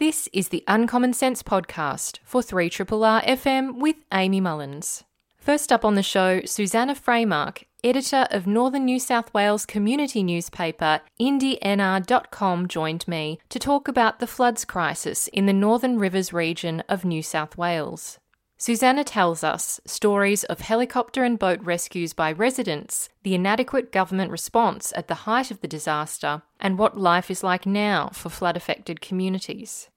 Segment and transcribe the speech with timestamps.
[0.00, 5.04] This is the Uncommon Sense podcast for 3RRR FM with Amy Mullins.
[5.36, 11.02] First up on the show, Susanna Freymark, editor of Northern New South Wales community newspaper
[11.20, 17.04] indyNR.com, joined me to talk about the floods crisis in the Northern Rivers region of
[17.04, 18.18] New South Wales.
[18.62, 24.92] Susanna tells us stories of helicopter and boat rescues by residents, the inadequate government response
[24.94, 29.00] at the height of the disaster, and what life is like now for flood affected
[29.00, 29.88] communities.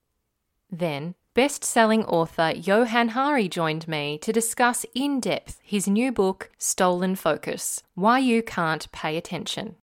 [0.70, 6.50] Then, best selling author Johann Hari joined me to discuss in depth his new book,
[6.56, 9.76] Stolen Focus Why You Can't Pay Attention.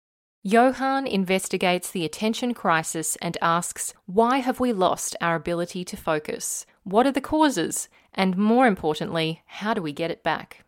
[0.44, 6.64] Johann investigates the attention crisis and asks, why have we lost our ability to focus?
[6.84, 7.88] What are the causes?
[8.14, 10.64] And more importantly, how do we get it back?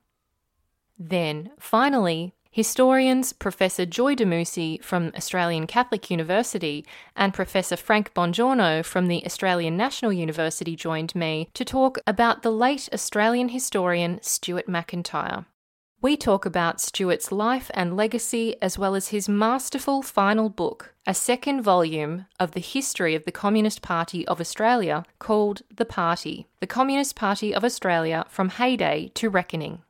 [0.98, 6.84] Then, finally, historians Professor Joy Damousi from Australian Catholic University
[7.16, 12.50] and Professor Frank Bongiorno from the Australian National University joined me to talk about the
[12.50, 15.46] late Australian historian Stuart Macintyre.
[16.02, 21.12] We talk about Stuart's life and legacy, as well as his masterful final book, a
[21.12, 26.66] second volume of the history of the Communist Party of Australia called The Party The
[26.66, 29.82] Communist Party of Australia from Heyday to Reckoning.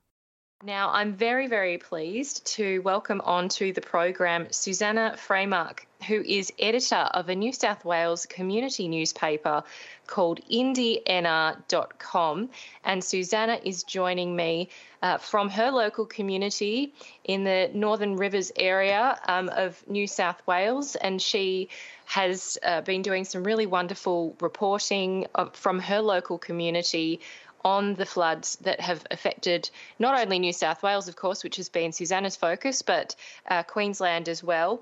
[0.63, 6.97] Now, I'm very, very pleased to welcome onto the program Susanna Freymark, who is editor
[6.97, 9.63] of a New South Wales community newspaper
[10.07, 12.51] called indyNR.com.
[12.85, 14.69] And Susanna is joining me
[15.01, 16.93] uh, from her local community
[17.25, 20.95] in the Northern Rivers area um, of New South Wales.
[20.95, 21.71] And she
[22.05, 27.21] has uh, been doing some really wonderful reporting of, from her local community
[27.65, 31.69] on the floods that have affected not only New South Wales, of course, which has
[31.69, 33.15] been Susanna's focus, but
[33.49, 34.81] uh, Queensland as well.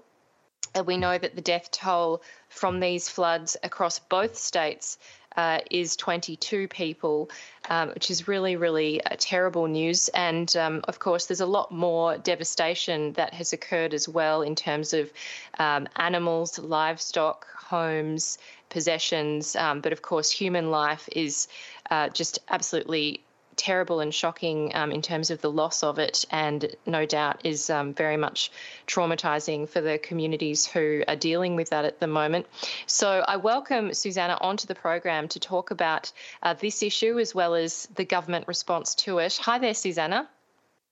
[0.74, 4.98] And we know that the death toll from these floods across both states
[5.36, 7.30] uh, is 22 people,
[7.70, 10.08] um, which is really, really uh, terrible news.
[10.08, 14.56] And um, of course, there's a lot more devastation that has occurred as well in
[14.56, 15.12] terms of
[15.58, 18.38] um, animals, livestock, homes,
[18.69, 19.54] possessions.
[19.54, 21.47] Um, but of course, human life is
[21.91, 23.22] uh, just absolutely
[23.59, 27.69] terrible and shocking um, in terms of the loss of it, and no doubt is
[27.69, 28.50] um, very much
[28.87, 32.47] traumatizing for the communities who are dealing with that at the moment.
[32.87, 36.12] So I welcome Susanna onto the program to talk about
[36.43, 39.38] uh, this issue as well as the government response to it.
[39.43, 40.28] Hi there, Susanna.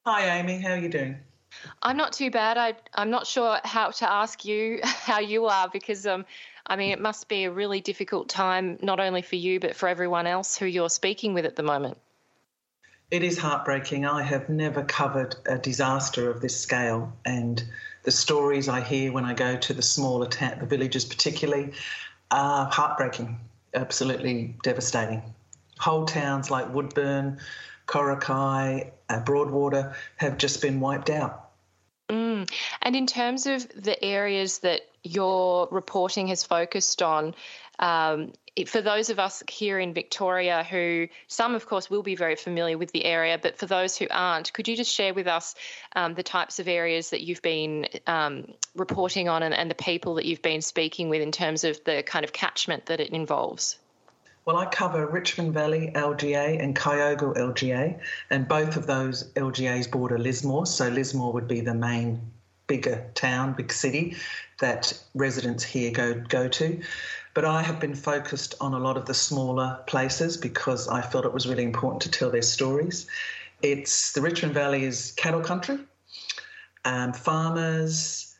[0.05, 0.61] Hi, Amy.
[0.61, 1.17] How are you doing?
[1.83, 2.57] I'm not too bad.
[2.59, 6.25] I, I'm not sure how to ask you how you are because um,
[6.67, 9.89] I mean, it must be a really difficult time, not only for you, but for
[9.89, 11.99] everyone else who you're speaking with at the moment.
[13.11, 14.05] It is heartbreaking.
[14.05, 17.63] I have never covered a disaster of this scale, and
[18.03, 21.73] the stories I hear when I go to the smaller ta- the villages, particularly,
[22.33, 23.39] are heartbreaking.
[23.75, 25.23] Absolutely devastating.
[25.79, 27.39] Whole towns like Woodburn,
[27.87, 31.46] Coraki, uh, Broadwater have just been wiped out.
[32.09, 32.51] Mm.
[32.83, 37.35] And in terms of the areas that your reporting has focused on,
[37.79, 38.33] um,
[38.67, 42.79] for those of us here in Victoria who, some of course, will be very familiar
[42.79, 45.55] with the area, but for those who aren't, could you just share with us
[45.95, 50.15] um, the types of areas that you've been um, reporting on and, and the people
[50.15, 53.79] that you've been speaking with in terms of the kind of catchment that it involves?
[54.47, 57.99] Well, I cover Richmond Valley LGA and Kyogle LGA,
[58.31, 60.67] and both of those LGAs border Lismore.
[60.67, 62.21] So Lismore would be the main
[62.69, 64.17] bigger town, big city
[64.61, 66.81] that residents here go go to.
[67.35, 71.25] But I have been focused on a lot of the smaller places because I felt
[71.25, 73.09] it was really important to tell their stories.
[73.63, 75.81] It's the Richmond Valley is cattle country,
[76.85, 78.33] um, farmers.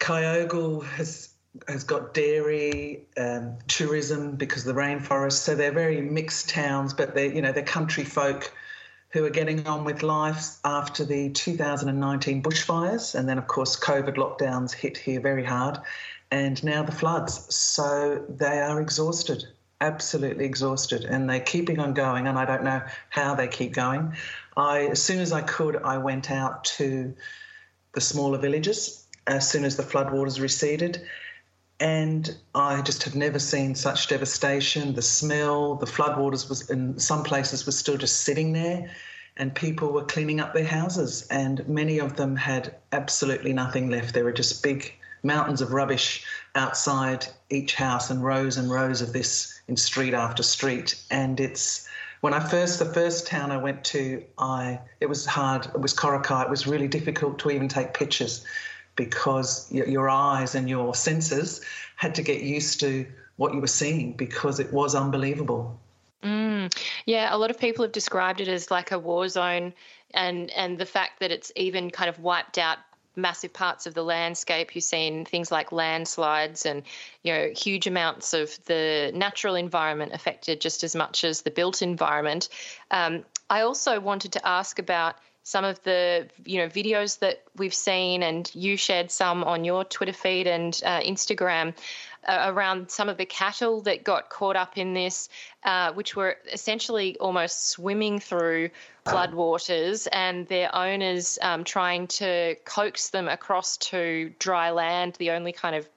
[0.00, 1.29] Kyogle has
[1.66, 5.32] has got dairy, um, tourism because of the rainforest.
[5.32, 8.52] So they're very mixed towns, but they're you know they're country folk
[9.10, 14.16] who are getting on with life after the 2019 bushfires, and then of course COVID
[14.16, 15.78] lockdowns hit here very hard,
[16.30, 17.52] and now the floods.
[17.52, 19.44] So they are exhausted,
[19.80, 22.28] absolutely exhausted, and they're keeping on going.
[22.28, 24.14] And I don't know how they keep going.
[24.56, 27.14] I, as soon as I could, I went out to
[27.92, 31.02] the smaller villages as soon as the floodwaters receded.
[31.80, 34.94] And I just have never seen such devastation.
[34.94, 38.90] The smell, the floodwaters was in some places was still just sitting there,
[39.38, 44.12] and people were cleaning up their houses, and many of them had absolutely nothing left.
[44.12, 46.24] There were just big mountains of rubbish
[46.54, 51.02] outside each house and rows and rows of this in street after street.
[51.10, 51.88] And it's
[52.20, 55.66] when I first, the first town I went to, I it was hard.
[55.66, 56.44] It was Coraki.
[56.44, 58.44] It was really difficult to even take pictures
[59.04, 61.62] because your eyes and your senses
[61.96, 63.06] had to get used to
[63.36, 65.80] what you were seeing because it was unbelievable.
[66.22, 66.70] Mm,
[67.06, 69.72] yeah, a lot of people have described it as like a war zone,
[70.12, 72.76] and and the fact that it's even kind of wiped out
[73.16, 74.74] massive parts of the landscape.
[74.74, 76.82] You've seen things like landslides and
[77.22, 81.80] you know huge amounts of the natural environment affected just as much as the built
[81.80, 82.50] environment.
[82.90, 87.74] Um, I also wanted to ask about some of the you know videos that we've
[87.74, 91.74] seen, and you shared some on your Twitter feed and uh, Instagram
[92.26, 95.28] uh, around some of the cattle that got caught up in this,
[95.64, 98.70] uh, which were essentially almost swimming through
[99.06, 105.52] floodwaters, and their owners um, trying to coax them across to dry land, the only
[105.52, 105.88] kind of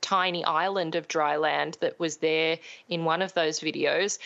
[0.00, 2.58] tiny island of dry land that was there
[2.88, 4.18] in one of those videos.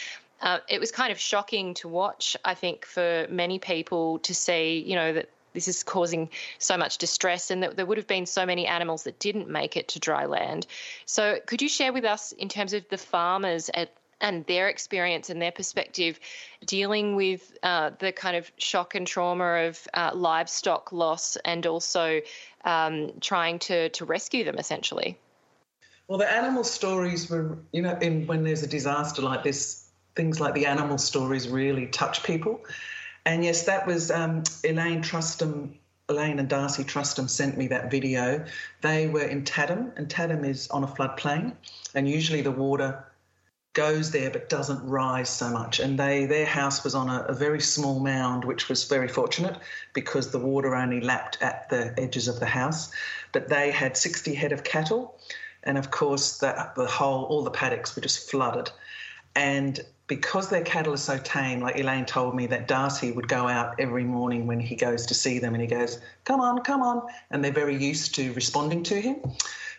[0.44, 4.84] Uh, it was kind of shocking to watch, I think, for many people to see,
[4.86, 8.26] you know, that this is causing so much distress and that there would have been
[8.26, 10.66] so many animals that didn't make it to dry land.
[11.06, 15.28] So, could you share with us, in terms of the farmers at and their experience
[15.28, 16.18] and their perspective
[16.64, 22.20] dealing with uh, the kind of shock and trauma of uh, livestock loss and also
[22.64, 25.18] um, trying to, to rescue them essentially?
[26.08, 29.83] Well, the animal stories were, you know, in, when there's a disaster like this,
[30.16, 32.60] things like the animal stories really touch people.
[33.26, 35.74] And yes, that was um, Elaine Trustham.
[36.10, 38.44] Elaine and Darcy Trustham sent me that video.
[38.82, 41.54] They were in Tatham, and Tatham is on a floodplain,
[41.94, 43.06] and usually the water
[43.72, 45.80] goes there but doesn't rise so much.
[45.80, 49.56] And they their house was on a, a, very small mound, which was very fortunate
[49.94, 52.90] because the water only lapped at the edges of the house.
[53.32, 55.18] But they had 60 head of cattle,
[55.64, 58.70] and of course the, the whole all the paddocks were just flooded.
[59.34, 63.48] And because their cattle are so tame, like Elaine told me that Darcy would go
[63.48, 66.82] out every morning when he goes to see them and he goes, Come on, come
[66.82, 67.02] on.
[67.30, 69.16] And they're very used to responding to him.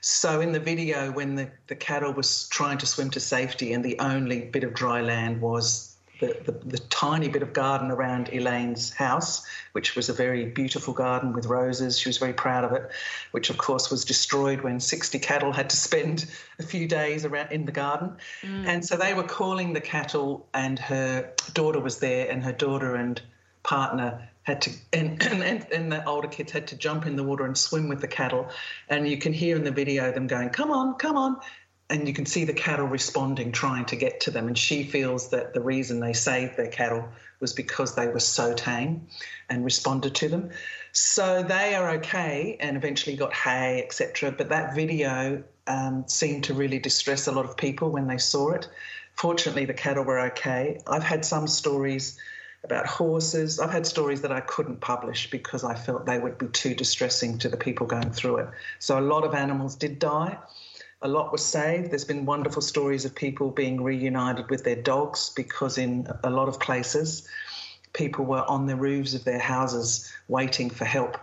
[0.02, 3.84] So in the video, when the, the cattle was trying to swim to safety and
[3.84, 8.30] the only bit of dry land was the, the, the, tiny bit of garden around
[8.30, 11.98] Elaine's house, which was a very beautiful garden with roses.
[12.00, 12.90] She was very proud of it,
[13.32, 16.26] which of course was destroyed when 60 cattle had to spend
[16.60, 18.18] a few days around in the garden.
[18.42, 18.68] Mm.
[18.68, 22.96] And so they were calling the cattle, and her daughter was there, and her daughter
[22.96, 23.22] and
[23.64, 27.46] partner had to and, and, and the older kids had to jump in the water
[27.46, 28.48] and swim with the cattle
[28.90, 31.38] and you can hear in the video them going come on come on
[31.90, 34.48] and you can see the cattle responding, trying to get to them.
[34.48, 37.08] And she feels that the reason they saved their cattle
[37.40, 39.08] was because they were so tame
[39.50, 40.50] and responded to them.
[40.94, 44.32] So they are okay and eventually got hay, etc.
[44.32, 48.52] But that video um, seemed to really distress a lot of people when they saw
[48.52, 48.68] it.
[49.14, 50.80] Fortunately, the cattle were okay.
[50.88, 52.18] I've had some stories
[52.64, 53.60] about horses.
[53.60, 57.38] I've had stories that I couldn't publish because I felt they would be too distressing
[57.40, 58.50] to the people going through it.
[58.80, 60.40] So a lot of animals did die
[61.06, 61.92] a lot was saved.
[61.92, 66.48] There's been wonderful stories of people being reunited with their dogs because in a lot
[66.48, 67.28] of places,
[67.94, 71.20] people were on the roofs of their houses waiting for help,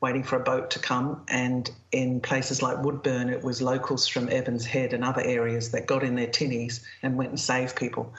[0.00, 1.22] waiting for a boat to come.
[1.28, 5.86] And in places like Woodburn, it was locals from Evans Head and other areas that
[5.86, 8.14] got in their tinnies and went and saved people.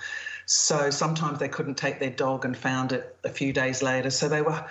[0.45, 4.11] So sometimes they couldn't take their dog and found it a few days later.
[4.11, 4.63] So they were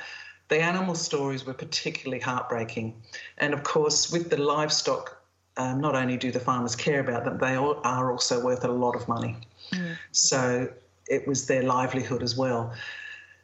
[0.46, 3.02] the animal stories were particularly heartbreaking.
[3.36, 5.20] And of course, with the livestock
[5.56, 8.94] um, not only do the farmers care about them, they are also worth a lot
[8.94, 9.36] of money.
[9.72, 9.96] Mm.
[10.12, 10.68] So
[11.08, 12.72] it was their livelihood as well.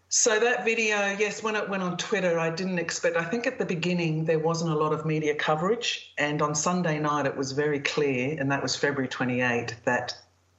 [0.08, 3.16] So that video, yes, when it went on Twitter, I didn't expect.
[3.16, 6.98] I think at the beginning there wasn't a lot of media coverage, and on Sunday
[6.98, 10.14] night it was very clear, and that was February 28, that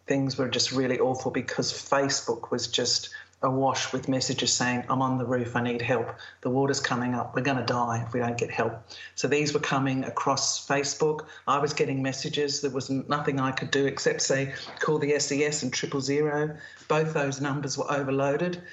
[0.08, 3.10] things were just really awful because Facebook was just
[3.44, 6.16] awash with messages saying, I'm on the roof, I need help.
[6.42, 8.82] The water's coming up, we're going to die if we don't get help.
[9.16, 11.26] So these were coming across Facebook.
[11.48, 12.62] I was getting messages.
[12.62, 16.58] There was nothing I could do except say, call the SES and triple zero.
[16.88, 18.64] Both those numbers were overloaded.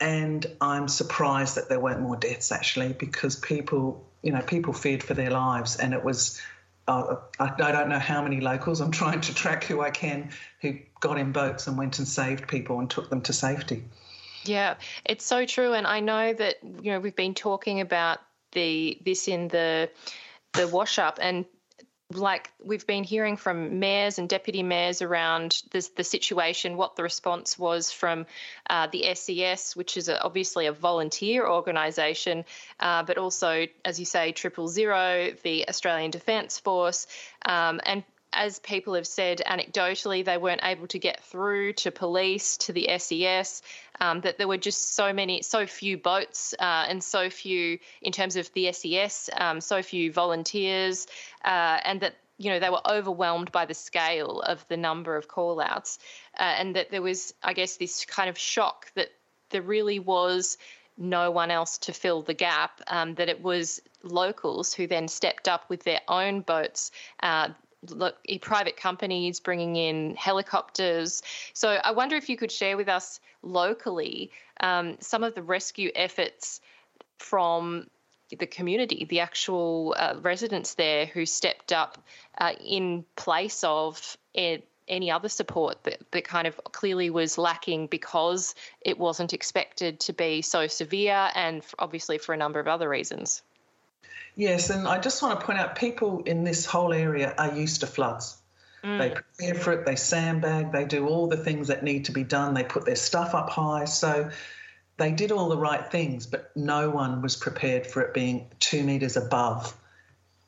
[0.00, 5.02] And I'm surprised that there weren't more deaths actually because people, you know, people feared
[5.02, 5.76] for their lives.
[5.76, 6.40] And it was
[6.88, 8.80] uh, I, I, don't know how many locals.
[8.80, 12.48] I'm trying to track who I can who got in boats and went and saved
[12.48, 13.84] people and took them to safety.
[14.44, 14.74] Yeah,
[15.04, 18.18] it's so true, and I know that you know we've been talking about
[18.52, 19.90] the this in the
[20.54, 21.44] the wash up and
[22.16, 27.02] like we've been hearing from mayors and deputy mayors around this, the situation, what the
[27.02, 28.26] response was from
[28.68, 32.44] uh, the SES, which is a, obviously a volunteer organisation,
[32.80, 37.06] uh, but also, as you say, Triple Zero, the Australian Defence Force,
[37.44, 42.56] um, and as people have said anecdotally, they weren't able to get through to police,
[42.58, 43.62] to the SES,
[44.00, 48.12] um, that there were just so many, so few boats uh, and so few, in
[48.12, 51.06] terms of the SES, um, so few volunteers,
[51.44, 55.28] uh, and that you know they were overwhelmed by the scale of the number of
[55.28, 55.98] call outs
[56.38, 59.08] uh, and that there was i guess this kind of shock that
[59.50, 60.58] there really was
[60.98, 65.48] no one else to fill the gap um, that it was locals who then stepped
[65.48, 66.90] up with their own boats
[67.22, 67.48] uh,
[67.88, 71.22] look, private companies bringing in helicopters.
[71.52, 75.90] So I wonder if you could share with us locally um, some of the rescue
[75.94, 76.60] efforts
[77.18, 77.88] from
[78.30, 81.98] the community, the actual uh, residents there who stepped up
[82.38, 87.86] uh, in place of it, any other support that, that kind of clearly was lacking
[87.86, 92.88] because it wasn't expected to be so severe and obviously for a number of other
[92.88, 93.42] reasons.
[94.34, 97.80] Yes, and I just want to point out people in this whole area are used
[97.80, 98.36] to floods.
[98.82, 98.98] Mm.
[98.98, 102.24] They prepare for it, they sandbag, they do all the things that need to be
[102.24, 103.84] done, they put their stuff up high.
[103.84, 104.30] So
[104.96, 108.82] they did all the right things, but no one was prepared for it being two
[108.82, 109.76] metres above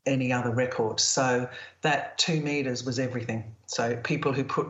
[0.07, 1.01] any other record.
[1.01, 1.49] So
[1.83, 3.55] that two metres was everything.
[3.67, 4.69] So people who put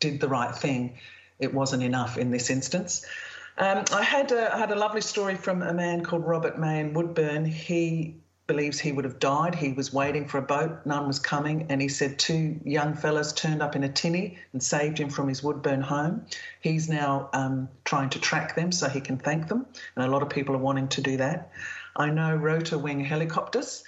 [0.00, 0.98] did the right thing,
[1.38, 3.04] it wasn't enough in this instance.
[3.58, 6.80] Um, I had a, I had a lovely story from a man called Robert May
[6.80, 7.44] in Woodburn.
[7.44, 9.54] He believes he would have died.
[9.54, 13.32] He was waiting for a boat, none was coming, and he said two young fellas
[13.32, 16.26] turned up in a tinny and saved him from his Woodburn home.
[16.60, 20.22] He's now um, trying to track them so he can thank them, and a lot
[20.22, 21.50] of people are wanting to do that.
[21.96, 23.82] I know Rotor Wing Helicopters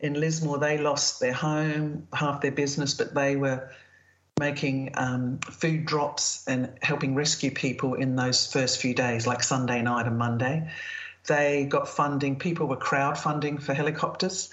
[0.00, 3.70] in Lismore, they lost their home, half their business, but they were
[4.40, 9.82] making um, food drops and helping rescue people in those first few days, like Sunday
[9.82, 10.70] night and Monday.
[11.26, 14.52] They got funding, people were crowdfunding for helicopters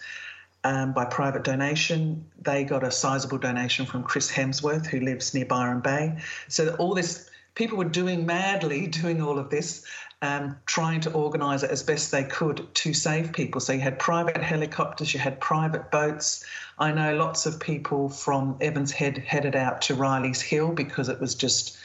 [0.64, 2.26] um, by private donation.
[2.42, 6.20] They got a sizable donation from Chris Hemsworth, who lives near Byron Bay.
[6.48, 9.86] So all this, people were doing madly doing all of this,
[10.22, 13.62] um, trying to organise it as best they could to save people.
[13.62, 16.44] So you had private helicopters, you had private boats.
[16.78, 21.20] I know lots of people from Evans Head headed out to Riley's Hill because it
[21.20, 21.78] was just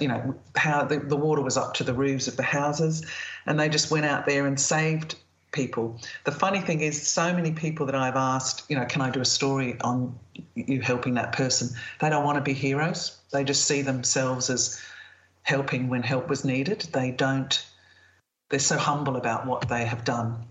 [0.00, 3.04] you know, how the, the water was up to the roofs of the houses,
[3.44, 5.16] and they just went out there and saved
[5.52, 6.00] people.
[6.24, 9.20] The funny thing is, so many people that I've asked, you know, can I do
[9.20, 10.18] a story on
[10.54, 11.70] you helping that person?
[12.00, 13.18] They don't want to be heroes.
[13.32, 14.80] They just see themselves as
[15.46, 16.80] helping when help was needed.
[16.92, 17.64] They don't,
[18.50, 20.46] they're so humble about what they have done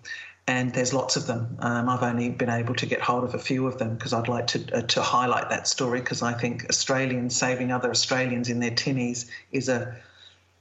[0.48, 1.58] and there's lots of them.
[1.60, 4.28] Um, I've only been able to get hold of a few of them because I'd
[4.28, 8.60] like to uh, to highlight that story because I think Australians saving other Australians in
[8.60, 9.96] their tinnies is a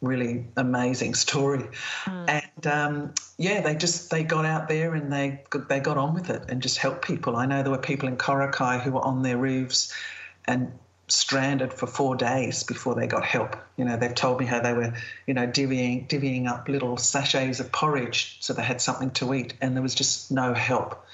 [0.00, 1.64] really amazing story.
[2.04, 2.42] Mm.
[2.56, 6.30] And um, yeah, they just they got out there and they they got on with
[6.30, 7.36] it and just helped people.
[7.36, 9.92] I know there were people in Coraki who were on their roofs
[10.46, 10.72] and
[11.08, 13.56] stranded for four days before they got help.
[13.76, 14.94] You know, they've told me how they were,
[15.26, 19.54] you know, divvying, divvying up little sachets of porridge so they had something to eat,
[19.60, 21.04] and there was just no help.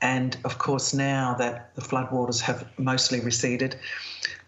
[0.00, 3.76] And of course, now that the floodwaters have mostly receded,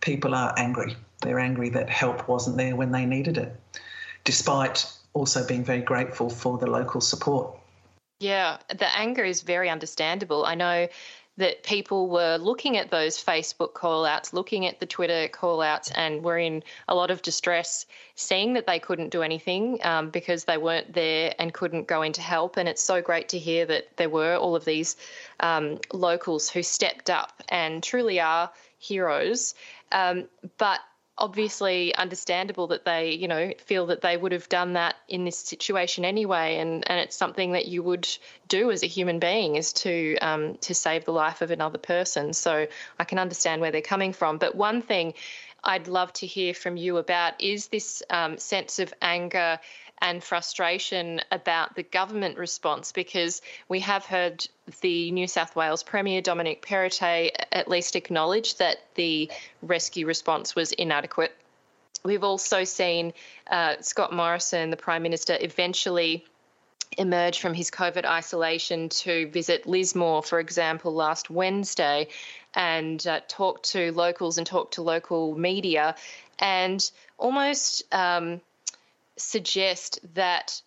[0.00, 0.96] people are angry.
[1.22, 3.54] They're angry that help wasn't there when they needed it,
[4.24, 7.56] despite also being very grateful for the local support.
[8.20, 10.44] Yeah, the anger is very understandable.
[10.44, 10.88] I know
[11.36, 15.90] that people were looking at those Facebook call outs, looking at the Twitter call outs,
[15.90, 20.44] and were in a lot of distress, seeing that they couldn't do anything um, because
[20.44, 22.56] they weren't there and couldn't go in to help.
[22.56, 24.96] And it's so great to hear that there were all of these
[25.40, 29.54] um, locals who stepped up and truly are heroes.
[29.90, 30.80] Um, but
[31.16, 35.38] obviously understandable that they, you know, feel that they would have done that in this
[35.38, 38.08] situation anyway, and, and it's something that you would
[38.48, 42.32] do as a human being is to um, to save the life of another person.
[42.32, 42.66] So
[42.98, 44.38] I can understand where they're coming from.
[44.38, 45.14] But one thing
[45.62, 49.58] I'd love to hear from you about is this um, sense of anger
[50.04, 54.46] and frustration about the government response because we have heard
[54.82, 59.30] the New South Wales Premier Dominic Perrottet at least acknowledge that the
[59.62, 61.34] rescue response was inadequate.
[62.04, 63.14] We've also seen
[63.46, 66.26] uh, Scott Morrison, the Prime Minister, eventually
[66.98, 72.08] emerge from his COVID isolation to visit Lismore, for example, last Wednesday
[72.54, 75.94] and uh, talk to locals and talk to local media
[76.38, 78.42] and almost um,
[79.16, 80.60] suggest that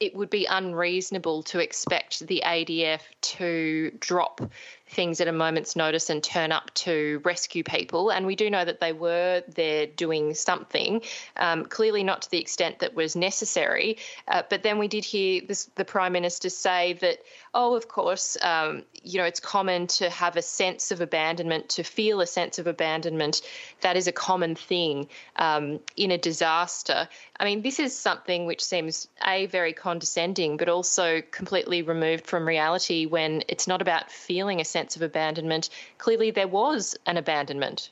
[0.00, 4.40] it would be unreasonable to expect the ADF to drop
[4.88, 8.10] things at a moment's notice and turn up to rescue people.
[8.10, 11.02] And we do know that they were there doing something,
[11.36, 13.96] um, clearly not to the extent that was necessary.
[14.28, 17.18] Uh, but then we did hear this, the Prime Minister say that,
[17.54, 21.82] oh, of course, um, you know, it's common to have a sense of abandonment, to
[21.82, 23.42] feel a sense of abandonment.
[23.80, 27.08] That is a common thing um, in a disaster.
[27.38, 32.46] I mean, this is something which seems, A, very condescending, but also completely removed from
[32.46, 35.70] reality when it's not about feeling a sense of abandonment.
[35.98, 37.90] Clearly, there was an abandonment.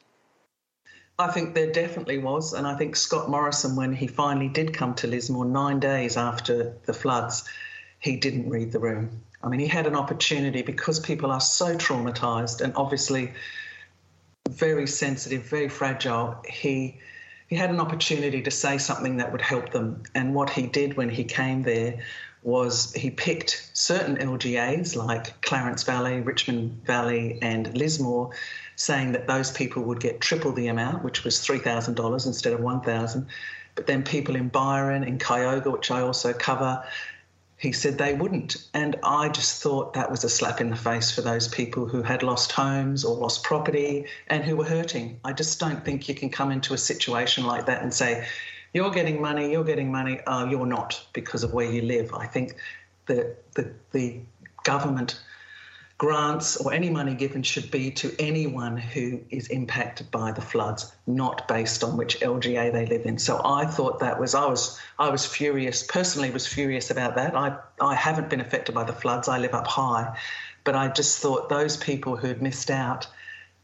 [1.17, 2.53] I think there definitely was.
[2.53, 6.75] And I think Scott Morrison, when he finally did come to Lismore nine days after
[6.87, 7.45] the floods,
[8.01, 9.23] he didn't read the room.
[9.45, 13.33] I mean, he had an opportunity because people are so traumatized and obviously
[14.51, 16.43] very sensitive, very fragile.
[16.49, 16.99] He
[17.47, 20.03] he had an opportunity to say something that would help them.
[20.15, 22.01] And what he did when he came there
[22.43, 28.31] was he picked certain LGAs like Clarence Valley, Richmond Valley, and Lismore,
[28.77, 33.27] saying that those people would get triple the amount, which was $3,000 instead of $1,000?
[33.75, 36.85] But then people in Byron, in Kyogle, which I also cover,
[37.57, 38.57] he said they wouldn't.
[38.75, 42.03] And I just thought that was a slap in the face for those people who
[42.03, 45.21] had lost homes or lost property and who were hurting.
[45.25, 48.27] I just don't think you can come into a situation like that and say,
[48.73, 52.13] you're getting money, you're getting money, uh, you're not because of where you live.
[52.15, 52.57] I think
[53.07, 54.21] the, the, the
[54.65, 55.21] government
[56.03, 60.93] grants or any money given should be to anyone who is impacted by the floods,
[61.07, 63.19] not based on which LGA they live in.
[63.19, 67.37] So I thought that was I was I was furious personally was furious about that.
[67.37, 69.29] I I haven't been affected by the floods.
[69.29, 70.19] I live up high,
[70.65, 73.07] but I just thought those people who'd missed out,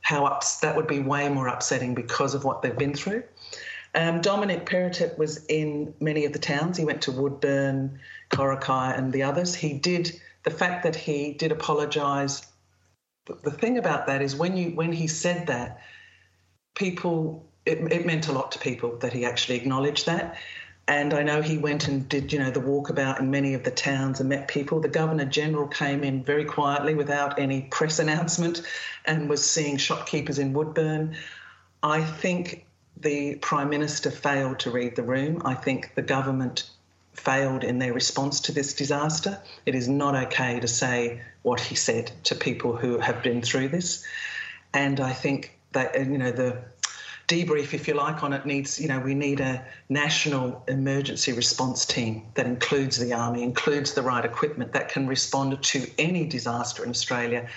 [0.01, 3.25] how ups, that would be way more upsetting because of what they've been through.
[3.99, 6.77] Um, Dominic Perrottet was in many of the towns.
[6.77, 7.99] He went to Woodburn,
[8.31, 9.57] Coraki, and the others.
[9.57, 10.13] He did
[10.45, 12.47] the fact that he did apologise.
[13.27, 15.83] The thing about that is when you when he said that,
[16.77, 20.39] people it, it meant a lot to people that he actually acknowledged that.
[20.87, 23.73] And I know he went and did, you know, the walkabout in many of the
[23.73, 24.79] towns and met people.
[24.79, 28.63] The Governor General came in very quietly without any press announcement
[29.05, 31.17] and was seeing shopkeepers in Woodburn.
[31.83, 32.65] I think
[33.01, 35.43] the Prime Minister failed to read the room.
[35.45, 36.69] I think the government
[37.13, 39.41] failed in their response to this disaster.
[39.67, 43.69] It is not okay to say what he said to people who have been through
[43.69, 44.05] this.
[44.73, 46.59] And I think that, uh, you know, the
[47.27, 51.85] debrief, if you like, on it needs, you know, we need a national emergency response
[51.85, 56.85] team that includes the army, includes the right equipment that can respond to any disaster
[56.85, 57.49] in Australia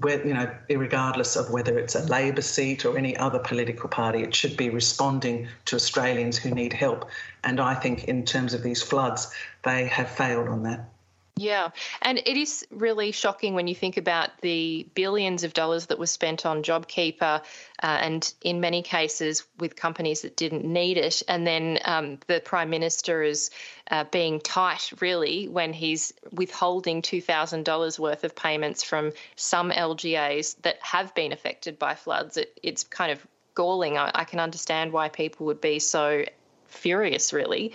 [0.00, 4.22] where, you know, regardless of whether it's a Labor seat or any other political party,
[4.22, 7.08] it should be responding to Australians who need help.
[7.44, 10.88] And I think, in terms of these floods, they have failed on that.
[11.36, 11.70] Yeah,
[12.00, 16.12] and it is really shocking when you think about the billions of dollars that was
[16.12, 17.42] spent on JobKeeper, uh,
[17.82, 21.24] and in many cases with companies that didn't need it.
[21.26, 23.50] And then um, the Prime Minister is
[23.90, 30.80] uh, being tight, really, when he's withholding $2,000 worth of payments from some LGAs that
[30.82, 32.36] have been affected by floods.
[32.36, 33.98] It, it's kind of galling.
[33.98, 36.24] I, I can understand why people would be so
[36.74, 37.72] furious, really.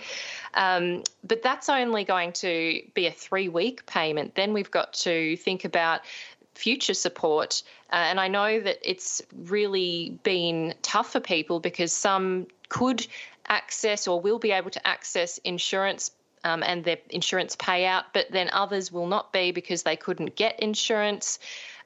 [0.54, 4.34] Um, but that's only going to be a three week payment.
[4.34, 6.00] Then we've got to think about
[6.54, 7.62] future support.
[7.92, 13.06] Uh, and I know that it's really been tough for people because some could
[13.48, 16.10] access or will be able to access insurance
[16.44, 20.60] um, and their insurance payout, but then others will not be because they couldn't get
[20.60, 21.38] insurance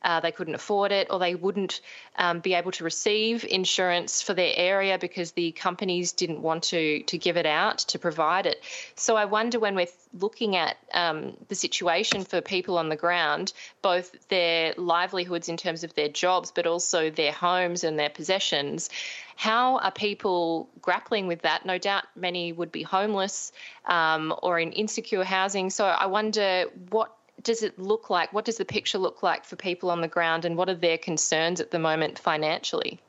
[0.05, 1.81] uh, they couldn't afford it, or they wouldn't
[2.17, 7.03] um, be able to receive insurance for their area because the companies didn't want to
[7.05, 8.63] to give it out to provide it.
[8.95, 13.53] So I wonder when we're looking at um, the situation for people on the ground,
[13.83, 18.91] both their livelihoods in terms of their jobs, but also their homes and their possessions.
[19.37, 21.67] How are people grappling with that?
[21.67, 23.53] No doubt many would be homeless
[23.87, 25.71] um, or in insecure housing.
[25.71, 28.33] So I wonder what does it look like?
[28.33, 30.99] What does the picture look like for people on the ground, and what are their
[30.99, 33.01] concerns at the moment financially?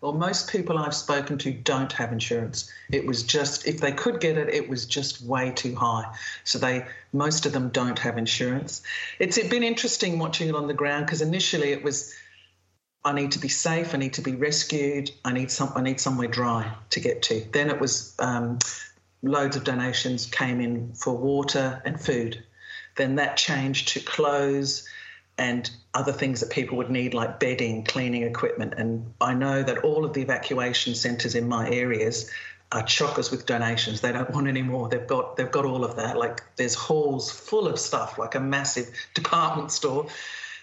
[0.00, 2.70] Well, most people I've spoken to don't have insurance.
[2.90, 6.04] It was just if they could get it, it was just way too high.
[6.44, 8.82] So they most of them don't have insurance.
[9.18, 12.14] It's been interesting watching it on the ground because initially it was
[13.04, 16.00] I need to be safe, I need to be rescued, I need some I need
[16.00, 17.44] somewhere dry to get to.
[17.52, 18.60] Then it was um,
[19.22, 22.44] loads of donations came in for water and food
[22.96, 24.88] then that changed to clothes
[25.38, 28.74] and other things that people would need, like bedding, cleaning equipment.
[28.76, 32.30] And I know that all of the evacuation centres in my areas
[32.70, 34.00] are chockers with donations.
[34.00, 34.88] They don't want any more.
[34.88, 36.16] They've got they've got all of that.
[36.16, 40.06] Like there's halls full of stuff, like a massive department store.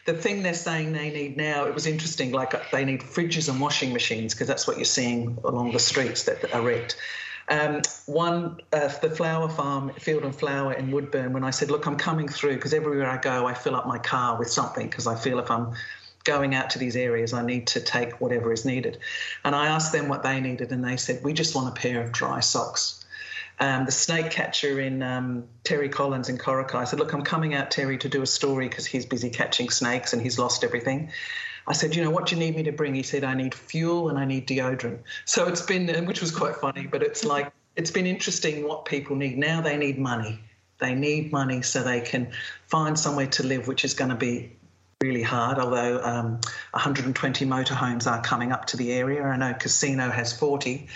[0.06, 3.60] the thing they're saying they need now, it was interesting, like they need fridges and
[3.62, 6.96] washing machines because that's what you're seeing along the streets that are wrecked.
[7.50, 11.88] Um, one, uh, the flower farm, Field and Flower in Woodburn, when I said, Look,
[11.88, 15.08] I'm coming through because everywhere I go, I fill up my car with something because
[15.08, 15.74] I feel if I'm
[16.26, 19.00] going out to these areas, I need to take whatever is needed.
[19.44, 22.04] And I asked them what they needed, and they said, We just want a pair
[22.04, 23.04] of dry socks.
[23.62, 26.76] Um, the snake catcher in um, Terry Collins in Coraki.
[26.76, 29.70] I said, Look, I'm coming out, Terry, to do a story because he's busy catching
[29.70, 31.12] snakes and he's lost everything.
[31.70, 32.96] I said, you know, what do you need me to bring?
[32.96, 35.02] He said, I need fuel and I need deodorant.
[35.26, 39.16] So it's been, which was quite funny, but it's like, it's been interesting what people
[39.16, 39.38] need.
[39.38, 40.40] Now they need money.
[40.80, 42.32] They need money so they can
[42.68, 44.52] find somewhere to live, which is going to be
[45.02, 46.40] really hard, although um,
[46.72, 49.24] 120 motorhomes are coming up to the area.
[49.24, 50.88] I know Casino has 40.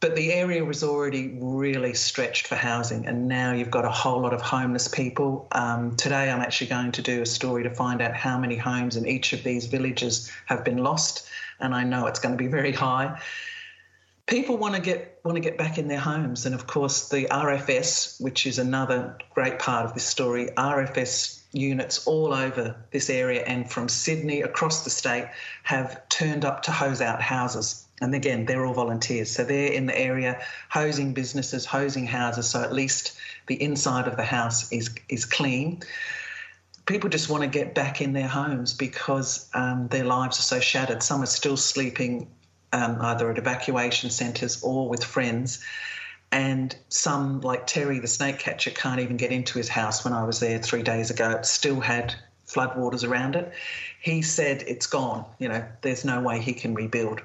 [0.00, 4.20] But the area was already really stretched for housing, and now you've got a whole
[4.20, 5.48] lot of homeless people.
[5.50, 8.94] Um, today, I'm actually going to do a story to find out how many homes
[8.94, 11.26] in each of these villages have been lost,
[11.58, 13.20] and I know it's going to be very high.
[14.26, 17.24] People want to get want to get back in their homes, and of course, the
[17.24, 23.42] RFS, which is another great part of this story, RFS units all over this area
[23.42, 25.28] and from Sydney across the state
[25.62, 29.30] have turned up to hose out houses and again, they're all volunteers.
[29.30, 34.16] So they're in the area hosing businesses, hosing houses, so at least the inside of
[34.16, 35.80] the house is, is clean.
[36.86, 40.60] People just want to get back in their homes because um, their lives are so
[40.60, 41.02] shattered.
[41.02, 42.28] Some are still sleeping
[42.72, 45.62] um, either at evacuation centres or with friends.
[46.30, 50.24] And some, like Terry, the snake catcher, can't even get into his house when I
[50.24, 51.30] was there three days ago.
[51.30, 52.14] It still had
[52.46, 53.52] floodwaters around it.
[54.00, 55.24] He said it's gone.
[55.38, 57.22] You know, there's no way he can rebuild.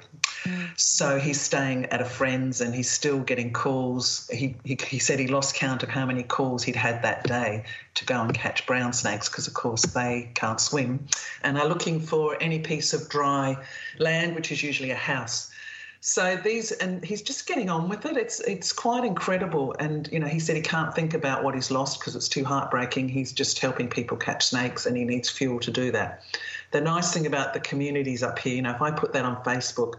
[0.76, 4.28] So he's staying at a friend's and he's still getting calls.
[4.32, 7.64] He, he, he said he lost count of how many calls he'd had that day
[7.96, 11.08] to go and catch brown snakes because, of course, they can't swim
[11.44, 13.58] and are looking for any piece of dry
[14.00, 15.50] land, which is usually a house.
[16.06, 18.18] So these, and he's just getting on with it.
[18.18, 19.74] It's it's quite incredible.
[19.80, 22.44] And you know, he said he can't think about what he's lost because it's too
[22.44, 23.08] heartbreaking.
[23.08, 26.22] He's just helping people catch snakes, and he needs fuel to do that.
[26.72, 29.42] The nice thing about the communities up here, you know, if I put that on
[29.46, 29.94] Facebook,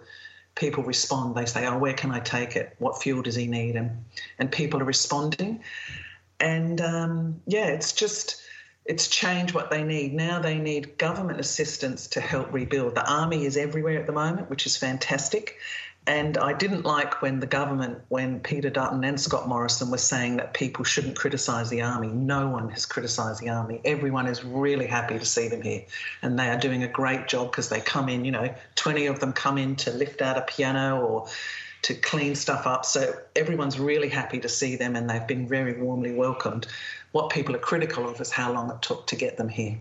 [0.55, 1.35] people respond.
[1.35, 2.75] They say, "Oh, where can I take it?
[2.79, 4.05] What fuel does he need?" And
[4.39, 5.63] and people are responding.
[6.41, 8.43] And um, yeah, it's just
[8.85, 10.13] it's changed what they need.
[10.15, 12.95] Now they need government assistance to help rebuild.
[12.95, 15.59] The army is everywhere at the moment, which is fantastic.
[16.07, 20.37] And I didn't like when the government, when Peter Dutton and Scott Morrison were saying
[20.37, 22.09] that people shouldn't criticise the army.
[22.09, 23.81] No one has criticised the army.
[23.87, 25.85] Everyone is really happy to see them here.
[26.21, 29.21] And they are doing a great job because they come in, you know, 20 of
[29.21, 31.27] them come in to lift out a piano or
[31.83, 32.85] to clean stuff up.
[32.85, 36.67] So everyone's really happy to see them and they've been very warmly welcomed.
[37.13, 39.81] What people are critical of is how long it took to get them here.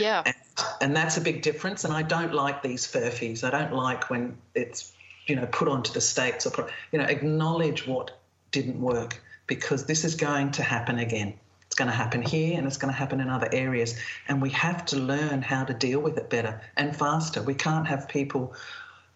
[0.00, 0.22] Yeah.
[0.26, 0.34] And,
[0.80, 1.84] and that's a big difference.
[1.84, 3.44] And I don't like these furfies.
[3.44, 4.92] I don't like when it's
[5.30, 8.10] you know, put onto the states or, you know, acknowledge what
[8.50, 11.34] didn't work because this is going to happen again.
[11.66, 13.96] It's going to happen here and it's going to happen in other areas.
[14.26, 17.42] And we have to learn how to deal with it better and faster.
[17.42, 18.54] We can't have people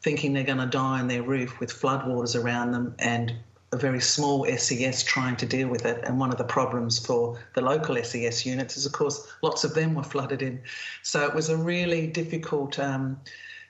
[0.03, 3.35] thinking they're going to die on their roof with floodwaters around them and
[3.72, 6.05] a very small SES trying to deal with it.
[6.05, 9.74] And one of the problems for the local SES units is, of course, lots of
[9.74, 10.62] them were flooded in.
[11.03, 12.79] So it was a really difficult.
[12.79, 13.18] Um,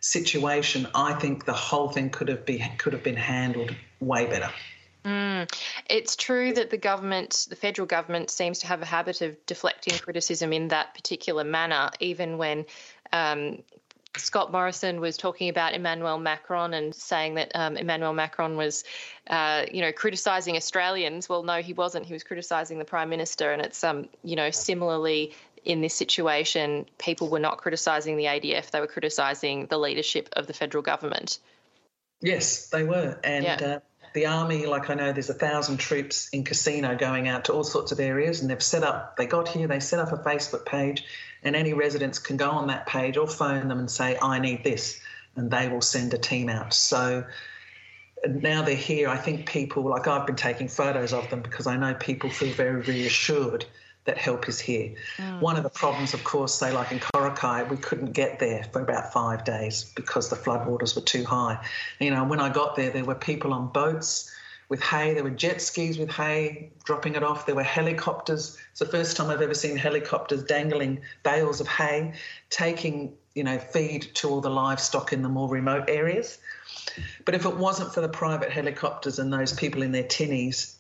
[0.05, 4.51] situation, I think the whole thing could have been could have been handled way better.
[5.05, 5.51] Mm.
[5.89, 9.99] It's true that the government, the federal government, seems to have a habit of deflecting
[9.99, 12.67] criticism in that particular manner, even when.
[13.13, 13.63] Um,
[14.17, 18.85] Scott Morrison was talking about Emmanuel Macron and saying that um, Emmanuel Macron was,
[19.27, 21.29] uh, you know, criticising Australians.
[21.29, 22.07] Well, no, he wasn't.
[22.07, 25.35] He was criticising the Prime Minister, and it's, um, you know, similarly
[25.65, 30.47] in this situation, people were not criticising the ADF, they were criticising the leadership of
[30.47, 31.39] the federal government.
[32.21, 33.19] Yes, they were.
[33.25, 33.55] And yeah.
[33.55, 33.81] uh,
[34.15, 37.65] the army, like I know there's a thousand troops in Casino going out to all
[37.65, 40.67] sorts of areas, and they've set up, they got here, they set up a Facebook
[40.67, 41.05] page,
[41.43, 44.65] and any residents can go on that page or phone them and say, I need
[44.65, 45.01] this,
[45.37, 46.73] and they will send a team out.
[46.73, 47.25] So,
[48.27, 51.77] now they're here, I think people, like I've been taking photos of them because I
[51.77, 53.67] know people feel very reassured
[54.05, 54.93] that help is here.
[55.17, 55.41] Mm.
[55.41, 58.83] One of the problems, of course, say like in Coraki, we couldn't get there for
[58.83, 61.65] about five days because the floodwaters were too high.
[62.01, 64.31] You know, when I got there, there were people on boats
[64.69, 65.15] with hay.
[65.15, 67.47] There were jet skis with hay, dropping it off.
[67.47, 68.59] There were helicopters.
[68.71, 72.15] It's the first time I've ever seen helicopters dangling bales of hay,
[72.51, 76.39] taking you know feed to all the livestock in the more remote areas.
[77.25, 80.74] But if it wasn't for the private helicopters and those people in their tinnies,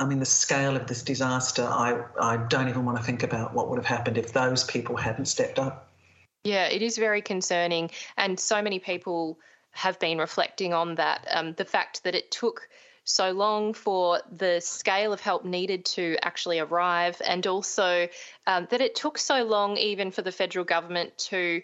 [0.00, 3.52] I mean, the scale of this disaster, I, I don't even want to think about
[3.54, 5.90] what would have happened if those people hadn't stepped up.
[6.42, 7.90] Yeah, it is very concerning.
[8.16, 9.38] And so many people
[9.72, 11.26] have been reflecting on that.
[11.30, 12.66] Um, the fact that it took
[13.04, 18.08] so long for the scale of help needed to actually arrive, and also
[18.46, 21.62] um, that it took so long even for the federal government to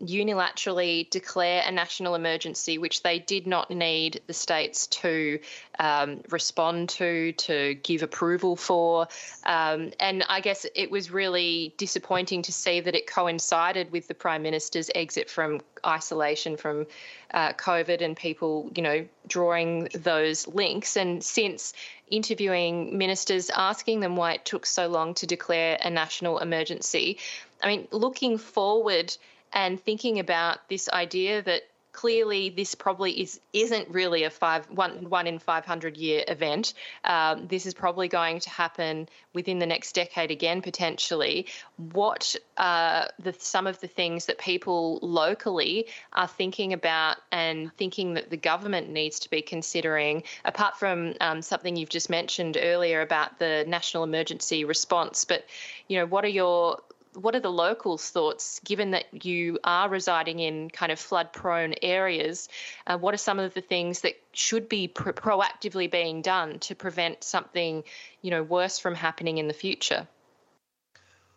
[0.00, 5.38] unilaterally declare a national emergency, which they did not need the states to
[5.78, 9.08] um, respond to, to give approval for.
[9.44, 14.14] Um, and I guess it was really disappointing to see that it coincided with the
[14.14, 16.86] Prime Minister's exit from isolation from
[17.32, 20.96] uh, COVID and people, you know, drawing those links.
[20.96, 21.72] And since
[22.10, 27.18] interviewing ministers, asking them why it took so long to declare a national emergency,
[27.62, 29.16] I mean, looking forward
[29.52, 35.08] and thinking about this idea that clearly this probably is isn't really a five one
[35.10, 36.74] one in 500 year event.
[37.04, 41.46] Um, this is probably going to happen within the next decade again potentially.
[41.92, 48.14] What are the some of the things that people locally are thinking about and thinking
[48.14, 53.00] that the government needs to be considering apart from um, something you've just mentioned earlier
[53.00, 55.44] about the national emergency response but
[55.88, 56.78] you know what are your
[57.14, 61.74] what are the locals' thoughts, given that you are residing in kind of flood prone
[61.82, 62.48] areas?
[62.86, 66.74] Uh, what are some of the things that should be pro- proactively being done to
[66.74, 67.84] prevent something,
[68.22, 70.06] you know, worse from happening in the future?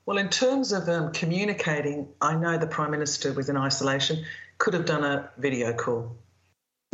[0.05, 4.25] Well, in terms of um, communicating, I know the Prime Minister was in isolation,
[4.57, 6.17] could have done a video call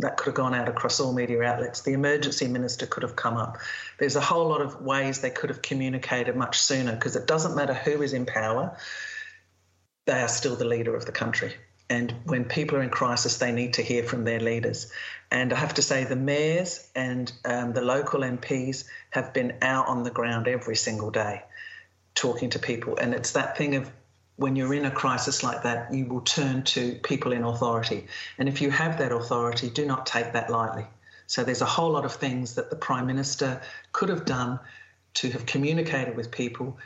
[0.00, 1.82] that could have gone out across all media outlets.
[1.82, 3.58] The emergency minister could have come up.
[3.98, 7.56] There's a whole lot of ways they could have communicated much sooner because it doesn't
[7.56, 8.76] matter who is in power,
[10.06, 11.54] they are still the leader of the country.
[11.88, 14.92] And when people are in crisis, they need to hear from their leaders.
[15.30, 19.88] And I have to say, the mayors and um, the local MPs have been out
[19.88, 21.42] on the ground every single day
[22.14, 22.96] talking to people.
[22.96, 23.90] And it's that thing of
[24.40, 28.06] when you're in a crisis like that, you will turn to people in authority.
[28.38, 30.86] And if you have that authority, do not take that lightly.
[31.26, 33.60] So there's a whole lot of things that the Prime Minister
[33.92, 34.58] could have done
[35.14, 36.78] to have communicated with people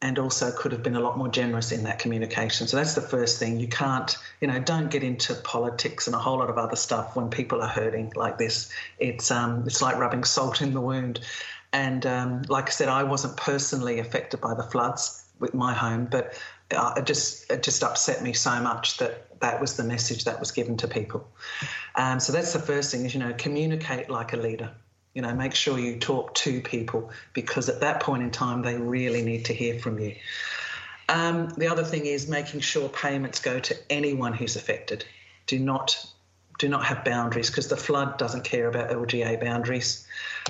[0.00, 2.68] and also could have been a lot more generous in that communication.
[2.68, 3.58] So that's the first thing.
[3.58, 7.16] You can't, you know, don't get into politics and a whole lot of other stuff
[7.16, 8.70] when people are hurting like this.
[9.00, 11.18] It's um, it's like rubbing salt in the wound.
[11.72, 16.06] And um, like I said, I wasn't personally affected by the floods with my home,
[16.10, 16.34] but
[16.74, 20.40] uh, it just it just upset me so much that that was the message that
[20.40, 21.28] was given to people.
[21.94, 24.72] Um, so that's the first thing is you know communicate like a leader.
[25.14, 28.76] You know, make sure you talk to people because at that point in time they
[28.76, 30.14] really need to hear from you.
[31.08, 35.04] Um, the other thing is making sure payments go to anyone who's affected.
[35.46, 36.04] Do not
[36.58, 40.06] do not have boundaries because the flood doesn't care about LGA boundaries.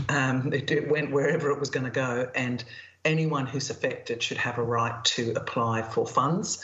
[0.09, 2.63] Um, it, it, went wherever it was going to go, and
[3.07, 6.63] anyone who's affected should have a right to apply for funds.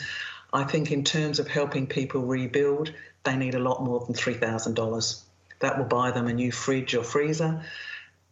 [0.51, 5.21] I think, in terms of helping people rebuild, they need a lot more than $3,000.
[5.59, 7.63] That will buy them a new fridge or freezer,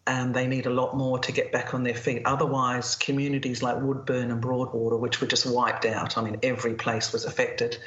[0.05, 2.23] and they need a lot more to get back on their feet.
[2.25, 7.11] Otherwise, communities like Woodburn and Broadwater, which were just wiped out, I mean, every place
[7.13, 7.77] was affected,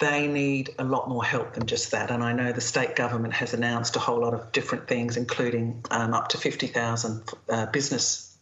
[0.00, 2.10] they need a lot more help than just that.
[2.10, 5.84] And I know the state government has announced a whole lot of different things, including
[5.90, 8.33] um, up to 50,000 uh, business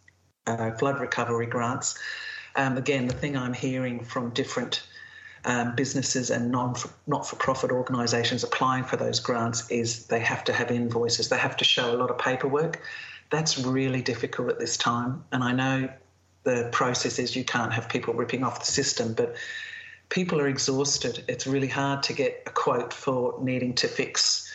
[0.47, 1.97] uh, flood recovery grants.
[2.55, 4.83] Um, again, the thing I'm hearing from different
[5.45, 6.75] um, businesses and non
[7.07, 11.37] not for profit organisations applying for those grants is they have to have invoices, they
[11.37, 12.81] have to show a lot of paperwork.
[13.29, 15.23] That's really difficult at this time.
[15.31, 15.89] And I know
[16.43, 19.35] the process is you can't have people ripping off the system, but
[20.09, 21.23] people are exhausted.
[21.27, 24.52] It's really hard to get a quote for needing to fix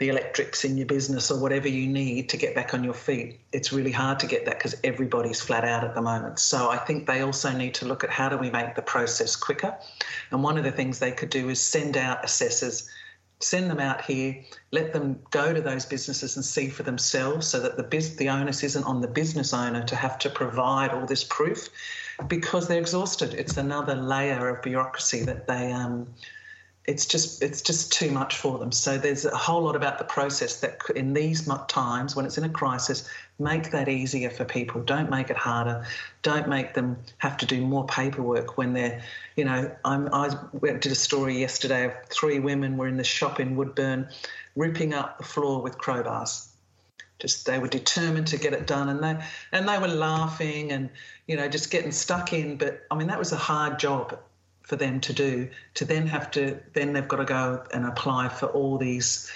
[0.00, 3.38] the electrics in your business or whatever you need to get back on your feet.
[3.52, 6.38] It's really hard to get that because everybody's flat out at the moment.
[6.38, 9.36] So I think they also need to look at how do we make the process
[9.36, 9.76] quicker.
[10.30, 12.88] And one of the things they could do is send out assessors
[13.42, 14.38] send them out here,
[14.70, 18.28] let them go to those businesses and see for themselves so that the biz- the
[18.28, 21.70] onus isn't on the business owner to have to provide all this proof
[22.28, 23.32] because they're exhausted.
[23.32, 26.06] It's another layer of bureaucracy that they um,
[26.86, 28.72] it's just it's just too much for them.
[28.72, 32.44] So there's a whole lot about the process that in these times when it's in
[32.44, 34.80] a crisis, make that easier for people.
[34.82, 35.84] Don't make it harder.
[36.22, 39.02] Don't make them have to do more paperwork when they're,
[39.36, 40.30] you know, I'm, I
[40.62, 44.08] did a story yesterday of three women were in the shop in Woodburn,
[44.56, 46.46] ripping up the floor with crowbars.
[47.18, 50.88] Just they were determined to get it done, and they and they were laughing and
[51.26, 52.56] you know just getting stuck in.
[52.56, 54.18] But I mean that was a hard job
[54.70, 58.28] for them to do to then have to then they've got to go and apply
[58.28, 59.28] for all these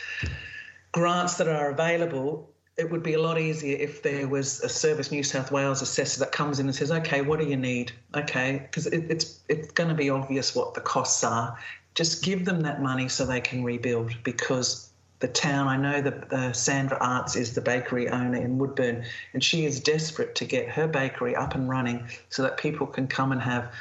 [0.93, 5.11] grants that are available it would be a lot easier if there was a Service
[5.11, 8.63] New South Wales assessor that comes in and says, "Okay, what do you need?" Okay,
[8.63, 11.57] because it, it's it's going to be obvious what the costs are.
[11.95, 14.17] Just give them that money so they can rebuild.
[14.25, 19.45] Because the town, I know that Sandra Arts is the bakery owner in Woodburn, and
[19.45, 23.31] she is desperate to get her bakery up and running so that people can come
[23.31, 23.73] and have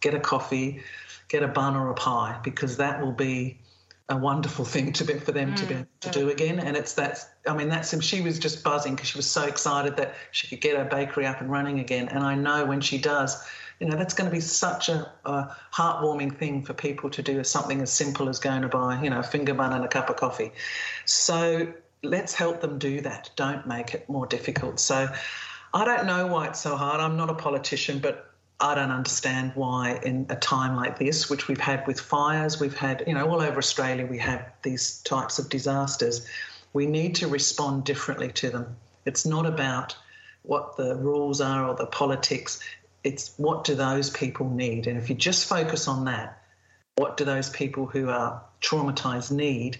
[0.00, 0.82] get a coffee,
[1.28, 3.58] get a bun or a pie, because that will be
[4.08, 6.58] a wonderful thing to be for them mm, to be mm, to do again.
[6.58, 9.96] And it's that I mean that's she was just buzzing because she was so excited
[9.96, 12.08] that she could get her bakery up and running again.
[12.08, 13.44] And I know when she does,
[13.80, 17.42] you know that's going to be such a, a heartwarming thing for people to do
[17.44, 20.10] something as simple as going to buy you know a finger bun and a cup
[20.10, 20.52] of coffee.
[21.04, 23.30] So let's help them do that.
[23.36, 24.80] Don't make it more difficult.
[24.80, 25.08] So.
[25.74, 26.98] I don't know why it's so hard.
[26.98, 28.27] I'm not a politician, but
[28.60, 32.76] I don't understand why, in a time like this, which we've had with fires, we've
[32.76, 36.26] had, you know, all over Australia, we have these types of disasters.
[36.72, 38.76] We need to respond differently to them.
[39.04, 39.96] It's not about
[40.42, 42.60] what the rules are or the politics,
[43.04, 44.88] it's what do those people need.
[44.88, 46.42] And if you just focus on that,
[46.96, 49.78] what do those people who are traumatized need?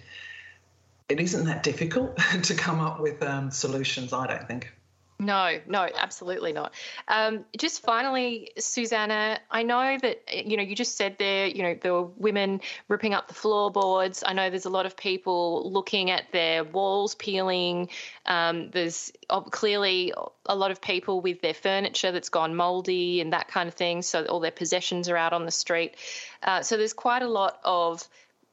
[1.09, 4.73] It isn't that difficult to come up with um, solutions, I don't think.
[5.21, 6.73] No, no, absolutely not.
[7.09, 11.77] Um, just finally, Susanna, I know that you know you just said there, you know,
[11.81, 14.23] there were women ripping up the floorboards.
[14.25, 17.89] I know there's a lot of people looking at their walls peeling.
[18.27, 19.11] Um, there's
[19.51, 20.15] clearly
[20.47, 24.03] a lot of people with their furniture that's gone mouldy and that kind of thing.
[24.03, 25.97] So all their possessions are out on the street.
[26.45, 28.07] Uh, so there's quite a lot of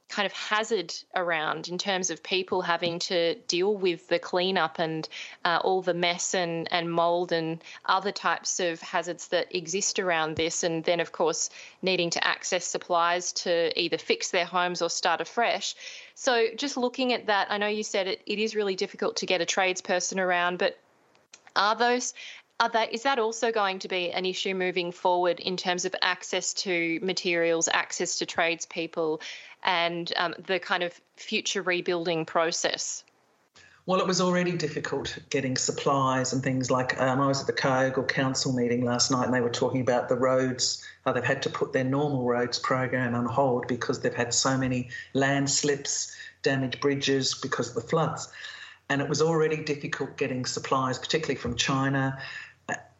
[0.08, 5.08] kind of hazard around in terms of people having to deal with the cleanup and
[5.44, 10.36] uh, all the mess and, and mold and other types of hazards that exist around
[10.36, 10.62] this.
[10.62, 11.50] And then, of course,
[11.82, 15.74] needing to access supplies to either fix their homes or start afresh.
[16.14, 19.26] So, just looking at that, I know you said it, it is really difficult to
[19.26, 20.78] get a tradesperson around, but
[21.56, 22.14] are those
[22.58, 26.54] are is that also going to be an issue moving forward in terms of access
[26.54, 29.20] to materials, access to tradespeople,
[29.62, 33.04] and um, the kind of future rebuilding process?
[33.86, 37.52] Well, it was already difficult getting supplies and things like um, I was at the
[37.52, 41.50] Kyogle Council meeting last night and they were talking about the roads, they've had to
[41.50, 47.34] put their normal roads program on hold because they've had so many landslips, damaged bridges
[47.34, 48.28] because of the floods.
[48.88, 52.18] And it was already difficult getting supplies, particularly from China.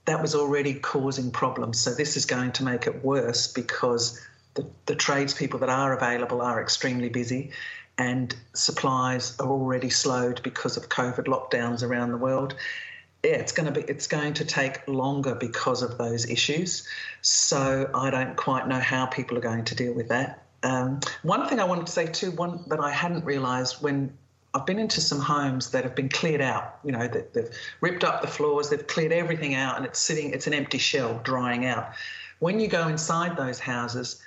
[0.07, 1.79] That was already causing problems.
[1.79, 4.21] So this is going to make it worse because
[4.55, 7.53] the, the tradespeople that are available are extremely busy
[7.99, 12.55] and supplies are already slowed because of COVID lockdowns around the world.
[13.23, 16.87] Yeah, it's going to be it's going to take longer because of those issues.
[17.23, 20.43] So I don't quite know how people are going to deal with that.
[20.63, 24.17] Um, one thing I wanted to say too, one that I hadn't realised when
[24.57, 26.79] I've been into some homes that have been cleared out.
[26.83, 27.51] You know, that they've
[27.83, 30.33] ripped up the floors, they've cleared everything out, and it's sitting.
[30.33, 31.93] It's an empty shell drying out.
[32.39, 34.23] When you go inside those houses,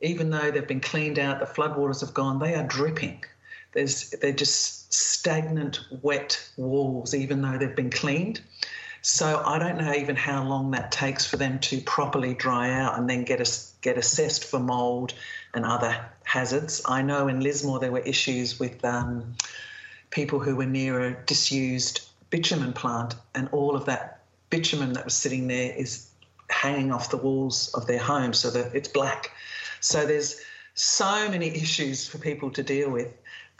[0.00, 3.24] even though they've been cleaned out, the floodwaters have gone, they are dripping.
[3.72, 8.40] There's, they're just stagnant, wet walls, even though they've been cleaned.
[9.06, 12.98] So I don't know even how long that takes for them to properly dry out
[12.98, 13.38] and then get
[13.82, 15.12] get assessed for mould
[15.52, 16.80] and other hazards.
[16.86, 19.34] I know in Lismore there were issues with um,
[20.08, 25.14] people who were near a disused bitumen plant, and all of that bitumen that was
[25.14, 26.08] sitting there is
[26.48, 29.32] hanging off the walls of their home so that it's black.
[29.80, 30.40] So there's
[30.72, 33.12] so many issues for people to deal with,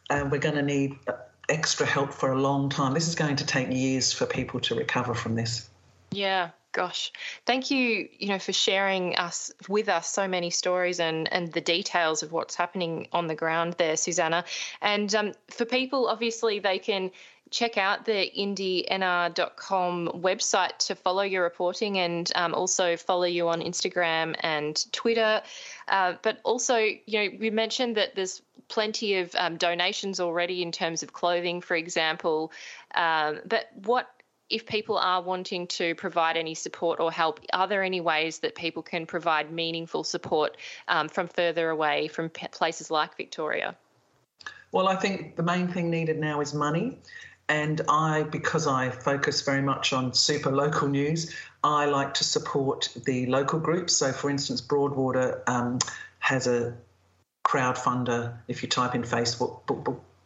[0.08, 0.96] and we're going to need
[1.48, 2.94] extra help for a long time.
[2.94, 5.68] This is going to take years for people to recover from this.
[6.10, 7.12] Yeah, gosh
[7.46, 11.60] thank you you know for sharing us with us so many stories and and the
[11.60, 14.44] details of what's happening on the ground there susanna
[14.82, 17.10] and um, for people obviously they can
[17.54, 23.60] check out the indynr.com website to follow your reporting and um, also follow you on
[23.60, 25.40] Instagram and Twitter.
[25.86, 30.72] Uh, but also, you know, we mentioned that there's plenty of um, donations already in
[30.72, 32.50] terms of clothing, for example.
[32.92, 34.08] Um, but what
[34.50, 38.56] if people are wanting to provide any support or help, are there any ways that
[38.56, 40.56] people can provide meaningful support
[40.88, 43.76] um, from further away from places like Victoria?
[44.72, 46.98] Well, I think the main thing needed now is money.
[47.48, 52.88] And I, because I focus very much on super local news, I like to support
[53.04, 53.94] the local groups.
[53.94, 55.78] So, for instance, Broadwater um,
[56.20, 56.74] has a
[57.46, 58.36] crowdfunder.
[58.48, 59.66] If you type in Facebook,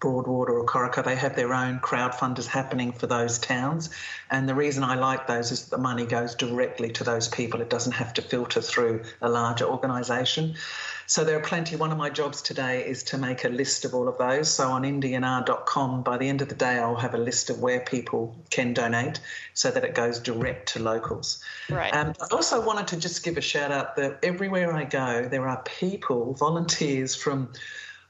[0.01, 3.91] Broadwater or Coraki, they have their own crowdfunders happening for those towns.
[4.31, 7.61] And the reason I like those is that the money goes directly to those people.
[7.61, 10.55] It doesn't have to filter through a larger organisation.
[11.09, 11.75] So there are plenty.
[11.75, 14.51] One of my jobs today is to make a list of all of those.
[14.51, 17.81] So on indyNR.com, by the end of the day, I'll have a list of where
[17.81, 19.19] people can donate
[19.55, 21.43] so that it goes direct to locals.
[21.71, 21.95] Right.
[21.95, 25.49] Um, I also wanted to just give a shout out that everywhere I go, there
[25.49, 27.53] are people, volunteers from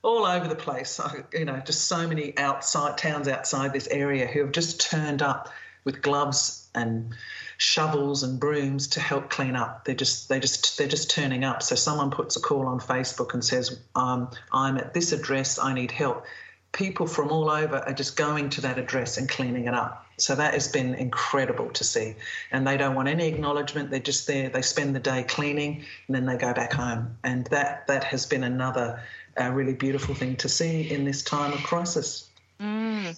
[0.02, 1.00] all over the place.
[1.32, 5.48] You know, just so many outside towns outside this area who have just turned up
[5.84, 7.14] with gloves and
[7.56, 9.84] shovels and brooms to help clean up.
[9.84, 11.62] They're just they just they're just turning up.
[11.62, 15.58] So someone puts a call on Facebook and says, um, "I'm at this address.
[15.58, 16.24] I need help."
[16.72, 20.06] People from all over are just going to that address and cleaning it up.
[20.18, 22.14] So that has been incredible to see.
[22.50, 23.90] And they don't want any acknowledgement.
[23.90, 24.50] They're just there.
[24.50, 27.16] They spend the day cleaning and then they go back home.
[27.24, 29.02] And that that has been another
[29.40, 32.28] uh, really beautiful thing to see in this time of crisis.
[32.60, 33.16] Mm.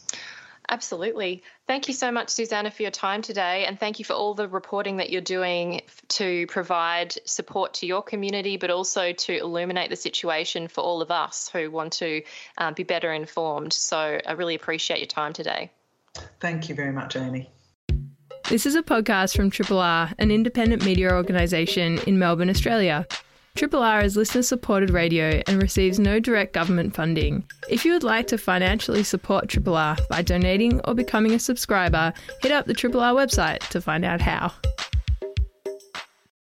[0.70, 1.42] Absolutely.
[1.66, 3.66] Thank you so much, Susanna, for your time today.
[3.66, 8.02] And thank you for all the reporting that you're doing to provide support to your
[8.02, 12.22] community, but also to illuminate the situation for all of us who want to
[12.56, 13.72] um, be better informed.
[13.72, 15.72] So I really appreciate your time today.
[16.38, 17.50] Thank you very much, Amy.
[18.48, 23.06] This is a podcast from Triple R, an independent media organisation in Melbourne, Australia.
[23.56, 27.44] Triple R is listener supported radio and receives no direct government funding.
[27.68, 32.12] If you would like to financially support Triple R by donating or becoming a subscriber,
[32.42, 34.52] hit up the Triple R website to find out how.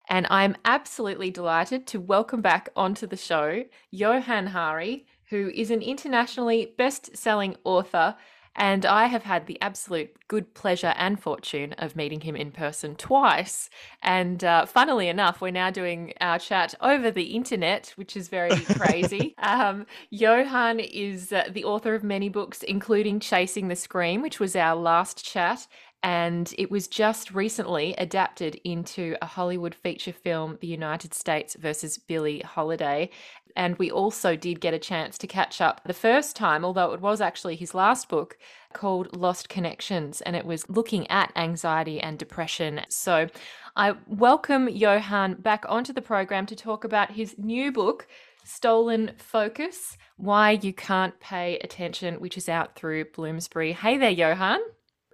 [0.08, 5.82] And I'm absolutely delighted to welcome back onto the show Johann Hari, who is an
[5.82, 8.14] internationally best selling author
[8.60, 12.94] and I have had the absolute good pleasure and fortune of meeting him in person
[12.94, 13.70] twice.
[14.02, 18.60] And uh, funnily enough, we're now doing our chat over the internet, which is very
[18.76, 19.34] crazy.
[19.38, 24.54] um, Johann is uh, the author of many books, including Chasing the Scream, which was
[24.54, 25.66] our last chat.
[26.02, 31.98] And it was just recently adapted into a Hollywood feature film, The United States versus
[31.98, 33.10] Billie Holiday.
[33.56, 37.00] And we also did get a chance to catch up the first time, although it
[37.00, 38.38] was actually his last book
[38.72, 42.82] called Lost Connections, and it was looking at anxiety and depression.
[42.88, 43.28] So
[43.76, 48.06] I welcome Johann back onto the program to talk about his new book,
[48.44, 53.72] Stolen Focus Why You Can't Pay Attention, which is out through Bloomsbury.
[53.72, 54.60] Hey there, Johann.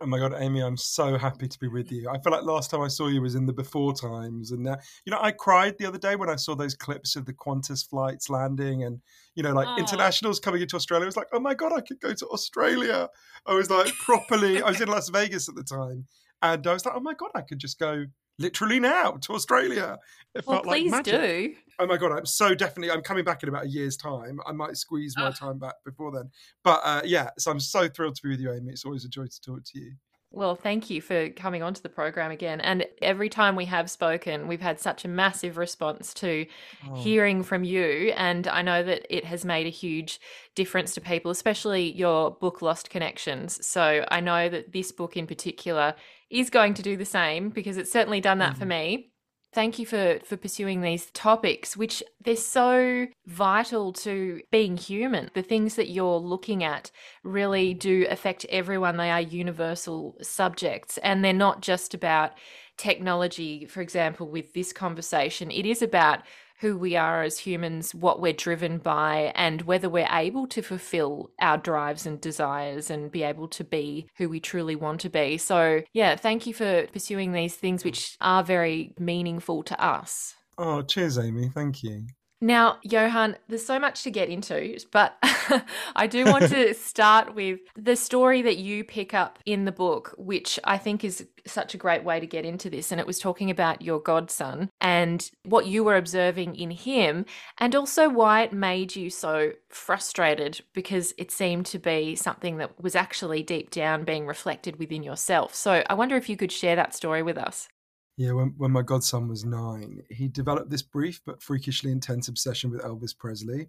[0.01, 2.11] Oh my god, Amy, I'm so happy to be with you.
[2.11, 4.77] I feel like last time I saw you was in the before times, and now
[5.07, 7.89] you know I cried the other day when I saw those clips of the Qantas
[7.89, 9.01] flights landing, and
[9.35, 9.77] you know like oh.
[9.79, 11.05] internationals coming into Australia.
[11.05, 13.09] I was like, oh my god, I could go to Australia.
[13.47, 14.61] I was like properly.
[14.61, 16.07] I was in Las Vegas at the time,
[16.43, 18.05] and I was like, oh my god, I could just go
[18.39, 19.99] literally now to Australia.
[20.35, 21.55] It well, please like do.
[21.79, 22.91] Oh my god, I'm so definitely.
[22.91, 24.41] I'm coming back in about a year's time.
[24.47, 26.31] I might squeeze my time back before then.
[26.65, 28.73] But uh, yeah, so I'm so thrilled to be with you, Amy.
[28.73, 29.93] It's always a joy to talk to you.
[30.33, 32.61] Well, thank you for coming onto the program again.
[32.61, 36.47] And every time we have spoken, we've had such a massive response to
[36.91, 36.95] oh.
[36.97, 38.13] hearing from you.
[38.17, 40.21] And I know that it has made a huge
[40.55, 43.65] difference to people, especially your book, Lost Connections.
[43.67, 45.95] So I know that this book in particular
[46.29, 48.61] is going to do the same because it's certainly done that mm-hmm.
[48.61, 49.13] for me.
[49.53, 55.31] Thank you for for pursuing these topics which they're so vital to being human.
[55.35, 56.91] The things that you're looking at
[57.25, 58.99] really do affect everyone.
[58.99, 62.33] They are universal subjects and they're not just about
[62.77, 65.51] technology, for example, with this conversation.
[65.51, 66.21] It is about
[66.61, 71.31] who we are as humans, what we're driven by, and whether we're able to fulfill
[71.41, 75.39] our drives and desires and be able to be who we truly want to be.
[75.39, 80.35] So, yeah, thank you for pursuing these things which are very meaningful to us.
[80.59, 81.49] Oh, cheers, Amy.
[81.49, 82.07] Thank you.
[82.41, 85.17] Now, Johann, there's so much to get into, but
[85.97, 90.15] I do want to start with the story that you pick up in the book,
[90.19, 92.93] which I think is such a great way to get into this.
[92.93, 97.25] And it was talking about your godson and what you were observing in him,
[97.57, 102.83] and also why it made you so frustrated because it seemed to be something that
[102.83, 105.55] was actually deep down being reflected within yourself.
[105.55, 107.69] So I wonder if you could share that story with us.
[108.17, 112.71] Yeah, when, when my godson was nine, he developed this brief but freakishly intense obsession
[112.71, 113.69] with Elvis Presley.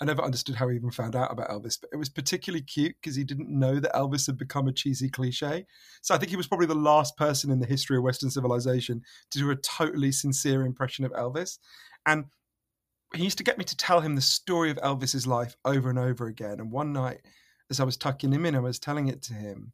[0.00, 2.96] I never understood how he even found out about Elvis, but it was particularly cute
[3.00, 5.64] because he didn't know that Elvis had become a cheesy cliche.
[6.02, 9.02] So I think he was probably the last person in the history of Western civilization
[9.30, 11.58] to do a totally sincere impression of Elvis.
[12.04, 12.26] And
[13.14, 15.98] he used to get me to tell him the story of Elvis's life over and
[15.98, 16.60] over again.
[16.60, 17.20] And one night,
[17.70, 19.72] as I was tucking him in, I was telling it to him.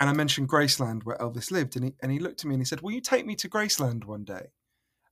[0.00, 2.62] And I mentioned Graceland where Elvis lived, and he and he looked at me and
[2.62, 4.48] he said, "Will you take me to Graceland one day?"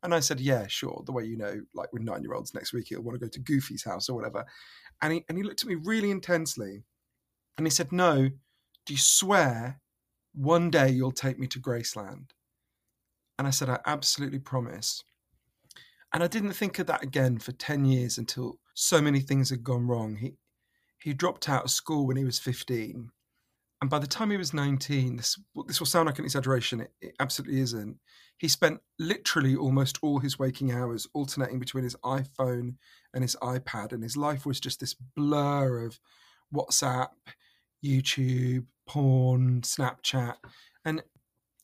[0.03, 2.73] And I said, "Yeah, sure." The way you know, like with nine year olds next
[2.73, 4.47] week, he'll want to go to Goofy's house or whatever.
[5.03, 6.85] And he and he looked at me really intensely,
[7.59, 8.31] And he said, No,
[8.87, 9.81] do you swear
[10.35, 12.31] one day you'll take me to Graceland?
[13.39, 15.05] And I said, I absolutely promise.
[16.15, 19.63] And I didn't think of that again for 10 years until so many things had
[19.63, 20.17] gone wrong.
[20.17, 20.35] He,
[21.01, 23.11] he dropped out of school when he was 15.
[23.81, 26.91] And by the time he was 19, this, this will sound like an exaggeration, it,
[27.01, 27.97] it absolutely isn't.
[28.39, 32.75] He spent literally almost all his waking hours alternating between his iPhone
[33.15, 35.99] and his iPad, and his life was just this blur of
[36.55, 37.09] WhatsApp,
[37.85, 40.35] YouTube, porn, Snapchat.
[40.85, 41.03] And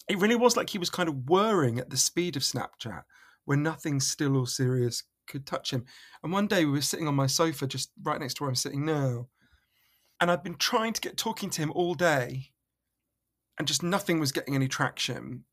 [0.08, 3.02] it really was like he was kind of whirring at the speed of Snapchat
[3.44, 5.84] where nothing still or serious could touch him.
[6.22, 8.54] And one day we were sitting on my sofa just right next to where I'm
[8.54, 9.28] sitting now.
[10.20, 12.52] And I'd been trying to get talking to him all day
[13.58, 15.44] and just nothing was getting any traction.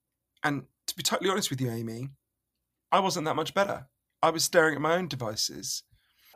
[0.43, 2.09] And to be totally honest with you, Amy,
[2.91, 3.87] I wasn't that much better.
[4.21, 5.83] I was staring at my own devices.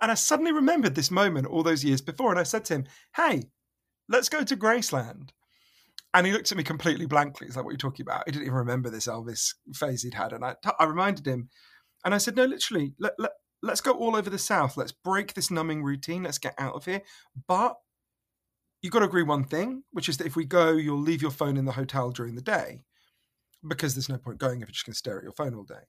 [0.02, 2.32] And I suddenly remembered this moment all those years before.
[2.32, 3.44] And I said to him, Hey,
[4.10, 5.30] let's go to Graceland.
[6.14, 7.48] And he looked at me completely blankly.
[7.48, 8.24] He's like, What are you talking about?
[8.26, 10.34] He didn't even remember this Elvis phase he'd had.
[10.34, 11.50] And I, I reminded him.
[12.04, 14.78] And I said, No, literally, let, let, let's go all over the South.
[14.78, 16.24] Let's break this numbing routine.
[16.24, 17.02] Let's get out of here.
[17.48, 17.76] But
[18.86, 21.32] you've got to agree one thing, which is that if we go, you'll leave your
[21.32, 22.82] phone in the hotel during the day
[23.68, 25.64] because there's no point going if you're just going to stare at your phone all
[25.64, 25.88] day.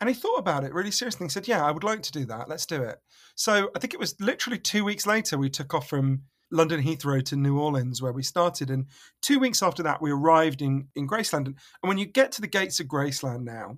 [0.00, 2.24] And he thought about it really seriously and said, Yeah, I would like to do
[2.24, 2.48] that.
[2.48, 2.96] Let's do it.
[3.34, 7.22] So I think it was literally two weeks later we took off from London Heathrow
[7.26, 8.70] to New Orleans, where we started.
[8.70, 8.86] And
[9.20, 11.46] two weeks after that, we arrived in, in Graceland.
[11.46, 13.76] And when you get to the gates of Graceland now,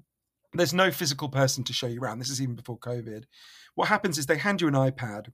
[0.55, 2.21] there's no physical person to show you around.
[2.21, 3.25] This is even before COVID.
[3.75, 5.33] What happens is they hand you an iPad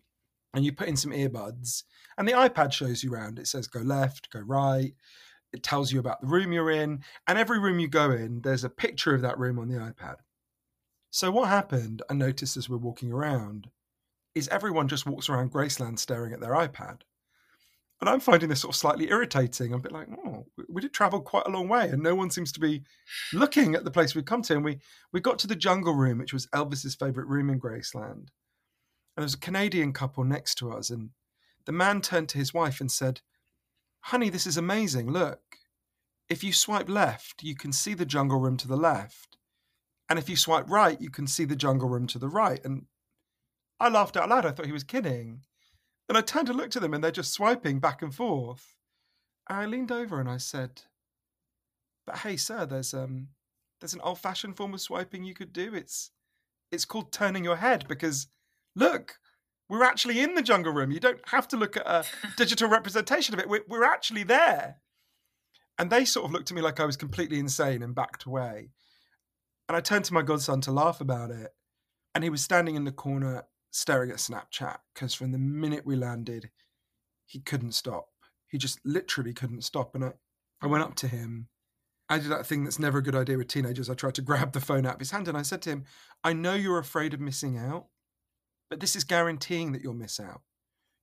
[0.54, 1.84] and you put in some earbuds,
[2.16, 3.38] and the iPad shows you around.
[3.38, 4.92] It says go left, go right.
[5.52, 7.02] It tells you about the room you're in.
[7.26, 10.16] And every room you go in, there's a picture of that room on the iPad.
[11.10, 13.68] So, what happened, I noticed as we're walking around,
[14.34, 17.00] is everyone just walks around Graceland staring at their iPad.
[18.00, 19.72] And I'm finding this sort of slightly irritating.
[19.72, 22.30] I'm a bit like, oh, we did travel quite a long way, and no one
[22.30, 22.82] seems to be
[23.32, 24.54] looking at the place we've come to.
[24.54, 24.78] And we
[25.12, 28.28] we got to the jungle room, which was Elvis's favorite room in Graceland.
[29.18, 31.10] There was a Canadian couple next to us, and
[31.64, 33.20] the man turned to his wife and said,
[34.02, 35.10] "Honey, this is amazing.
[35.10, 35.58] Look,
[36.28, 39.36] if you swipe left, you can see the jungle room to the left,
[40.08, 42.86] and if you swipe right, you can see the jungle room to the right." And
[43.80, 44.46] I laughed out loud.
[44.46, 45.42] I thought he was kidding.
[46.08, 48.76] And I turned to look at them and they're just swiping back and forth.
[49.50, 50.82] And I leaned over and I said,
[52.06, 53.30] But hey, sir, there's um
[53.80, 55.74] there's an old fashioned form of swiping you could do.
[55.74, 56.12] It's
[56.70, 58.28] it's called turning your head because
[58.74, 59.18] look,
[59.68, 60.90] we're actually in the jungle room.
[60.90, 62.04] You don't have to look at a
[62.36, 63.48] digital representation of it.
[63.48, 64.76] We're, we're actually there.
[65.78, 68.70] And they sort of looked at me like I was completely insane and backed away.
[69.68, 71.50] And I turned to my godson to laugh about it.
[72.14, 75.94] And he was standing in the corner staring at Snapchat because from the minute we
[75.94, 76.50] landed,
[77.26, 78.08] he couldn't stop.
[78.48, 79.94] He just literally couldn't stop.
[79.94, 80.12] And I,
[80.62, 81.48] I went up to him.
[82.08, 83.90] I did that thing that's never a good idea with teenagers.
[83.90, 85.84] I tried to grab the phone out of his hand and I said to him,
[86.24, 87.86] I know you're afraid of missing out,
[88.70, 90.42] but this is guaranteeing that you'll miss out.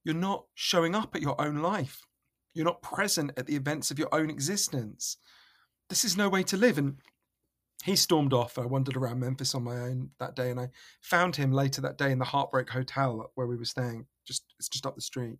[0.03, 2.01] You're not showing up at your own life.
[2.53, 5.17] You're not present at the events of your own existence.
[5.89, 6.77] This is no way to live.
[6.77, 6.97] And
[7.83, 8.57] he stormed off.
[8.57, 10.69] I wandered around Memphis on my own that day, and I
[11.01, 14.07] found him later that day in the Heartbreak Hotel where we were staying.
[14.25, 15.37] Just it's just up the street,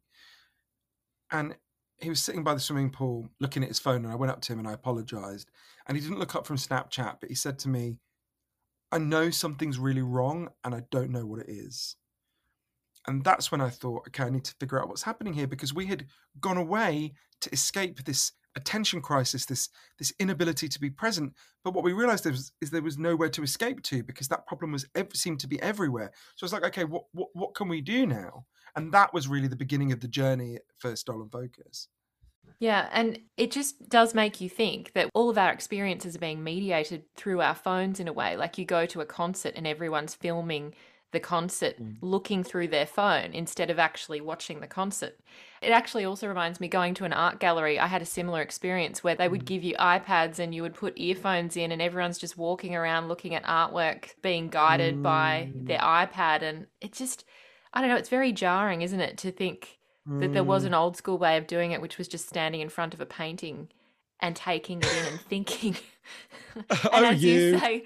[1.32, 1.56] and
[2.00, 4.04] he was sitting by the swimming pool looking at his phone.
[4.04, 5.50] And I went up to him and I apologized,
[5.88, 7.98] and he didn't look up from Snapchat, but he said to me,
[8.92, 11.96] "I know something's really wrong, and I don't know what it is."
[13.08, 15.74] And that's when I thought, okay, I need to figure out what's happening here because
[15.74, 16.06] we had
[16.40, 21.34] gone away to escape this attention crisis, this this inability to be present.
[21.64, 24.72] But what we realized is, is there was nowhere to escape to because that problem
[24.72, 26.12] was seemed to be everywhere.
[26.36, 28.46] So it's like, okay, what, what what can we do now?
[28.76, 31.88] And that was really the beginning of the journey for Stolen Focus.
[32.60, 36.44] Yeah, and it just does make you think that all of our experiences are being
[36.44, 38.38] mediated through our phones in a way.
[38.38, 40.74] Like you go to a concert and everyone's filming
[41.12, 41.96] the concert mm.
[42.02, 45.18] looking through their phone instead of actually watching the concert.
[45.62, 47.80] It actually also reminds me going to an art gallery.
[47.80, 49.46] I had a similar experience where they would mm.
[49.46, 53.34] give you iPads and you would put earphones in, and everyone's just walking around looking
[53.34, 55.04] at artwork being guided mm.
[55.04, 56.42] by their iPad.
[56.42, 57.26] And it just,
[57.74, 60.68] I don't know, it's very jarring, isn't it, to think that there was mm.
[60.68, 63.08] an old school way of doing it, which was just standing in front of a
[63.08, 63.70] painting
[64.20, 65.76] and taking it in and thinking.
[66.56, 67.84] and oh, as you, you say,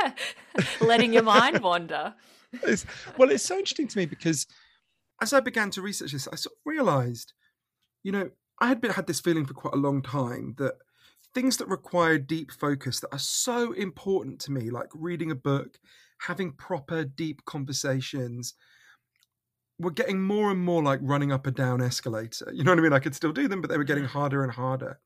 [0.80, 2.14] letting your mind wander
[2.62, 2.86] it's,
[3.16, 4.46] well, it's so interesting to me because
[5.20, 7.32] as I began to research this, I sort of realized,
[8.02, 8.30] you know,
[8.60, 10.74] I had been, had this feeling for quite a long time that
[11.34, 15.78] things that require deep focus that are so important to me, like reading a book,
[16.20, 18.54] having proper deep conversations,
[19.78, 22.50] were getting more and more like running up a down escalator.
[22.52, 22.92] You know what I mean?
[22.92, 25.00] I could still do them, but they were getting harder and harder.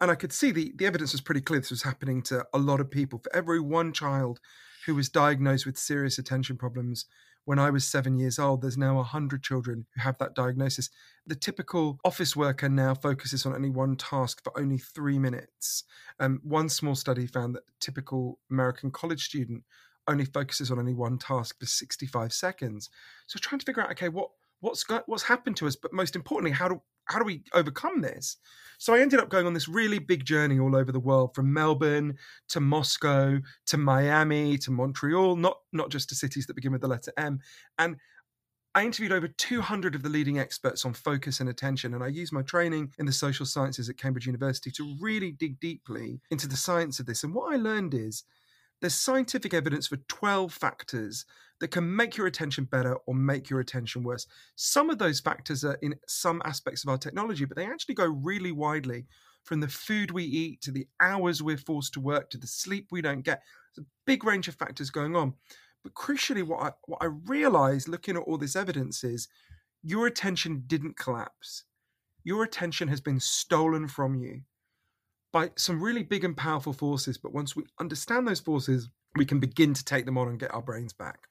[0.00, 2.58] And I could see the, the evidence was pretty clear this was happening to a
[2.58, 3.20] lot of people.
[3.20, 4.40] For every one child
[4.86, 7.06] who was diagnosed with serious attention problems
[7.44, 10.90] when I was seven years old, there's now 100 children who have that diagnosis.
[11.26, 15.84] The typical office worker now focuses on only one task for only three minutes.
[16.20, 19.64] Um, one small study found that typical American college student
[20.08, 22.90] only focuses on only one task for 65 seconds.
[23.26, 24.30] So trying to figure out, okay, what
[24.60, 28.00] what's got, what's happened to us, but most importantly, how do how do we overcome
[28.00, 28.36] this?
[28.78, 31.52] So I ended up going on this really big journey all over the world, from
[31.52, 32.16] Melbourne
[32.48, 36.88] to Moscow to Miami to Montreal, not not just to cities that begin with the
[36.88, 37.38] letter M.
[37.78, 37.96] And
[38.74, 42.32] I interviewed over 200 of the leading experts on focus and attention, and I used
[42.32, 46.56] my training in the social sciences at Cambridge University to really dig deeply into the
[46.56, 47.22] science of this.
[47.22, 48.24] And what I learned is
[48.82, 51.24] there's scientific evidence for 12 factors
[51.60, 54.26] that can make your attention better or make your attention worse.
[54.56, 58.06] Some of those factors are in some aspects of our technology, but they actually go
[58.06, 59.06] really widely
[59.44, 62.88] from the food we eat to the hours we're forced to work to the sleep
[62.90, 63.42] we don't get.
[63.74, 65.34] There's a big range of factors going on.
[65.84, 69.28] But crucially, what I, what I realized looking at all this evidence is
[69.84, 71.64] your attention didn't collapse.
[72.24, 74.42] Your attention has been stolen from you
[75.32, 77.18] by some really big and powerful forces.
[77.18, 80.54] But once we understand those forces, we can begin to take them on and get
[80.54, 81.28] our brains back.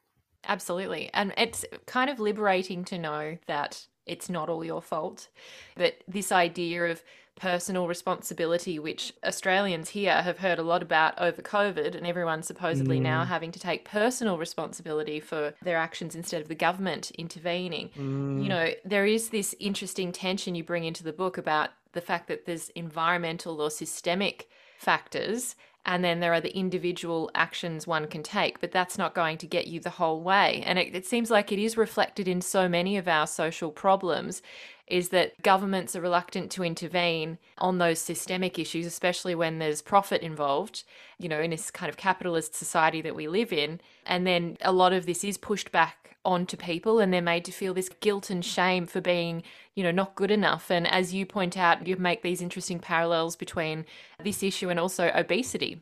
[0.47, 1.09] Absolutely.
[1.13, 5.29] And it's kind of liberating to know that it's not all your fault.
[5.75, 7.03] But this idea of
[7.35, 12.99] personal responsibility, which Australians here have heard a lot about over COVID, and everyone's supposedly
[12.99, 13.03] mm.
[13.03, 17.89] now having to take personal responsibility for their actions instead of the government intervening.
[17.97, 18.43] Mm.
[18.43, 22.27] You know, there is this interesting tension you bring into the book about the fact
[22.27, 28.21] that there's environmental or systemic factors and then there are the individual actions one can
[28.21, 30.61] take, but that's not going to get you the whole way.
[30.65, 34.43] And it, it, seems like it is reflected in so many of our social problems
[34.85, 40.21] is that governments are reluctant to intervene on those systemic issues, especially when there's profit
[40.21, 40.83] involved,
[41.17, 43.79] you know, in this kind of capitalist society that we live in.
[44.05, 47.51] And then a lot of this is pushed back onto people and they're made to
[47.51, 49.41] feel this guilt and shame for being,
[49.76, 50.69] you know, not good enough.
[50.69, 53.86] And as you point out, you make these interesting parallels between
[54.24, 55.82] this issue and also obesity.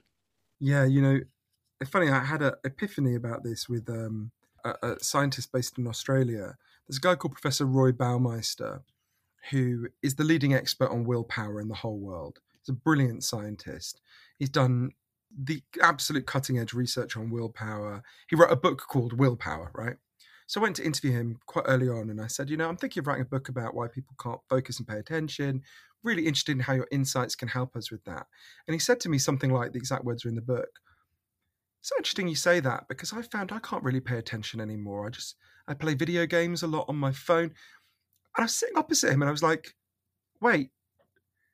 [0.59, 1.19] Yeah, you know,
[1.87, 4.31] funny, I had an epiphany about this with um,
[4.63, 6.57] a, a scientist based in Australia.
[6.87, 8.81] There's a guy called Professor Roy Baumeister,
[9.51, 12.39] who is the leading expert on willpower in the whole world.
[12.61, 14.01] He's a brilliant scientist.
[14.37, 14.91] He's done
[15.37, 18.03] the absolute cutting edge research on willpower.
[18.29, 19.95] He wrote a book called Willpower, right?
[20.49, 22.75] So I went to interview him quite early on and I said, you know, I'm
[22.75, 25.61] thinking of writing a book about why people can't focus and pay attention.
[26.01, 28.25] Really interested in how your insights can help us with that.
[28.67, 30.67] And he said to me something like the exact words are in the book.
[31.81, 35.05] So interesting you say that because I found I can't really pay attention anymore.
[35.05, 35.35] I just
[35.67, 37.43] I play video games a lot on my phone.
[37.43, 39.75] And I was sitting opposite him and I was like,
[40.41, 40.71] wait,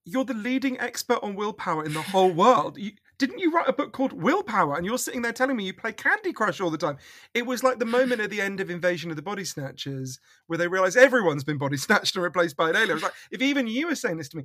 [0.05, 2.77] you're the leading expert on willpower in the whole world.
[2.77, 4.75] You, didn't you write a book called Willpower?
[4.75, 6.97] And you're sitting there telling me you play Candy Crush all the time.
[7.33, 10.57] It was like the moment at the end of Invasion of the Body Snatchers where
[10.57, 12.91] they realize everyone's been body snatched and replaced by an alien.
[12.91, 14.43] I was like, if even you were saying this to me.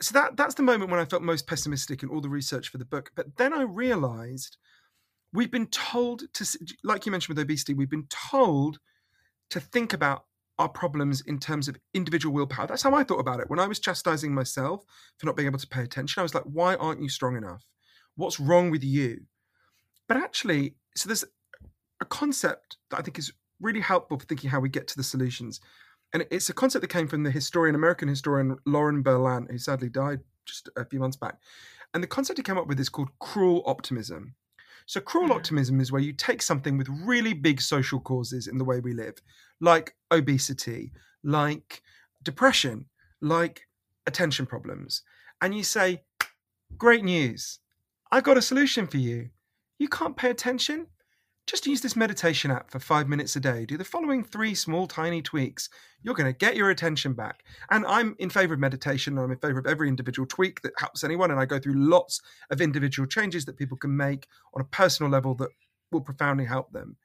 [0.00, 2.78] So that that's the moment when I felt most pessimistic in all the research for
[2.78, 3.10] the book.
[3.16, 4.56] But then I realized
[5.32, 8.78] we've been told to, like you mentioned with obesity, we've been told
[9.50, 10.24] to think about
[10.58, 12.66] our problems in terms of individual willpower.
[12.66, 13.48] That's how I thought about it.
[13.48, 14.84] When I was chastising myself
[15.16, 17.64] for not being able to pay attention, I was like, why aren't you strong enough?
[18.18, 19.20] What's wrong with you?
[20.08, 21.24] But actually, so there's
[22.00, 25.04] a concept that I think is really helpful for thinking how we get to the
[25.04, 25.60] solutions.
[26.12, 29.88] And it's a concept that came from the historian, American historian Lauren Berlant, who sadly
[29.88, 31.36] died just a few months back.
[31.94, 34.34] And the concept he came up with is called cruel optimism.
[34.86, 35.34] So, cruel mm-hmm.
[35.34, 38.94] optimism is where you take something with really big social causes in the way we
[38.94, 39.14] live,
[39.60, 40.90] like obesity,
[41.22, 41.82] like
[42.24, 42.86] depression,
[43.20, 43.68] like
[44.08, 45.02] attention problems,
[45.40, 46.02] and you say,
[46.76, 47.60] Great news.
[48.10, 49.28] I got a solution for you.
[49.78, 50.86] You can't pay attention?
[51.46, 53.66] Just use this meditation app for five minutes a day.
[53.66, 55.68] Do the following three small, tiny tweaks.
[56.02, 57.42] You're going to get your attention back.
[57.70, 59.18] And I'm in favor of meditation.
[59.18, 61.30] I'm in favor of every individual tweak that helps anyone.
[61.30, 65.10] And I go through lots of individual changes that people can make on a personal
[65.10, 65.50] level that
[65.92, 66.96] will profoundly help them.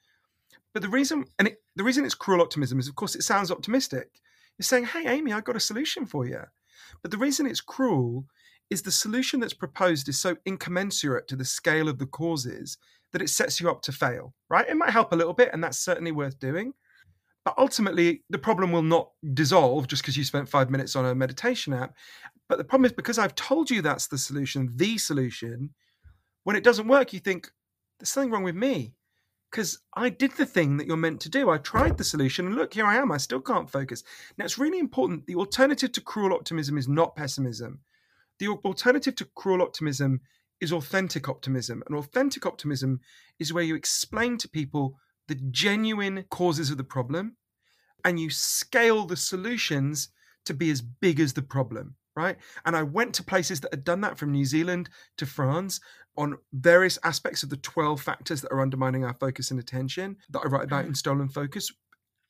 [0.74, 3.52] But the reason, and it, the reason it's cruel optimism is, of course, it sounds
[3.52, 4.20] optimistic.
[4.58, 6.42] You're saying, "Hey, Amy, I've got a solution for you."
[7.02, 8.26] But the reason it's cruel
[8.70, 12.78] is the solution that's proposed is so incommensurate to the scale of the causes
[13.12, 14.68] that it sets you up to fail, right?
[14.68, 16.74] It might help a little bit, and that's certainly worth doing.
[17.46, 21.14] But ultimately, the problem will not dissolve just because you spent five minutes on a
[21.14, 21.94] meditation app.
[22.50, 25.72] But the problem is because I've told you that's the solution, the solution,
[26.46, 27.52] when it doesn't work, you think,
[28.00, 28.96] there's something wrong with me.
[29.54, 31.52] because I did the thing that you're meant to do.
[31.52, 33.12] I tried the solution, and look, here I am.
[33.12, 34.04] I still can't focus.
[34.36, 35.28] Now, it's really important.
[35.28, 37.80] The alternative to cruel optimism is not pessimism.
[38.40, 40.22] The alternative to cruel optimism
[40.60, 41.84] is authentic optimism.
[41.88, 43.00] And authentic optimism
[43.40, 47.38] is where you explain to people the genuine causes of the problem
[48.04, 50.10] and you scale the solutions
[50.46, 52.38] to be as big as the problem right?
[52.66, 55.80] And I went to places that had done that from New Zealand to France
[56.16, 60.42] on various aspects of the 12 factors that are undermining our focus and attention that
[60.46, 60.98] I write about in mm.
[60.98, 61.72] Stolen Focus.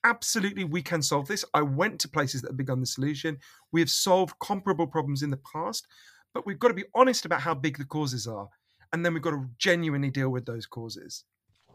[0.04, 1.44] Absolutely, we can solve this.
[1.54, 3.38] I went to places that have begun the solution.
[3.72, 5.86] We have solved comparable problems in the past,
[6.34, 8.48] but we've got to be honest about how big the causes are.
[8.92, 11.24] And then we've got to genuinely deal with those causes.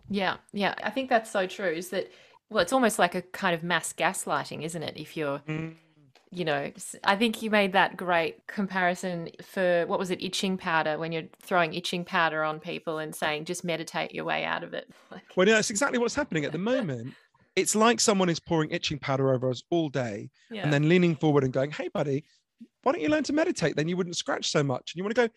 [0.10, 0.76] Yeah, yeah.
[0.84, 1.72] I think that's so true.
[1.72, 2.12] Is that,
[2.50, 4.96] well, it's almost like a kind of mass gaslighting, isn't it?
[4.96, 5.40] If you're.
[5.40, 5.76] Mm
[6.32, 6.72] you know,
[7.04, 11.24] I think you made that great comparison for what was it, itching powder, when you're
[11.42, 14.90] throwing itching powder on people and saying, just meditate your way out of it.
[15.36, 17.16] well, yeah, that's exactly what's happening at the moment.
[17.56, 20.64] It's like someone is pouring itching powder over us all day yeah.
[20.64, 22.24] and then leaning forward and going, hey, buddy,
[22.84, 23.76] why don't you learn to meditate?
[23.76, 24.94] Then you wouldn't scratch so much.
[24.94, 25.34] And you want to go,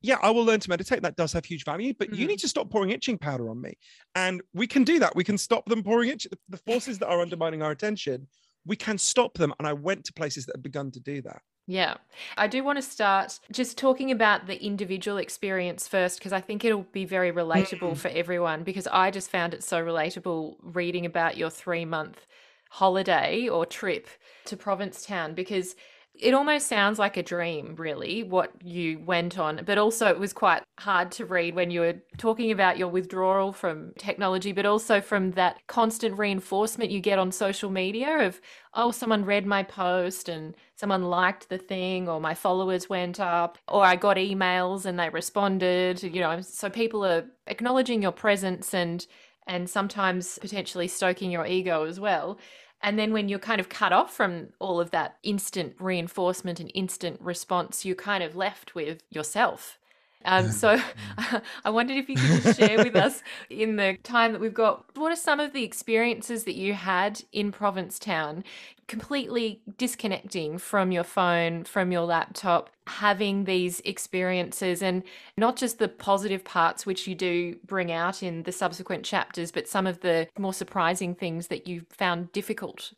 [0.00, 1.02] yeah, I will learn to meditate.
[1.02, 2.20] That does have huge value, but mm-hmm.
[2.20, 3.74] you need to stop pouring itching powder on me.
[4.14, 5.16] And we can do that.
[5.16, 6.26] We can stop them pouring itch.
[6.48, 8.28] The forces that are undermining our attention
[8.68, 9.52] we can stop them.
[9.58, 11.40] And I went to places that have begun to do that.
[11.70, 11.98] Yeah.
[12.38, 16.64] I do want to start just talking about the individual experience first, because I think
[16.64, 17.96] it'll be very relatable mm.
[17.96, 22.26] for everyone, because I just found it so relatable reading about your three month
[22.70, 24.08] holiday or trip
[24.46, 25.76] to Provincetown, because
[26.20, 29.62] it almost sounds like a dream, really, what you went on.
[29.64, 33.52] But also, it was quite hard to read when you were talking about your withdrawal
[33.52, 38.40] from technology, but also from that constant reinforcement you get on social media of,
[38.74, 43.58] oh, someone read my post and someone liked the thing, or my followers went up,
[43.68, 46.02] or I got emails and they responded.
[46.02, 49.06] You know, so people are acknowledging your presence and
[49.48, 52.38] and sometimes potentially stoking your ego as well.
[52.82, 56.70] And then when you're kind of cut off from all of that instant reinforcement and
[56.74, 59.78] instant response, you're kind of left with yourself.
[60.24, 60.80] Um, so
[61.64, 64.84] I wondered if you could just share with us in the time that we've got,
[64.96, 68.44] what are some of the experiences that you had in Provincetown,
[68.88, 75.02] completely disconnecting from your phone, from your laptop, having these experiences and
[75.36, 79.68] not just the positive parts, which you do bring out in the subsequent chapters, but
[79.68, 82.92] some of the more surprising things that you found difficult?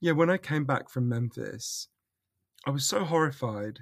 [0.00, 1.88] Yeah, when I came back from Memphis,
[2.66, 3.80] I was so horrified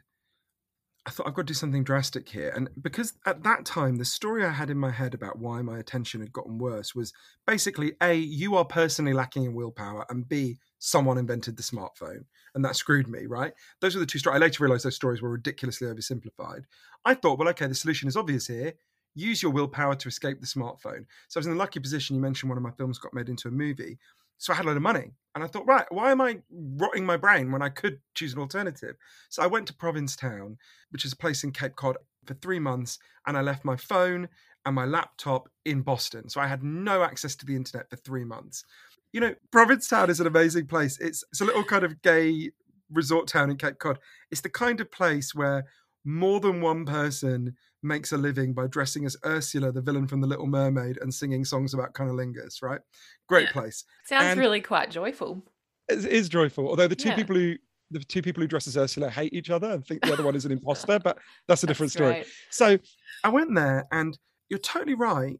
[1.06, 2.50] I thought I've got to do something drastic here.
[2.56, 5.78] And because at that time, the story I had in my head about why my
[5.78, 7.12] attention had gotten worse was
[7.46, 12.24] basically A, you are personally lacking in willpower, and B, someone invented the smartphone.
[12.54, 13.52] And that screwed me, right?
[13.80, 14.36] Those were the two stories.
[14.36, 16.62] I later realized those stories were ridiculously oversimplified.
[17.04, 18.72] I thought, well, okay, the solution is obvious here.
[19.14, 21.04] Use your willpower to escape the smartphone.
[21.28, 22.16] So I was in the lucky position.
[22.16, 23.98] You mentioned one of my films got made into a movie.
[24.38, 25.12] So I had a lot of money.
[25.34, 28.38] And I thought, right, why am I rotting my brain when I could choose an
[28.40, 28.94] alternative?
[29.30, 30.58] So I went to Provincetown,
[30.90, 32.98] which is a place in Cape Cod, for three months.
[33.26, 34.28] And I left my phone
[34.64, 36.28] and my laptop in Boston.
[36.28, 38.64] So I had no access to the internet for three months.
[39.12, 40.98] You know, Provincetown is an amazing place.
[41.00, 42.52] It's, it's a little kind of gay
[42.92, 43.98] resort town in Cape Cod.
[44.30, 45.64] It's the kind of place where
[46.04, 50.26] more than one person makes a living by dressing as Ursula, the villain from The
[50.26, 52.80] Little Mermaid, and singing songs about cunnilingus, right?
[53.28, 53.52] Great yeah.
[53.52, 53.84] place.
[54.06, 55.44] Sounds and really quite joyful.
[55.88, 56.68] It is joyful.
[56.68, 57.16] Although the two yeah.
[57.16, 57.56] people who
[57.90, 60.34] the two people who dress as Ursula hate each other and think the other one
[60.34, 62.14] is an imposter, but that's a different story.
[62.14, 62.26] Great.
[62.50, 62.78] So
[63.22, 64.18] I went there and
[64.48, 65.38] you're totally right.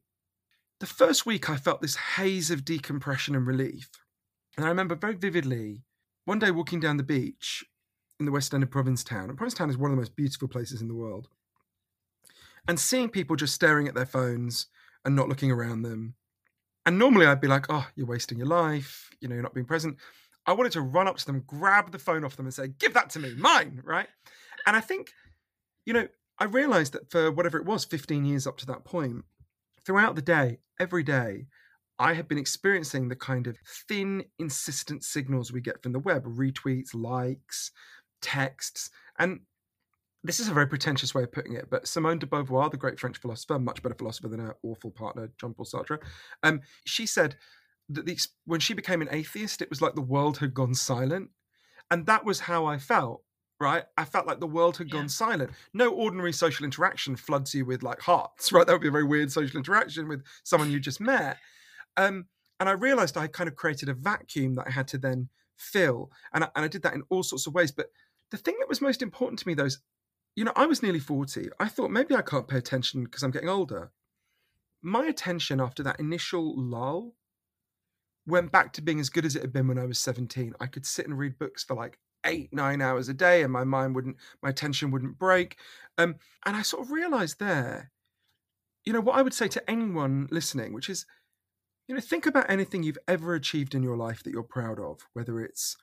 [0.81, 3.89] The first week I felt this haze of decompression and relief.
[4.57, 5.83] And I remember very vividly
[6.27, 7.65] one day walking down the beach
[8.21, 9.29] in the west end of Provincetown.
[9.29, 11.29] And Provincetown is one of the most beautiful places in the world.
[12.67, 14.67] And seeing people just staring at their phones
[15.05, 16.15] and not looking around them.
[16.87, 19.11] And normally I'd be like, oh, you're wasting your life.
[19.21, 19.97] You know, you're not being present.
[20.47, 22.95] I wanted to run up to them, grab the phone off them, and say, give
[22.95, 24.09] that to me, mine, right?
[24.67, 25.13] And I think,
[25.87, 26.09] you know,
[26.39, 29.25] I realized that for whatever it was, 15 years up to that point,
[29.87, 31.47] throughout the day, every day,
[31.99, 33.57] I had been experiencing the kind of
[33.89, 37.71] thin, insistent signals we get from the web retweets, likes,
[38.21, 38.91] texts.
[39.19, 39.41] And
[40.25, 42.99] this is a very pretentious way of putting it, but Simone de Beauvoir, the great
[42.99, 45.99] French philosopher, much better philosopher than her awful partner, Jean Paul Sartre,
[46.43, 47.37] um, she said
[47.91, 51.29] that the, when she became an atheist, it was like the world had gone silent.
[51.91, 53.23] And that was how I felt,
[53.61, 53.85] right?
[53.99, 54.95] I felt like the world had yeah.
[54.95, 55.51] gone silent.
[55.75, 58.67] No ordinary social interaction floods you with like hearts, right?
[58.67, 61.37] That would be a very weird social interaction with someone you just met.
[61.99, 62.25] Um,
[62.61, 66.11] and I realized I kind of created a vacuum that I had to then fill.
[66.33, 67.71] And I, and I did that in all sorts of ways.
[67.71, 67.89] But
[68.31, 69.81] the thing that was most important to me, though, is,
[70.37, 71.49] you know, I was nearly 40.
[71.61, 73.93] I thought maybe I can't pay attention because I'm getting older.
[74.83, 77.15] my attention after that initial lull
[78.27, 80.55] went back to being as good as it had been when I was 17.
[80.61, 83.65] I could sit and read books for like eight, nine hours a day, and my
[83.65, 85.57] mind wouldn't, my attention wouldn't break.
[85.99, 87.93] Um, and I sort of realized there,
[88.85, 91.07] you know, what I would say to anyone listening, which is,
[91.89, 95.07] you know, think about anything you've ever achieved in your life that you're proud of,
[95.13, 95.77] whether it's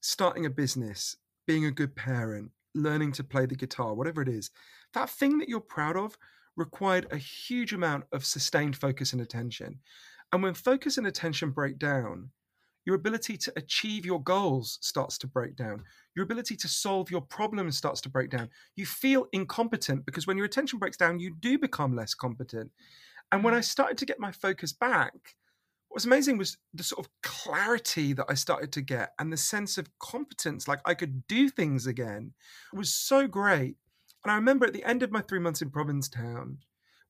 [0.00, 4.50] starting a business, being a good parent, learning to play the guitar, whatever it is.
[4.92, 6.16] That thing that you're proud of
[6.56, 9.80] required a huge amount of sustained focus and attention.
[10.32, 12.30] And when focus and attention break down,
[12.84, 15.82] your ability to achieve your goals starts to break down.
[16.14, 18.50] Your ability to solve your problems starts to break down.
[18.76, 22.70] You feel incompetent because when your attention breaks down, you do become less competent.
[23.32, 23.64] And when I mm.
[23.64, 25.14] started to get my focus back,
[25.94, 29.36] what was amazing was the sort of clarity that I started to get and the
[29.36, 32.32] sense of competence, like I could do things again,
[32.72, 33.76] was so great.
[34.24, 36.58] And I remember at the end of my three months in Provincetown,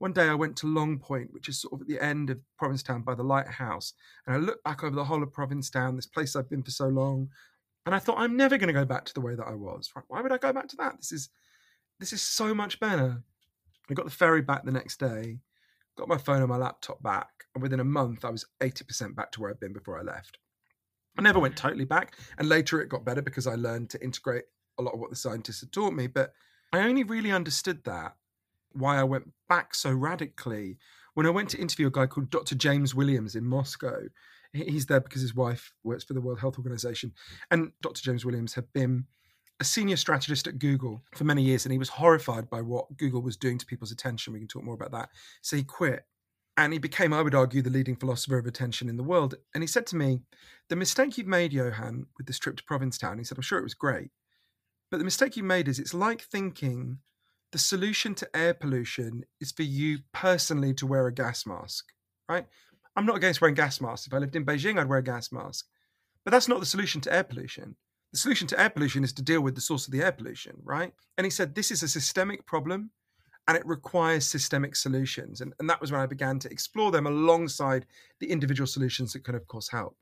[0.01, 2.41] one day I went to Long Point, which is sort of at the end of
[2.59, 3.95] Provincetown by the lighthouse,
[4.27, 6.89] and I looked back over the whole of Provincetown, this place I've been for so
[6.89, 7.31] long,
[7.87, 9.91] and I thought I'm never going to go back to the way that I was.
[10.09, 10.99] Why would I go back to that?
[10.99, 11.31] This is
[12.01, 13.23] this is so much better.
[13.89, 15.39] I got the ferry back the next day,
[15.97, 19.33] got my phone and my laptop back, and within a month I was 80% back
[19.33, 20.39] to where I'd been before I left.
[21.19, 21.59] I never went mm.
[21.59, 24.45] totally back, and later it got better because I learned to integrate
[24.79, 26.33] a lot of what the scientists had taught me, but
[26.73, 28.17] I only really understood that
[28.73, 30.77] why I went back so radically
[31.15, 32.57] when I went to interview a guy called Dr.
[32.57, 34.01] James Williams in Moscow.
[34.53, 37.13] He's there because his wife works for the World Health Organization.
[37.51, 38.03] And Dr.
[38.03, 39.07] James Williams had been
[39.61, 43.23] a senior strategist at Google for many years, and he was horrified by what Google
[43.23, 44.33] was doing to people's attention.
[44.33, 45.11] We can talk more about that.
[45.43, 46.05] So he quit.
[46.57, 49.35] And he became, I would argue, the leading philosopher of attention in the world.
[49.55, 50.21] And he said to me,
[50.69, 53.65] The mistake you've made, Johann, with this trip to Provincetown, he said, I'm sure it
[53.65, 54.11] was great.
[54.91, 56.99] But the mistake you made is it's like thinking
[57.51, 61.87] the solution to air pollution is for you personally to wear a gas mask,
[62.29, 62.47] right?
[62.97, 64.07] I'm not against wearing gas masks.
[64.07, 65.67] If I lived in Beijing, I'd wear a gas mask.
[66.25, 67.77] But that's not the solution to air pollution.
[68.13, 70.57] The solution to air pollution is to deal with the source of the air pollution,
[70.63, 70.93] right?
[71.19, 72.91] And he said this is a systemic problem
[73.49, 75.41] and it requires systemic solutions.
[75.41, 77.87] And, and that was when I began to explore them alongside
[78.21, 79.97] the individual solutions that can, of course, help.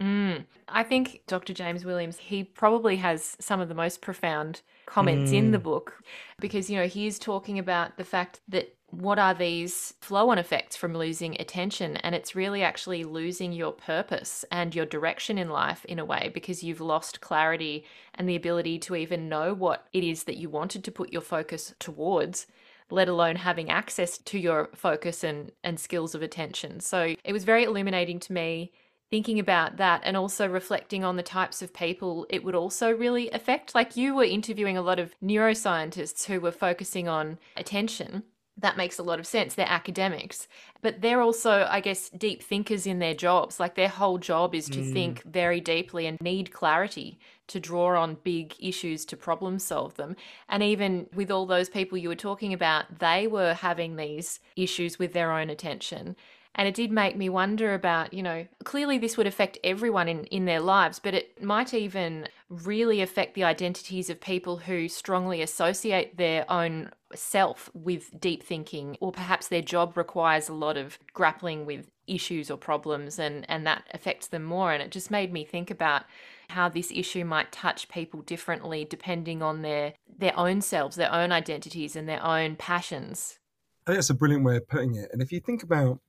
[0.00, 0.44] Mm.
[0.68, 1.54] I think Dr.
[1.54, 5.36] James Williams, he probably has some of the most profound comments mm.
[5.36, 5.62] in the mm.
[5.62, 6.02] book
[6.40, 10.38] because, you know, he is talking about the fact that what are these flow on
[10.38, 11.96] effects from losing attention?
[11.98, 16.30] And it's really actually losing your purpose and your direction in life in a way
[16.32, 20.48] because you've lost clarity and the ability to even know what it is that you
[20.48, 22.46] wanted to put your focus towards
[22.90, 26.80] let alone having access to your focus and, and skills of attention.
[26.80, 28.72] So it was very illuminating to me
[29.10, 33.30] thinking about that and also reflecting on the types of people it would also really
[33.30, 33.74] affect.
[33.74, 38.24] Like you were interviewing a lot of neuroscientists who were focusing on attention.
[38.56, 39.54] That makes a lot of sense.
[39.54, 40.46] They're academics,
[40.80, 43.58] but they're also, I guess, deep thinkers in their jobs.
[43.58, 44.92] Like their whole job is to mm.
[44.92, 50.16] think very deeply and need clarity to draw on big issues to problem solve them.
[50.48, 54.98] And even with all those people you were talking about, they were having these issues
[54.98, 56.16] with their own attention.
[56.54, 60.24] And it did make me wonder about, you know, clearly this would affect everyone in,
[60.26, 62.28] in their lives, but it might even
[62.62, 68.96] really affect the identities of people who strongly associate their own self with deep thinking,
[69.00, 73.66] or perhaps their job requires a lot of grappling with issues or problems and, and
[73.66, 74.72] that affects them more.
[74.72, 76.04] And it just made me think about
[76.50, 81.32] how this issue might touch people differently depending on their their own selves, their own
[81.32, 83.38] identities and their own passions.
[83.86, 85.10] I think that's a brilliant way of putting it.
[85.12, 86.00] And if you think about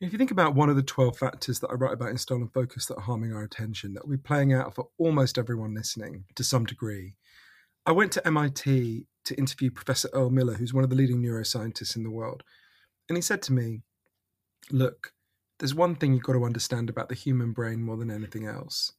[0.00, 2.48] if you think about one of the 12 factors that I write about in Stolen
[2.48, 6.24] Focus that are harming our attention, that will be playing out for almost everyone listening
[6.36, 7.14] to some degree.
[7.84, 11.96] I went to MIT to interview Professor Earl Miller, who's one of the leading neuroscientists
[11.96, 12.44] in the world.
[13.08, 13.80] And he said to me,
[14.70, 15.12] Look,
[15.58, 18.92] there's one thing you've got to understand about the human brain more than anything else.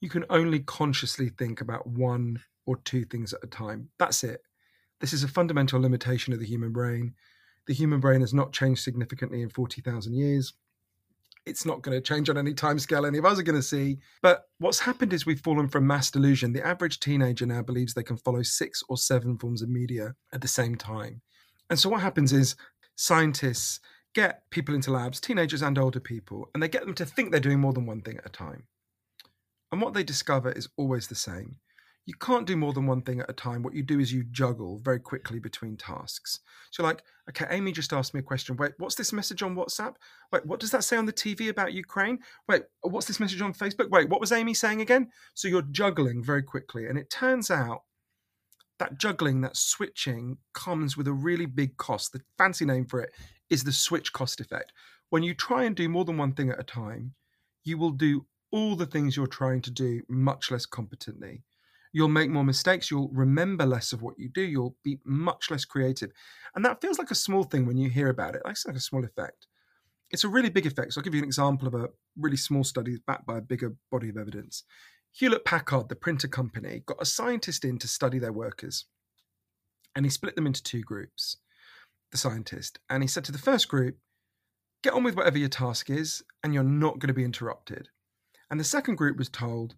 [0.00, 3.90] You can only consciously think about one or two things at a time.
[3.98, 4.40] That's it.
[5.00, 7.14] This is a fundamental limitation of the human brain.
[7.66, 10.52] The human brain has not changed significantly in 40,000 years.
[11.46, 13.62] It's not going to change on any time scale any of us are going to
[13.62, 13.98] see.
[14.22, 16.52] But what's happened is we've fallen from mass delusion.
[16.52, 20.40] The average teenager now believes they can follow six or seven forms of media at
[20.40, 21.20] the same time.
[21.68, 22.56] And so what happens is
[22.96, 23.80] scientists
[24.14, 27.40] get people into labs, teenagers and older people, and they get them to think they're
[27.40, 28.64] doing more than one thing at a time.
[29.72, 31.56] And what they discover is always the same
[32.06, 33.62] you can't do more than one thing at a time.
[33.62, 36.40] What you do is you juggle very quickly between tasks.
[36.70, 38.56] So, like, okay, Amy just asked me a question.
[38.56, 39.94] Wait, what's this message on WhatsApp?
[40.30, 42.18] Wait, what does that say on the TV about Ukraine?
[42.46, 43.88] Wait, what's this message on Facebook?
[43.90, 45.08] Wait, what was Amy saying again?
[45.32, 46.86] So you're juggling very quickly.
[46.86, 47.84] And it turns out
[48.78, 52.12] that juggling, that switching comes with a really big cost.
[52.12, 53.12] The fancy name for it
[53.48, 54.72] is the switch cost effect.
[55.08, 57.14] When you try and do more than one thing at a time,
[57.62, 61.42] you will do all the things you're trying to do much less competently.
[61.96, 62.90] You'll make more mistakes.
[62.90, 64.42] You'll remember less of what you do.
[64.42, 66.10] You'll be much less creative.
[66.56, 68.42] And that feels like a small thing when you hear about it.
[68.44, 69.46] It's like a small effect.
[70.10, 70.92] It's a really big effect.
[70.92, 73.76] So I'll give you an example of a really small study backed by a bigger
[73.92, 74.64] body of evidence.
[75.12, 78.86] Hewlett Packard, the printer company, got a scientist in to study their workers.
[79.94, 81.36] And he split them into two groups,
[82.10, 82.80] the scientist.
[82.90, 83.98] And he said to the first group,
[84.82, 87.88] get on with whatever your task is, and you're not going to be interrupted.
[88.50, 89.76] And the second group was told,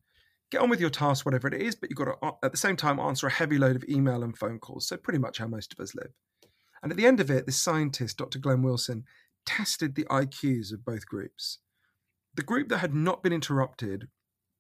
[0.51, 2.77] get on with your task, whatever it is, but you've got to, at the same
[2.77, 4.87] time, answer a heavy load of email and phone calls.
[4.87, 6.13] So, pretty much how most of us live.
[6.83, 8.39] And at the end of it, this scientist, Dr.
[8.39, 9.05] Glenn Wilson,
[9.45, 11.59] tested the IQs of both groups.
[12.35, 14.09] The group that had not been interrupted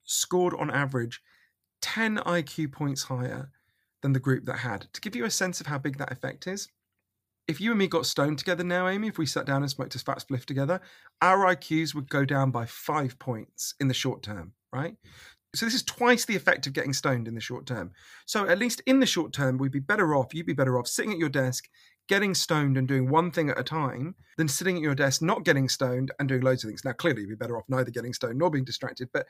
[0.04, 1.20] scored on average
[1.82, 3.50] 10 IQ points higher
[4.02, 4.86] than the group that had.
[4.94, 6.68] To give you a sense of how big that effect is,
[7.48, 9.94] if you and me got stoned together now, Amy, if we sat down and smoked
[9.94, 10.80] a fat spliff together,
[11.22, 14.96] our IQs would go down by five points in the short term, right?
[15.56, 17.92] So this is twice the effect of getting stoned in the short term.
[18.26, 20.86] So at least in the short term, we'd be better off, you'd be better off
[20.86, 21.68] sitting at your desk,
[22.08, 25.44] getting stoned and doing one thing at a time than sitting at your desk, not
[25.44, 26.84] getting stoned and doing loads of things.
[26.84, 29.08] Now, clearly, you'd be better off neither getting stoned nor being distracted.
[29.12, 29.26] But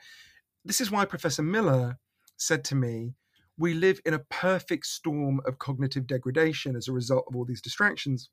[0.65, 1.97] this is why Professor Miller
[2.37, 3.13] said to me,
[3.57, 7.61] we live in a perfect storm of cognitive degradation as a result of all these
[7.61, 8.29] distractions.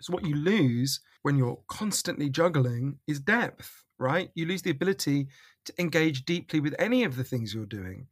[0.00, 4.30] So, what you lose when you're constantly juggling is depth, right?
[4.34, 5.28] You lose the ability
[5.64, 8.06] to engage deeply with any of the things you're doing.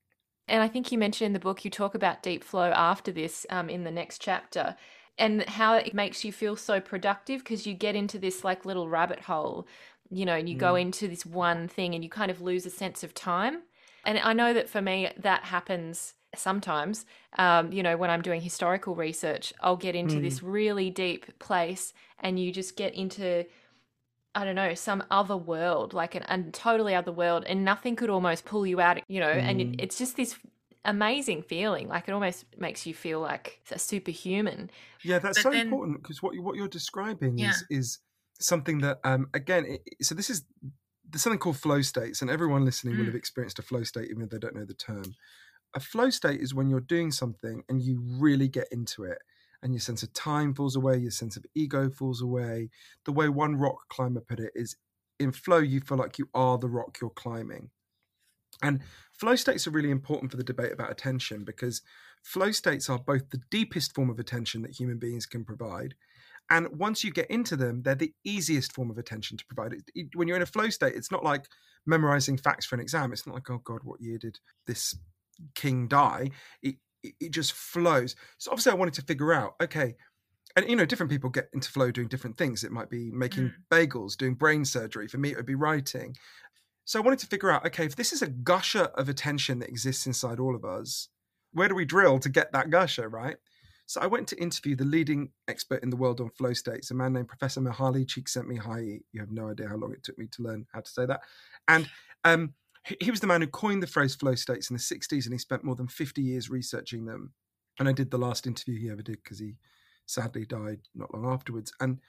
[0.46, 3.46] And I think you mentioned in the book, you talk about deep flow after this
[3.50, 4.76] um, in the next chapter
[5.16, 8.88] and how it makes you feel so productive because you get into this like little
[8.88, 9.66] rabbit hole,
[10.10, 10.60] you know, and you mm.
[10.60, 13.62] go into this one thing and you kind of lose a sense of time.
[14.04, 17.06] And I know that for me, that happens sometimes.
[17.38, 20.22] Um, you know, when I'm doing historical research, I'll get into mm.
[20.22, 23.46] this really deep place and you just get into
[24.32, 28.10] I don't know, some other world, like an, a totally other world, and nothing could
[28.10, 29.42] almost pull you out, you know, mm.
[29.42, 29.80] and it, mm.
[29.80, 30.36] it's just this
[30.84, 31.88] amazing feeling.
[31.88, 34.70] Like it almost makes you feel like a superhuman.
[35.02, 37.50] Yeah, that's but so then, important because what, what you're describing yeah.
[37.50, 37.98] is, is
[38.38, 40.44] something that, um, again, it, so this is
[41.10, 42.98] there's something called flow states, and everyone listening mm.
[42.98, 45.16] will have experienced a flow state, even if they don't know the term.
[45.74, 49.18] A flow state is when you're doing something and you really get into it
[49.62, 52.70] and your sense of time falls away, your sense of ego falls away.
[53.04, 54.76] The way one rock climber put it is
[55.18, 57.70] in flow, you feel like you are the rock you're climbing.
[58.62, 58.80] And
[59.12, 61.82] flow states are really important for the debate about attention because
[62.22, 65.94] flow states are both the deepest form of attention that human beings can provide.
[66.50, 69.74] And once you get into them, they're the easiest form of attention to provide.
[70.14, 71.46] When you're in a flow state, it's not like
[71.86, 73.12] memorizing facts for an exam.
[73.12, 74.96] It's not like, oh God, what year did this
[75.54, 76.30] king die?
[76.62, 78.14] It, it just flows.
[78.38, 79.94] So obviously, I wanted to figure out, okay,
[80.56, 82.64] and you know, different people get into flow doing different things.
[82.64, 83.54] It might be making mm.
[83.70, 85.08] bagels, doing brain surgery.
[85.08, 86.16] For me, it would be writing.
[86.84, 89.68] So I wanted to figure out, okay, if this is a gusher of attention that
[89.68, 91.08] exists inside all of us,
[91.52, 93.36] where do we drill to get that gusher, right?
[93.86, 96.94] So I went to interview the leading expert in the world on flow states, a
[96.94, 99.00] man named Professor Mihaly Csikszentmihalyi.
[99.12, 101.22] You have no idea how long it took me to learn how to say that.
[101.66, 101.88] And
[102.24, 102.54] um,
[102.84, 105.38] he was the man who coined the phrase flow states in the 60s and he
[105.38, 107.32] spent more than 50 years researching them.
[107.78, 109.56] And i did the last interview he ever did because he
[110.06, 111.72] sadly died not long afterwards.
[111.80, 112.00] And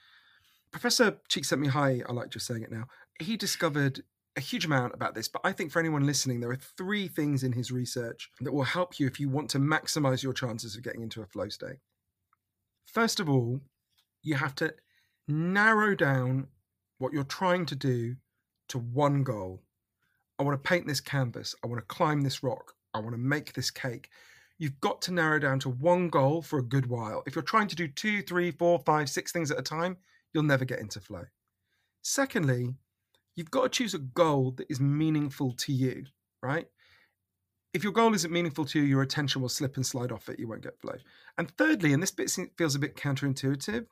[0.70, 2.84] professor Csikszentmihalyi i like just saying it now.
[3.20, 4.02] He discovered
[4.34, 7.42] a huge amount about this but i think for anyone listening there are three things
[7.42, 10.82] in his research that will help you if you want to maximize your chances of
[10.82, 11.76] getting into a flow state.
[12.86, 13.60] First of all
[14.22, 14.74] you have to
[15.28, 16.46] narrow down
[16.98, 18.16] what you're trying to do
[18.68, 19.62] to one goal
[20.42, 21.54] I want to paint this canvas.
[21.62, 22.74] I want to climb this rock.
[22.94, 24.10] I want to make this cake.
[24.58, 27.22] You've got to narrow down to one goal for a good while.
[27.28, 29.98] If you're trying to do two, three, four, five, six things at a time,
[30.34, 31.26] you'll never get into flow.
[32.02, 32.74] Secondly,
[33.36, 36.06] you've got to choose a goal that is meaningful to you,
[36.42, 36.66] right?
[37.72, 40.40] If your goal isn't meaningful to you, your attention will slip and slide off it.
[40.40, 40.96] You won't get flow.
[41.38, 43.86] And thirdly, and this bit feels a bit counterintuitive,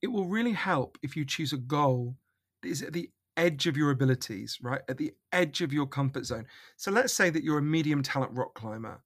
[0.00, 2.16] it will really help if you choose a goal
[2.62, 4.82] that is at the edge of your abilities, right?
[4.88, 6.46] At the edge of your comfort zone.
[6.76, 9.02] So let's say that you're a medium talent rock climber.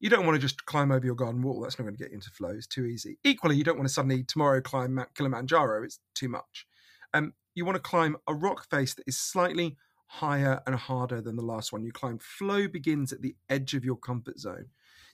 [0.00, 1.60] You don't want to just climb over your garden wall.
[1.60, 2.50] That's not going to get you into flow.
[2.50, 3.18] It's too easy.
[3.24, 5.82] Equally, you don't want to suddenly tomorrow climb Mount Kilimanjaro.
[5.82, 6.66] It's too much.
[7.12, 11.36] Um, you want to climb a rock face that is slightly higher and harder than
[11.36, 11.84] the last one.
[11.84, 12.18] You climb.
[12.18, 14.66] Flow begins at the edge of your comfort zone.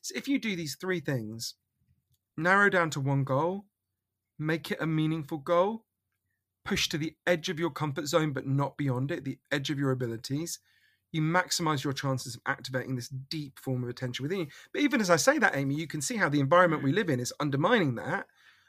[0.02, 1.54] So if you do these three things,
[2.36, 3.66] narrow down to one goal,
[4.38, 5.84] make it a meaningful goal,
[6.64, 9.78] push to the edge of your comfort zone, but not beyond it, the edge of
[9.78, 10.58] your abilities,
[11.12, 14.46] you maximize your chances of activating this deep form of attention within you.
[14.72, 16.96] But even as I say that, Amy, you can see how the environment we mm.
[16.96, 18.26] live in is undermining that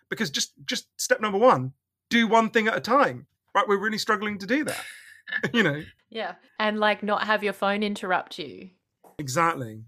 [0.09, 1.73] because just just step number one,
[2.09, 3.27] do one thing at a time.
[3.53, 3.67] Right?
[3.67, 4.83] We're really struggling to do that.
[5.53, 5.83] you know.
[6.09, 6.35] Yeah.
[6.59, 8.69] And like not have your phone interrupt you.
[9.17, 9.83] Exactly.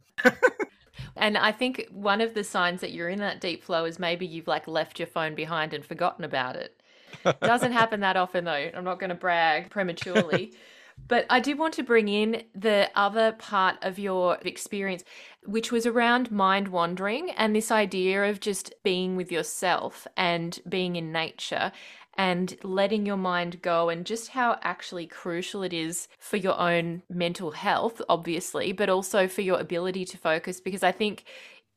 [1.15, 4.25] and I think one of the signs that you're in that deep flow is maybe
[4.25, 6.81] you've like left your phone behind and forgotten about it.
[7.41, 8.51] Doesn't happen that often though.
[8.73, 10.53] I'm not going to brag prematurely.
[11.07, 15.03] But I did want to bring in the other part of your experience,
[15.43, 20.95] which was around mind wandering and this idea of just being with yourself and being
[20.95, 21.71] in nature
[22.15, 27.01] and letting your mind go and just how actually crucial it is for your own
[27.09, 30.61] mental health, obviously, but also for your ability to focus.
[30.61, 31.23] Because I think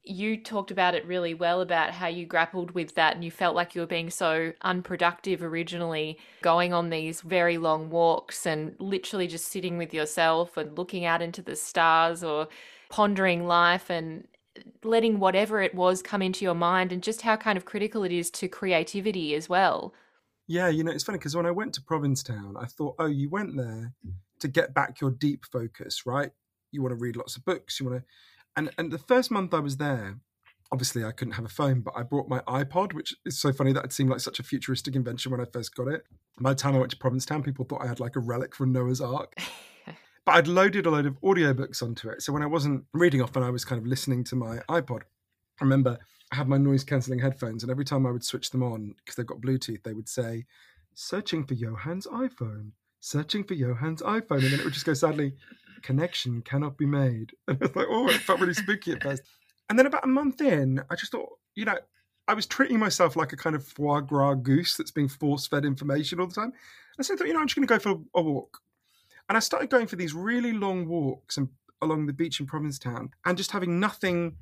[0.06, 3.56] you talked about it really well about how you grappled with that and you felt
[3.56, 9.26] like you were being so unproductive originally going on these very long walks and literally
[9.26, 12.46] just sitting with yourself and looking out into the stars or
[12.88, 14.28] pondering life and
[14.84, 18.12] letting whatever it was come into your mind and just how kind of critical it
[18.12, 19.92] is to creativity as well.
[20.46, 23.28] Yeah, you know, it's funny because when I went to Provincetown, I thought, oh, you
[23.28, 23.92] went there
[24.38, 26.30] to get back your deep focus, right?
[26.70, 28.04] You want to read lots of books, you want to
[28.56, 30.16] and and the first month I was there,
[30.72, 33.72] obviously I couldn't have a phone, but I brought my iPod, which is so funny
[33.72, 36.04] that it seemed like such a futuristic invention when I first got it.
[36.40, 38.72] By the time I went to Provincetown, people thought I had like a relic from
[38.72, 39.34] Noah's Ark.
[40.26, 42.22] but I'd loaded a load of audiobooks onto it.
[42.22, 45.02] So when I wasn't reading often, I was kind of listening to my iPod.
[45.60, 45.98] I remember
[46.32, 49.14] I had my noise cancelling headphones, and every time I would switch them on, because
[49.14, 50.44] they've got Bluetooth, they would say,
[50.94, 54.42] searching for Johann's iPhone, searching for Johann's iPhone.
[54.42, 55.34] And then it would just go sadly,
[55.82, 57.32] connection cannot be made.
[57.48, 59.22] And it's like, oh, it felt really spooky at first.
[59.68, 61.78] And then about a month in, I just thought, you know,
[62.28, 65.64] I was treating myself like a kind of foie gras goose that's being force fed
[65.64, 66.52] information all the time.
[66.96, 68.58] And so I thought, you know, I'm just going to go for a walk.
[69.28, 71.48] And I started going for these really long walks and
[71.82, 74.36] along the beach in Provincetown and just having nothing,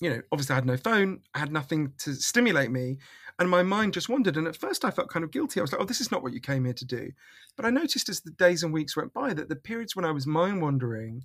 [0.00, 2.98] you know, obviously I had no phone, I had nothing to stimulate me
[3.40, 4.36] and my mind just wandered.
[4.36, 5.58] And at first, I felt kind of guilty.
[5.58, 7.12] I was like, "Oh, this is not what you came here to do."
[7.56, 10.10] But I noticed as the days and weeks went by that the periods when I
[10.10, 11.24] was mind wandering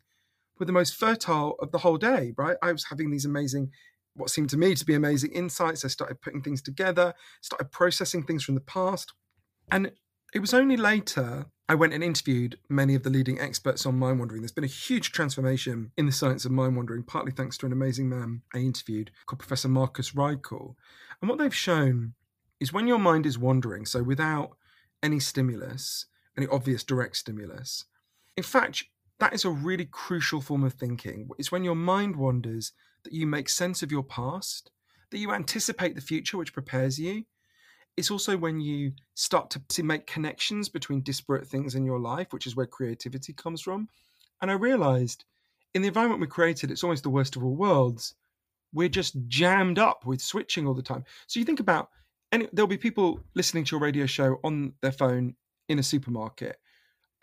[0.57, 2.33] were the most fertile of the whole day.
[2.37, 3.71] Right, I was having these amazing,
[4.15, 5.83] what seemed to me to be amazing insights.
[5.83, 9.13] I started putting things together, started processing things from the past,
[9.69, 9.91] and
[10.33, 14.19] it was only later I went and interviewed many of the leading experts on mind
[14.19, 14.41] wandering.
[14.41, 17.71] There's been a huge transformation in the science of mind wandering, partly thanks to an
[17.71, 20.75] amazing man I interviewed called Professor Marcus Raichle.
[21.21, 22.13] And what they've shown
[22.59, 24.51] is when your mind is wandering, so without
[25.01, 26.05] any stimulus,
[26.37, 27.85] any obvious direct stimulus,
[28.37, 28.83] in fact,
[29.19, 31.29] that is a really crucial form of thinking.
[31.39, 34.69] It's when your mind wanders that you make sense of your past,
[35.09, 37.25] that you anticipate the future, which prepares you.
[37.97, 42.33] It's also when you start to, to make connections between disparate things in your life,
[42.33, 43.87] which is where creativity comes from.
[44.41, 45.23] And I realized
[45.73, 48.15] in the environment we created, it's almost the worst of all worlds
[48.75, 51.05] we're just jammed up with switching all the time.
[51.27, 51.89] So you think about,
[52.31, 55.35] and there'll be people listening to your radio show on their phone
[55.69, 56.57] in a supermarket.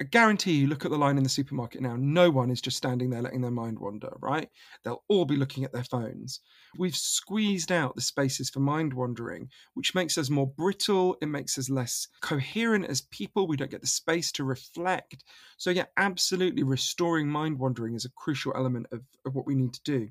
[0.02, 1.94] I guarantee you, look at the line in the supermarket now.
[1.96, 4.48] No one is just standing there letting their mind wander, right?
[4.82, 6.40] They'll all be looking at their phones.
[6.76, 11.16] We've squeezed out the spaces for mind wandering, which makes us more brittle.
[11.22, 13.46] It makes us less coherent as people.
[13.46, 15.22] We don't get the space to reflect.
[15.56, 19.72] So, yeah, absolutely restoring mind wandering is a crucial element of, of what we need
[19.72, 20.08] to do.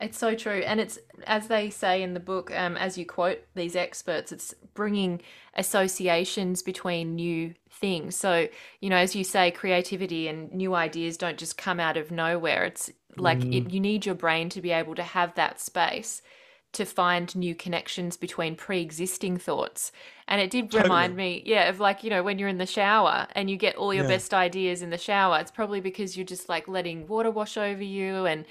[0.00, 0.62] It's so true.
[0.64, 4.54] And it's, as they say in the book, um, as you quote these experts, it's
[4.72, 5.20] bringing
[5.54, 8.16] associations between new things.
[8.16, 8.48] So,
[8.80, 12.64] you know, as you say, creativity and new ideas don't just come out of nowhere.
[12.64, 13.54] It's like mm.
[13.54, 16.22] it, you need your brain to be able to have that space
[16.72, 19.90] to find new connections between pre-existing thoughts
[20.28, 21.34] and it did remind totally.
[21.34, 23.92] me yeah of like you know when you're in the shower and you get all
[23.92, 24.10] your yeah.
[24.10, 27.82] best ideas in the shower it's probably because you're just like letting water wash over
[27.82, 28.44] you and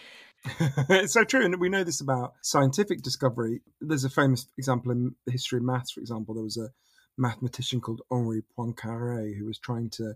[0.90, 3.62] it's so true, and we know this about scientific discovery.
[3.82, 6.34] There's a famous example in the history of maths, for example.
[6.34, 6.70] There was a
[7.18, 10.16] mathematician called Henri Poincaré who was trying to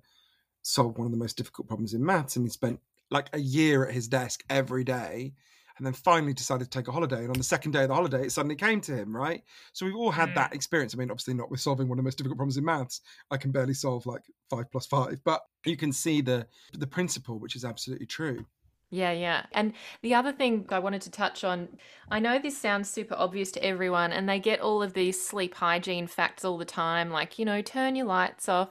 [0.61, 2.79] solve one of the most difficult problems in maths, and he spent
[3.11, 5.33] like a year at his desk every day,
[5.77, 7.19] and then finally decided to take a holiday.
[7.19, 9.43] And on the second day of the holiday, it suddenly came to him, right?
[9.73, 10.35] So we've all had mm.
[10.35, 10.93] that experience.
[10.93, 13.01] I mean, obviously not with solving one of the most difficult problems in maths.
[13.29, 17.39] I can barely solve like five plus five, but you can see the the principle,
[17.39, 18.45] which is absolutely true.
[18.93, 19.47] Yeah, yeah.
[19.53, 19.73] And
[20.03, 21.67] the other thing I wanted to touch on
[22.11, 25.55] I know this sounds super obvious to everyone, and they get all of these sleep
[25.55, 28.69] hygiene facts all the time like, you know, turn your lights off,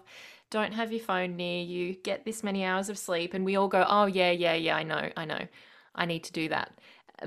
[0.48, 3.34] don't have your phone near you, get this many hours of sleep.
[3.34, 5.48] And we all go, oh, yeah, yeah, yeah, I know, I know,
[5.96, 6.70] I need to do that.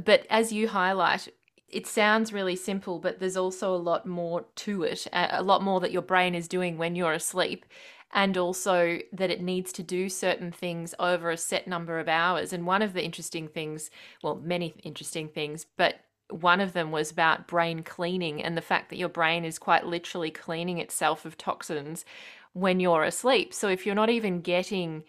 [0.05, 1.27] But as you highlight,
[1.67, 5.81] it sounds really simple, but there's also a lot more to it, a lot more
[5.81, 7.65] that your brain is doing when you're asleep.
[8.13, 12.53] And also that it needs to do certain things over a set number of hours.
[12.53, 13.89] And one of the interesting things,
[14.23, 15.95] well, many interesting things, but
[16.29, 19.85] one of them was about brain cleaning and the fact that your brain is quite
[19.85, 22.05] literally cleaning itself of toxins
[22.53, 23.53] when you're asleep.
[23.53, 25.03] So if you're not even getting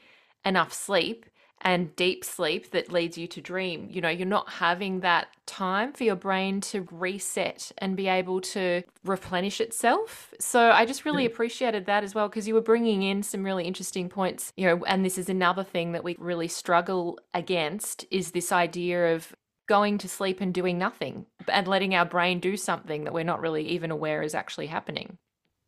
[0.44, 1.27] enough sleep,
[1.62, 3.89] and deep sleep that leads you to dream.
[3.91, 8.41] You know, you're not having that time for your brain to reset and be able
[8.43, 10.35] to replenish itself.
[10.39, 13.65] So I just really appreciated that as well because you were bringing in some really
[13.65, 18.33] interesting points, you know, and this is another thing that we really struggle against is
[18.33, 19.35] this idea of
[19.66, 23.41] going to sleep and doing nothing and letting our brain do something that we're not
[23.41, 25.19] really even aware is actually happening.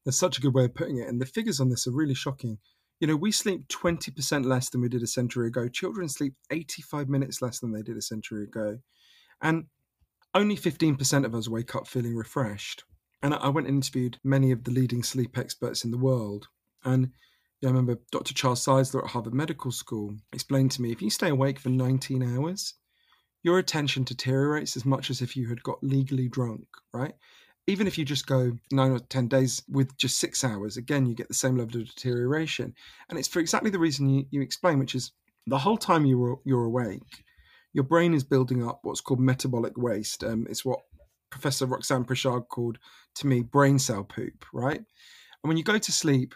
[0.04, 1.08] That's such a good way of putting it.
[1.08, 2.58] And the figures on this are really shocking.
[3.00, 5.68] You know, we sleep 20% less than we did a century ago.
[5.68, 8.78] Children sleep 85 minutes less than they did a century ago.
[9.40, 9.66] And
[10.34, 12.84] only 15% of us wake up feeling refreshed.
[13.22, 16.48] And I went and interviewed many of the leading sleep experts in the world.
[16.84, 17.10] And
[17.60, 18.34] yeah, I remember Dr.
[18.34, 22.22] Charles Czeisler at Harvard Medical School explained to me if you stay awake for 19
[22.22, 22.74] hours,
[23.42, 27.14] your attention deteriorates as much as if you had got legally drunk, right?
[27.68, 31.14] Even if you just go nine or 10 days with just six hours, again, you
[31.14, 32.74] get the same level of deterioration.
[33.08, 35.12] And it's for exactly the reason you, you explain, which is
[35.46, 37.24] the whole time you're, you're awake,
[37.74, 40.24] your brain is building up what's called metabolic waste.
[40.24, 40.80] Um, it's what
[41.28, 42.78] Professor Roxanne Prichard called
[43.16, 44.78] to me brain cell poop, right?
[44.78, 44.86] And
[45.42, 46.34] when you go to sleep,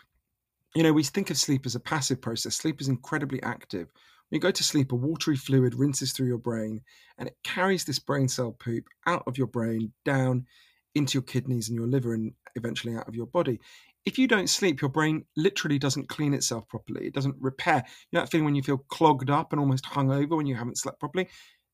[0.74, 2.56] you know, we think of sleep as a passive process.
[2.56, 3.88] Sleep is incredibly active.
[4.28, 6.82] When you go to sleep, a watery fluid rinses through your brain
[7.16, 10.44] and it carries this brain cell poop out of your brain down
[10.94, 13.60] into your kidneys and your liver and eventually out of your body.
[14.04, 17.06] If you don't sleep, your brain literally doesn't clean itself properly.
[17.06, 17.84] It doesn't repair.
[17.86, 20.56] You know that feeling when you feel clogged up and almost hung over when you
[20.56, 21.28] haven't slept properly?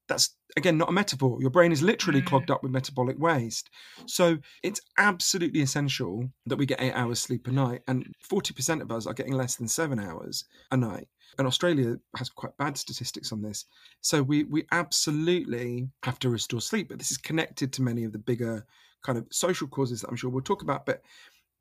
[0.09, 1.39] That's again not a metaphor.
[1.41, 2.27] Your brain is literally mm.
[2.27, 3.71] clogged up with metabolic waste.
[4.07, 7.81] So it's absolutely essential that we get eight hours sleep a night.
[7.89, 11.09] And 40% of us are getting less than seven hours a night.
[11.39, 13.67] And Australia has quite bad statistics on this.
[14.01, 16.89] So we we absolutely have to restore sleep.
[16.89, 18.67] But this is connected to many of the bigger
[19.03, 20.87] kind of social causes that I'm sure we'll talk about.
[20.87, 21.03] But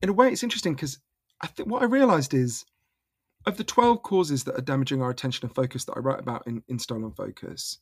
[0.02, 1.00] in a way, it's interesting because
[1.42, 2.66] I think what I realized is
[3.46, 6.46] of the 12 causes that are damaging our attention and focus that I write about
[6.48, 7.80] in, in Stolen Focus,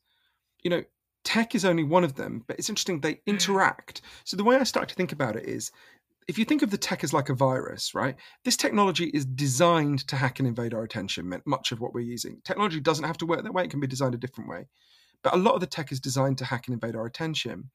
[0.64, 0.84] you know,
[1.23, 3.22] tech is only one of them, but it's interesting, they mm.
[3.26, 4.02] interact.
[4.23, 5.72] So the way I start to think about it is
[6.27, 8.15] if you think of the tech as like a virus, right?
[8.44, 12.41] This technology is designed to hack and invade our attention, much of what we're using.
[12.44, 14.68] Technology doesn't have to work that way, it can be designed a different way.
[15.23, 17.69] But a lot of the tech is designed to hack and invade our attention.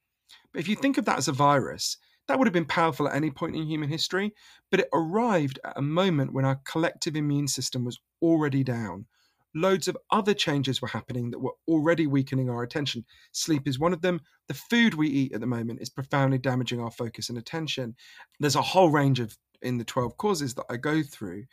[0.52, 1.97] But if you think of that as a virus,
[2.28, 4.32] that would have been powerful at any point in human history,
[4.70, 9.07] but it arrived at a moment when our collective immune system was already down.
[9.52, 13.05] Loads of other changes were happening that were already weakening our attention.
[13.32, 14.20] Sleep is one of them.
[14.47, 17.97] The food we eat at the moment is profoundly damaging our focus and attention.
[18.39, 21.44] There's a whole range of in the 12 causes that I go through.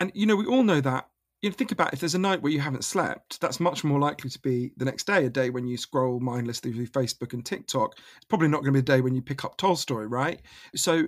[0.00, 1.08] And you know, we all know that
[1.42, 4.00] you know, think about if there's a night where you haven't slept, that's much more
[4.00, 7.44] likely to be the next day, a day when you scroll mindlessly through Facebook and
[7.44, 7.94] TikTok.
[8.16, 10.40] It's probably not going to be a day when you pick up Tolstoy, right?
[10.74, 11.04] So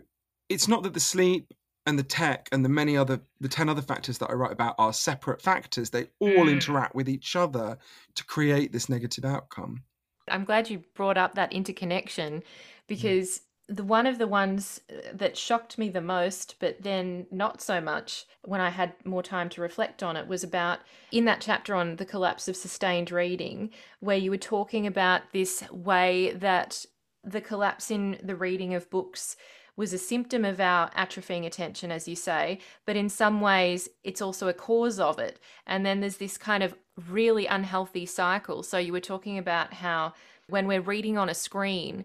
[0.48, 1.52] it's not that the sleep
[1.86, 4.76] and the tech and the many other, the 10 other factors that I write about
[4.78, 5.90] are separate factors.
[5.90, 6.52] They all mm.
[6.52, 7.78] interact with each other
[8.14, 9.82] to create this negative outcome.
[10.28, 12.44] I'm glad you brought up that interconnection mm.
[12.86, 13.40] because
[13.70, 17.80] the one of the ones uh, that shocked me the most, but then not so
[17.80, 20.80] much when I had more time to reflect on it, was about
[21.12, 23.70] in that chapter on the collapse of sustained reading,
[24.00, 26.84] where you were talking about this way that
[27.22, 29.36] the collapse in the reading of books
[29.76, 34.20] was a symptom of our atrophying attention, as you say, but in some ways it's
[34.20, 35.38] also a cause of it.
[35.66, 36.74] And then there's this kind of
[37.08, 38.64] really unhealthy cycle.
[38.64, 40.12] So you were talking about how
[40.48, 42.04] when we're reading on a screen,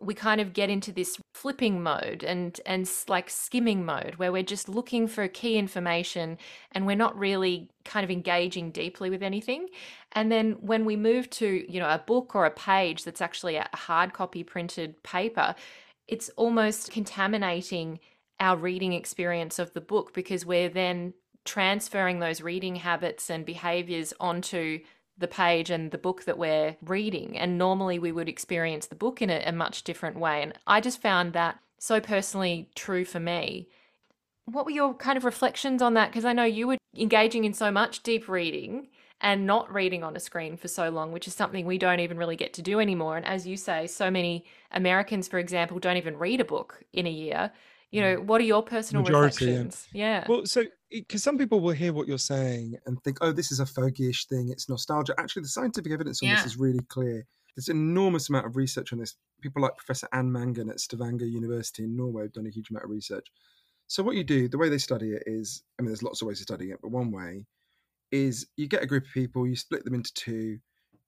[0.00, 4.42] we kind of get into this flipping mode and and like skimming mode where we're
[4.42, 6.36] just looking for key information
[6.72, 9.68] and we're not really kind of engaging deeply with anything.
[10.12, 13.56] And then when we move to you know a book or a page that's actually
[13.56, 15.54] a hard copy printed paper
[16.08, 18.00] it's almost contaminating
[18.40, 21.12] our reading experience of the book because we're then
[21.44, 24.80] transferring those reading habits and behaviors onto
[25.18, 27.36] the page and the book that we're reading.
[27.36, 30.42] And normally we would experience the book in a, a much different way.
[30.42, 33.68] And I just found that so personally true for me.
[34.46, 36.10] What were your kind of reflections on that?
[36.10, 38.88] Because I know you were engaging in so much deep reading
[39.20, 42.16] and not reading on a screen for so long, which is something we don't even
[42.16, 43.16] really get to do anymore.
[43.16, 47.06] And as you say, so many Americans, for example, don't even read a book in
[47.06, 47.50] a year.
[47.90, 48.24] You know, mm.
[48.24, 49.88] what are your personal Majority, reflections?
[49.92, 50.20] Yeah.
[50.20, 50.24] yeah.
[50.28, 53.60] Well, so because some people will hear what you're saying and think, oh, this is
[53.60, 55.14] a fogyish thing, it's nostalgia.
[55.18, 56.36] Actually, the scientific evidence on yeah.
[56.36, 57.26] this is really clear.
[57.54, 59.16] There's an enormous amount of research on this.
[59.42, 62.84] People like Professor Anne Mangen at Stavanger University in Norway have done a huge amount
[62.84, 63.26] of research.
[63.88, 66.28] So what you do, the way they study it is, I mean, there's lots of
[66.28, 67.46] ways of studying it, but one way
[68.12, 70.58] is you get a group of people, you split them into two,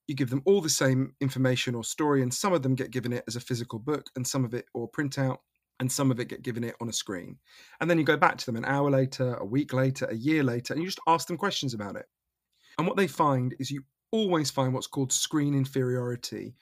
[0.06, 3.12] you give them all the same information or story, and some of them get given
[3.12, 5.38] it as a physical book, and some of it or printout,
[5.80, 7.38] and some of it get given it on a screen.
[7.80, 10.44] And then you go back to them an hour later, a week later, a year
[10.44, 12.06] later, and you just ask them questions about it.
[12.78, 13.82] And what they find is you
[14.12, 16.54] always find what's called screen inferiority.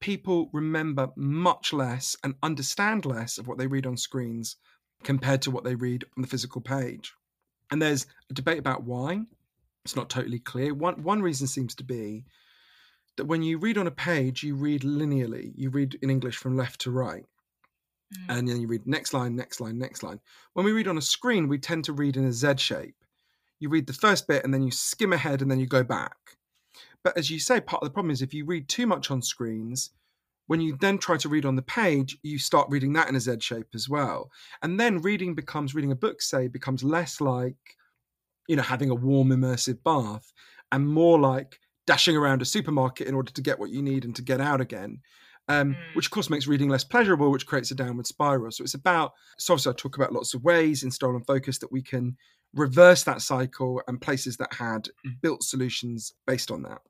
[0.00, 4.56] People remember much less and understand less of what they read on screens
[5.02, 7.14] compared to what they read on the physical page.
[7.70, 9.22] And there's a debate about why.
[9.84, 10.74] It's not totally clear.
[10.74, 12.24] One one reason seems to be
[13.16, 15.52] that when you read on a page, you read linearly.
[15.56, 17.24] You read in English from left to right.
[18.14, 18.38] Mm.
[18.38, 20.20] And then you read next line, next line, next line.
[20.54, 22.94] When we read on a screen, we tend to read in a Z shape.
[23.60, 26.16] You read the first bit and then you skim ahead and then you go back.
[27.04, 29.22] But as you say, part of the problem is if you read too much on
[29.22, 29.90] screens,
[30.46, 33.20] when you then try to read on the page, you start reading that in a
[33.20, 34.30] Z shape as well.
[34.62, 37.56] And then reading becomes, reading a book, say, becomes less like,
[38.48, 40.32] you know, having a warm, immersive bath
[40.72, 44.16] and more like dashing around a supermarket in order to get what you need and
[44.16, 45.00] to get out again.
[45.48, 45.76] Um, mm.
[45.94, 48.50] Which of course makes reading less pleasurable, which creates a downward spiral.
[48.50, 49.12] So it's about.
[49.38, 52.16] So obviously, I talk about lots of ways in stolen focus that we can
[52.54, 54.88] reverse that cycle, and places that had
[55.22, 56.80] built solutions based on that.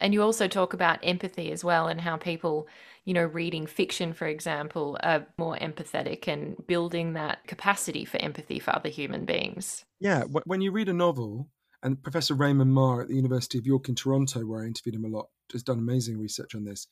[0.00, 2.66] And you also talk about empathy as well, and how people
[3.04, 8.58] you know, reading fiction, for example, are more empathetic and building that capacity for empathy
[8.58, 9.84] for other human beings.
[10.00, 11.48] Yeah, when you read a novel,
[11.82, 15.04] and Professor Raymond Mar at the University of York in Toronto, where I interviewed him
[15.04, 16.86] a lot, has done amazing research on this.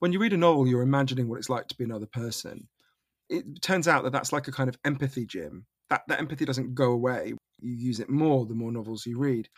[0.00, 2.68] When you read a novel, you're imagining what it's like to be another person.
[3.28, 5.66] It turns out that that's like a kind of empathy gym.
[5.90, 7.34] That, that empathy doesn't go away.
[7.60, 9.48] You use it more the more novels you read.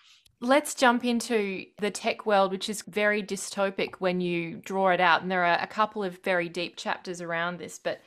[0.41, 5.23] Let's jump into the tech world, which is very dystopic when you draw it out.
[5.23, 7.79] And there are a couple of very deep chapters around this.
[7.79, 8.01] But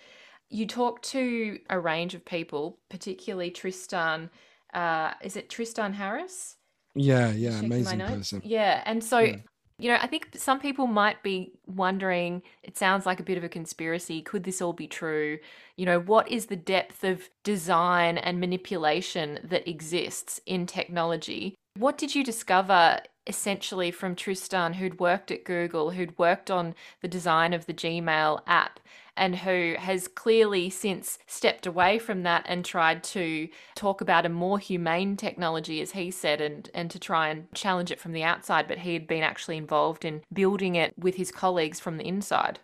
[0.50, 4.32] you talk to a range of people, particularly Tristan.
[4.74, 6.56] Uh, is it Tristan Harris?
[6.96, 8.42] Yeah, yeah, amazing person.
[8.44, 8.82] Yeah.
[8.86, 9.36] And so, yeah.
[9.84, 13.44] You know, I think some people might be wondering it sounds like a bit of
[13.44, 14.22] a conspiracy.
[14.22, 15.40] Could this all be true?
[15.76, 21.56] You know, what is the depth of design and manipulation that exists in technology?
[21.76, 27.10] What did you discover essentially from Tristan, who'd worked at Google, who'd worked on the
[27.10, 28.80] design of the Gmail app,
[29.16, 34.30] and who has clearly since stepped away from that and tried to talk about a
[34.30, 38.24] more humane technology, as he said, and, and to try and challenge it from the
[38.24, 42.08] outside, but he had been actually involved in building it with his colleagues from the
[42.08, 42.60] inside?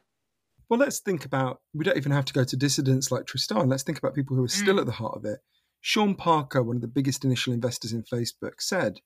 [0.70, 3.70] Well, let's think about, we don't even have to go to dissidents like Tristan.
[3.70, 4.82] Let's think about people who are still mm.
[4.82, 5.40] at the heart of it.
[5.82, 9.00] Sean Parker, one of the biggest initial investors in Facebook, said,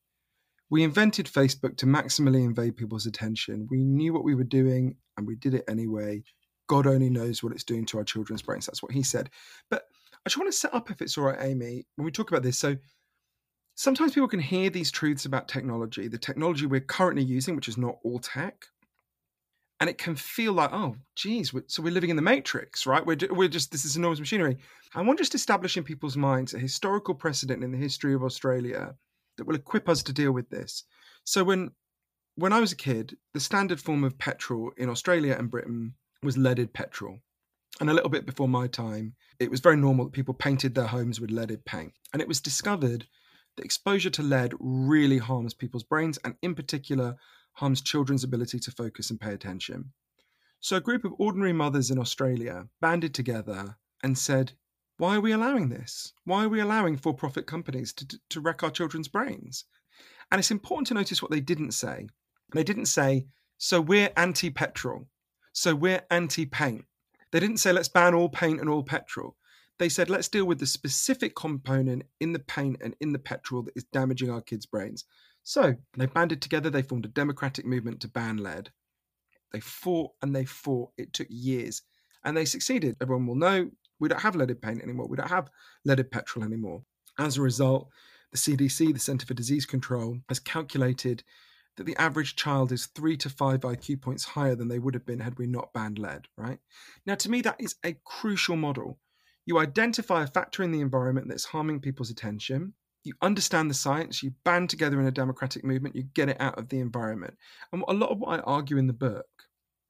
[0.70, 3.68] We invented Facebook to maximally invade people's attention.
[3.70, 6.24] We knew what we were doing and we did it anyway.
[6.68, 8.66] God only knows what it's doing to our children's brains.
[8.66, 9.30] That's what he said.
[9.70, 9.84] But
[10.14, 12.44] I just want to set up, if it's all right, Amy, when we talk about
[12.44, 12.58] this.
[12.58, 12.78] So
[13.76, 17.78] sometimes people can hear these truths about technology, the technology we're currently using, which is
[17.78, 18.66] not all tech,
[19.80, 23.06] and it can feel like, oh, geez, we're, so we're living in the matrix, right?
[23.06, 24.58] We're, we're just, this is enormous machinery.
[24.96, 28.96] I want just establish in people's minds a historical precedent in the history of Australia
[29.38, 30.86] that will equip us to deal with this.
[31.26, 31.72] So when
[32.36, 35.94] when I was a kid, the standard form of petrol in Australia and Britain
[36.24, 37.20] was leaded petrol.
[37.80, 40.88] And a little bit before my time, it was very normal that people painted their
[40.88, 41.94] homes with leaded paint.
[42.12, 43.08] And it was discovered
[43.56, 47.16] that exposure to lead really harms people's brains and, in particular,
[47.54, 49.92] harms children's ability to focus and pay attention.
[50.60, 54.54] So, a group of ordinary mothers in Australia banded together and said,
[54.98, 56.14] Why are we allowing this?
[56.24, 59.66] Why are we allowing for profit companies to, to wreck our children's brains?
[60.32, 62.08] And it's important to notice what they didn't say.
[62.54, 63.28] They didn't say,
[63.58, 65.08] So we're anti petrol.
[65.54, 66.86] So we're anti paint.
[67.32, 69.36] They didn't say, Let's ban all paint and all petrol.
[69.80, 73.64] They said, Let's deal with the specific component in the paint and in the petrol
[73.64, 75.06] that is damaging our kids' brains.
[75.44, 78.72] So they banded together, they formed a democratic movement to ban lead.
[79.52, 80.92] They fought and they fought.
[80.98, 81.82] It took years
[82.24, 82.96] and they succeeded.
[83.02, 83.70] Everyone will know
[84.00, 85.08] we don't have leaded paint anymore.
[85.08, 85.50] We don't have
[85.86, 86.82] leaded petrol anymore.
[87.20, 87.90] As a result,
[88.32, 91.24] the CDC, the Center for Disease Control, has calculated
[91.78, 95.06] that the average child is three to five IQ points higher than they would have
[95.06, 96.60] been had we not banned lead, right?
[97.06, 99.00] Now, to me, that is a crucial model.
[99.46, 102.74] You identify a factor in the environment that's harming people's attention,
[103.04, 106.58] you understand the science, you band together in a democratic movement, you get it out
[106.58, 107.36] of the environment.
[107.72, 109.26] And a lot of what I argue in the book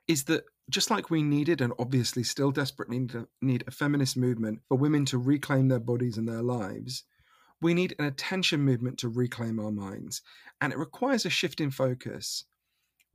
[0.07, 4.17] is that just like we needed and obviously still desperately need a, need a feminist
[4.17, 7.03] movement for women to reclaim their bodies and their lives,
[7.63, 10.21] we need an attention movement to reclaim our minds.
[10.61, 12.43] And it requires a shift in focus.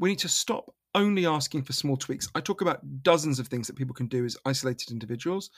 [0.00, 2.28] We need to stop only asking for small tweaks.
[2.34, 5.50] I talk about dozens of things that people can do as isolated individuals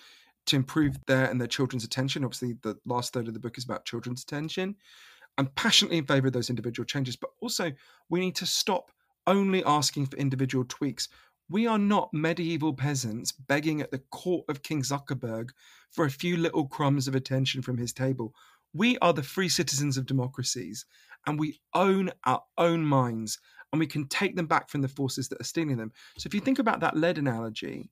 [0.47, 2.25] to improve their and their children's attention.
[2.25, 4.75] Obviously, the last third of the book is about children's attention.
[5.39, 7.71] I'm passionately in favor of those individual changes, but also
[8.09, 8.91] we need to stop
[9.27, 11.09] only asking for individual tweaks.
[11.49, 15.51] We are not medieval peasants begging at the court of King Zuckerberg
[15.91, 18.35] for a few little crumbs of attention from his table.
[18.73, 20.87] We are the free citizens of democracies
[21.27, 23.39] and we own our own minds
[23.73, 25.93] and we can take them back from the forces that are stealing them.
[26.19, 27.91] So if you think about that lead analogy,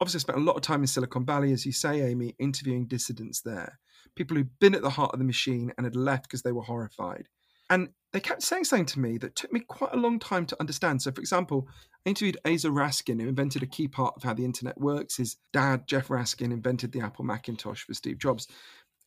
[0.00, 2.86] obviously I spent a lot of time in Silicon Valley, as you say, Amy, interviewing
[2.86, 3.78] dissidents there,
[4.16, 6.62] people who'd been at the heart of the machine and had left because they were
[6.62, 7.28] horrified.
[7.70, 10.56] And they kept saying something to me that took me quite a long time to
[10.58, 11.02] understand.
[11.02, 11.68] So, for example,
[12.06, 15.18] I interviewed Aza Raskin, who invented a key part of how the internet works.
[15.18, 18.48] His dad, Jeff Raskin, invented the Apple Macintosh for Steve Jobs.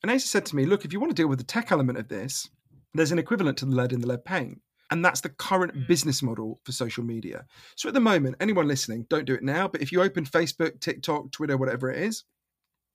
[0.01, 1.97] And Aza said to me, Look, if you want to deal with the tech element
[1.97, 2.49] of this,
[2.93, 4.61] there's an equivalent to the lead in the lead paint.
[4.89, 5.87] And that's the current mm.
[5.87, 7.45] business model for social media.
[7.75, 10.81] So at the moment, anyone listening, don't do it now, but if you open Facebook,
[10.81, 12.25] TikTok, Twitter, whatever it is,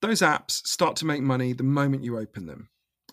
[0.02, 2.68] those apps start to make money the moment you open them.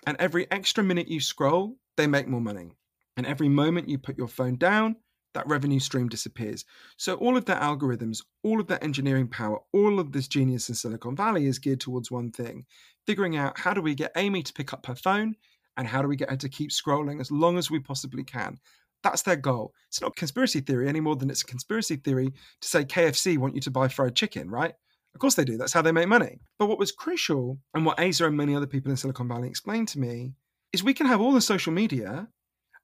[0.06, 2.74] And every extra minute you scroll, they make more money.
[3.15, 4.98] And every moment you put your phone down,
[5.34, 6.65] that revenue stream disappears.
[6.97, 10.76] So all of their algorithms, all of their engineering power, all of this genius in
[10.76, 12.65] Silicon Valley is geared towards one thing
[13.05, 15.35] figuring out how do we get Amy to pick up her phone
[15.77, 18.57] and how do we get her to keep scrolling as long as we possibly can.
[19.03, 19.73] That's their goal.
[19.89, 23.55] It's not conspiracy theory any more than it's a conspiracy theory to say KFC want
[23.55, 24.73] you to buy fried chicken, right?
[25.14, 25.57] Of course they do.
[25.57, 26.39] That's how they make money.
[26.57, 29.89] But what was crucial, and what Aza and many other people in Silicon Valley explained
[29.89, 30.34] to me,
[30.72, 32.27] is we can have all the social media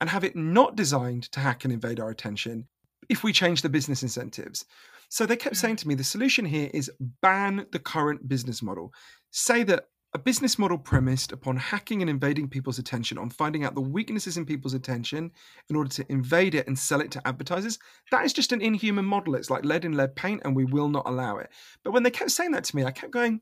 [0.02, 2.68] and have it not designed to hack and invade our attention
[3.10, 4.66] if we change the business incentives.
[5.10, 8.94] So they kept saying to me the solution here is ban the current business model.
[9.32, 13.76] Say that a business model premised upon hacking and invading people's attention, on finding out
[13.76, 15.32] the weaknesses in people's attention
[15.70, 17.78] in order to invade it and sell it to advertisers,
[18.10, 19.36] that is just an inhuman model.
[19.36, 21.50] It's like lead in lead paint, and we will not allow it.
[21.84, 23.42] But when they kept saying that to me, I kept going,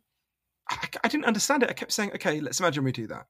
[0.69, 1.69] I, I didn't understand it.
[1.69, 3.27] I kept saying, okay, let's imagine we do that.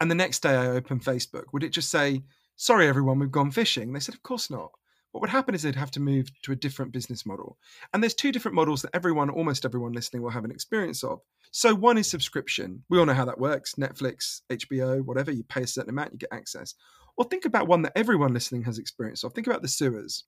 [0.00, 1.44] And the next day I open Facebook.
[1.52, 2.22] Would it just say,
[2.62, 3.92] sorry, everyone, we've gone fishing?
[3.92, 4.70] They said, of course not.
[5.10, 7.58] What would happen is they'd have to move to a different business model.
[7.92, 11.18] And there's two different models that everyone, almost everyone listening, will have an experience of.
[11.50, 12.84] So one is subscription.
[12.88, 15.32] We all know how that works Netflix, HBO, whatever.
[15.32, 16.74] You pay a certain amount, you get access.
[17.16, 19.32] Or think about one that everyone listening has experience of.
[19.32, 20.22] Think about the sewers.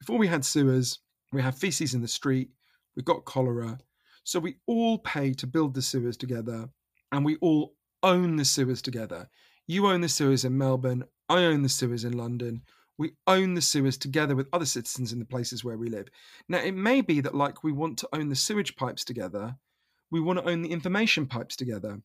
[0.00, 0.98] Before we had sewers,
[1.32, 2.50] we have feces in the street,
[2.96, 3.78] we got cholera.
[4.24, 6.68] So we all pay to build the sewers together
[7.12, 9.28] and we all own the sewers together.
[9.70, 12.62] You own the sewers in Melbourne, I own the sewers in London.
[12.98, 16.08] We own the sewers together with other citizens in the places where we live.
[16.48, 19.54] Now, it may be that, like, we want to own the sewage pipes together,
[20.10, 22.02] we want to own the information pipes together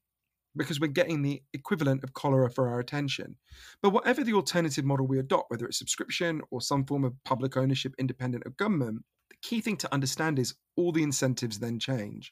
[0.56, 3.36] because we're getting the equivalent of cholera for our attention.
[3.82, 7.58] But whatever the alternative model we adopt, whether it's subscription or some form of public
[7.58, 12.32] ownership independent of government, the key thing to understand is all the incentives then change.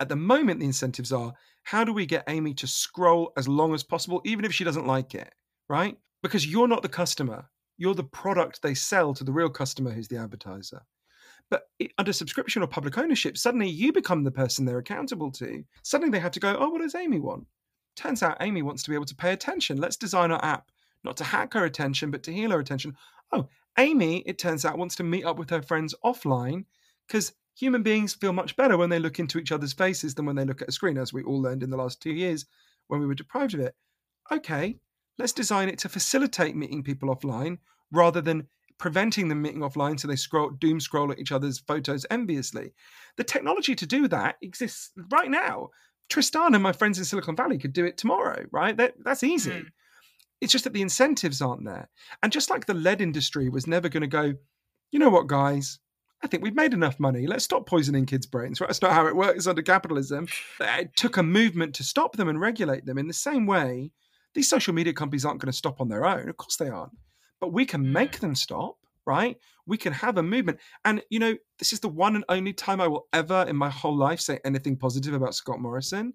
[0.00, 1.32] At the moment, the incentives are
[1.64, 4.86] how do we get Amy to scroll as long as possible, even if she doesn't
[4.86, 5.34] like it,
[5.68, 5.98] right?
[6.22, 10.08] Because you're not the customer, you're the product they sell to the real customer who's
[10.08, 10.82] the advertiser.
[11.50, 15.64] But under subscription or public ownership, suddenly you become the person they're accountable to.
[15.82, 17.46] Suddenly they have to go, oh, what does Amy want?
[17.96, 19.78] Turns out Amy wants to be able to pay attention.
[19.78, 20.70] Let's design our app
[21.04, 22.94] not to hack her attention, but to heal her attention.
[23.32, 26.64] Oh, Amy, it turns out, wants to meet up with her friends offline
[27.06, 30.36] because human beings feel much better when they look into each other's faces than when
[30.36, 32.46] they look at a screen, as we all learned in the last two years
[32.88, 33.74] when we were deprived of it.
[34.30, 34.76] Okay,
[35.18, 37.58] let's design it to facilitate meeting people offline
[37.92, 38.46] rather than
[38.78, 42.72] preventing them meeting offline so they scroll doom scroll at each other's photos enviously.
[43.16, 45.70] The technology to do that exists right now.
[46.08, 48.76] Tristan and my friends in Silicon Valley could do it tomorrow, right?
[48.76, 49.50] That, that's easy.
[49.50, 49.66] Mm.
[50.40, 51.90] It's just that the incentives aren't there.
[52.22, 54.34] And just like the lead industry was never going to go,
[54.92, 55.80] you know what, guys?
[56.22, 57.26] I think we've made enough money.
[57.26, 58.60] Let's stop poisoning kids' brains.
[58.60, 58.68] Right?
[58.68, 60.28] That's not how it works under capitalism.
[60.60, 62.98] It took a movement to stop them and regulate them.
[62.98, 63.90] In the same way,
[64.38, 66.28] these social media companies aren't going to stop on their own.
[66.28, 66.92] Of course they aren't
[67.40, 68.20] but we can make mm.
[68.20, 69.38] them stop right?
[69.64, 70.58] We can have a movement.
[70.84, 73.70] And, you know, this is the one and only time I will ever in my
[73.70, 76.12] whole life say anything positive about Scott Morrison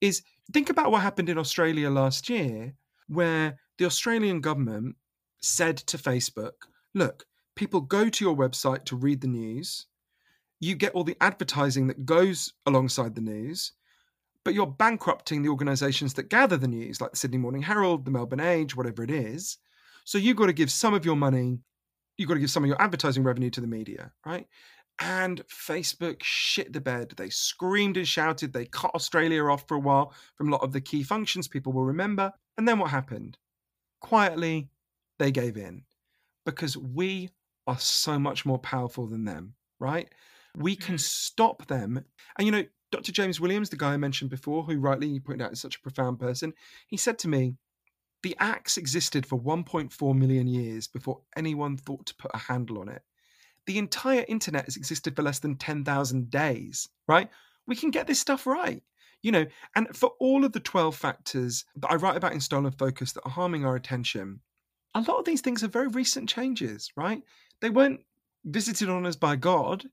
[0.00, 2.72] is think about what happened in Australia last year,
[3.08, 4.96] where the Australian government
[5.42, 6.52] said to Facebook,
[6.94, 7.26] look,
[7.56, 9.84] people go to your website to read the news.
[10.60, 13.72] You get all the advertising that goes alongside the news,
[14.44, 18.10] but you're bankrupting the organizations that gather the news, like the Sydney Morning Herald, the
[18.10, 19.58] Melbourne Age, whatever it is.
[20.04, 21.58] So you've got to give some of your money,
[22.16, 24.46] you've got to give some of your advertising revenue to the media, right?
[25.00, 27.14] And Facebook shit the bed.
[27.16, 28.52] They screamed and shouted.
[28.52, 31.72] They cut Australia off for a while from a lot of the key functions people
[31.72, 32.32] will remember.
[32.58, 33.38] And then what happened?
[34.00, 34.68] Quietly,
[35.18, 35.84] they gave in
[36.44, 37.30] because we
[37.66, 40.08] are so much more powerful than them, right?
[40.56, 41.00] We can Mm.
[41.00, 42.04] stop them.
[42.36, 43.12] And you know, Dr.
[43.12, 45.80] James Williams, the guy I mentioned before, who rightly you pointed out is such a
[45.80, 46.52] profound person,
[46.88, 47.56] he said to me,
[48.22, 52.88] the axe existed for 1.4 million years before anyone thought to put a handle on
[52.88, 53.02] it.
[53.66, 57.30] The entire internet has existed for less than 10,000 days, right?
[57.66, 58.82] We can get this stuff right.
[59.22, 59.46] You know,
[59.76, 63.24] and for all of the 12 factors that I write about in Stolen Focus that
[63.24, 64.40] are harming our attention,
[64.94, 67.22] a lot of these things are very recent changes, right?
[67.60, 68.00] They weren't
[68.44, 69.88] visited on us by God.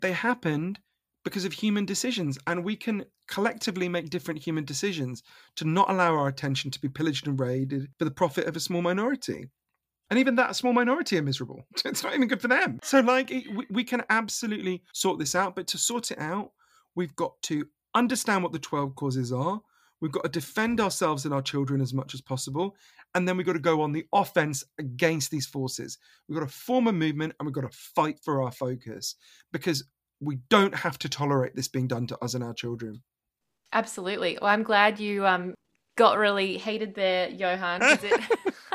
[0.00, 0.80] They happened
[1.24, 2.38] because of human decisions.
[2.46, 5.22] And we can collectively make different human decisions
[5.56, 8.60] to not allow our attention to be pillaged and raided for the profit of a
[8.60, 9.50] small minority.
[10.10, 11.66] And even that small minority are miserable.
[11.84, 12.78] It's not even good for them.
[12.82, 15.54] So, like, we, we can absolutely sort this out.
[15.54, 16.52] But to sort it out,
[16.94, 19.60] we've got to understand what the 12 causes are.
[20.00, 22.76] We've got to defend ourselves and our children as much as possible.
[23.14, 25.98] And then we've got to go on the offense against these forces.
[26.28, 29.14] We've got to form a movement and we've got to fight for our focus
[29.52, 29.84] because
[30.20, 33.02] we don't have to tolerate this being done to us and our children.
[33.72, 34.38] Absolutely.
[34.40, 35.54] Well, I'm glad you um,
[35.96, 37.80] got really heated there, Johann.
[37.80, 38.12] 'cause It,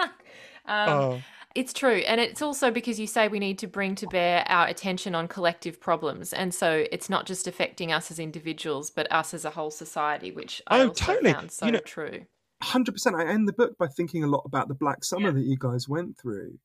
[0.65, 1.21] um, Oh.
[1.55, 1.97] It's true.
[2.07, 5.27] And it's also because you say we need to bring to bear our attention on
[5.27, 6.33] collective problems.
[6.33, 10.31] And so it's not just affecting us as individuals, but us as a whole society,
[10.31, 11.31] which I Oh, also totally.
[11.33, 12.25] found so You know- true.
[12.63, 13.15] Hundred percent.
[13.15, 15.35] I end the book by thinking a lot about the Black Summer Yeah.
[15.35, 16.57] that you guys went through,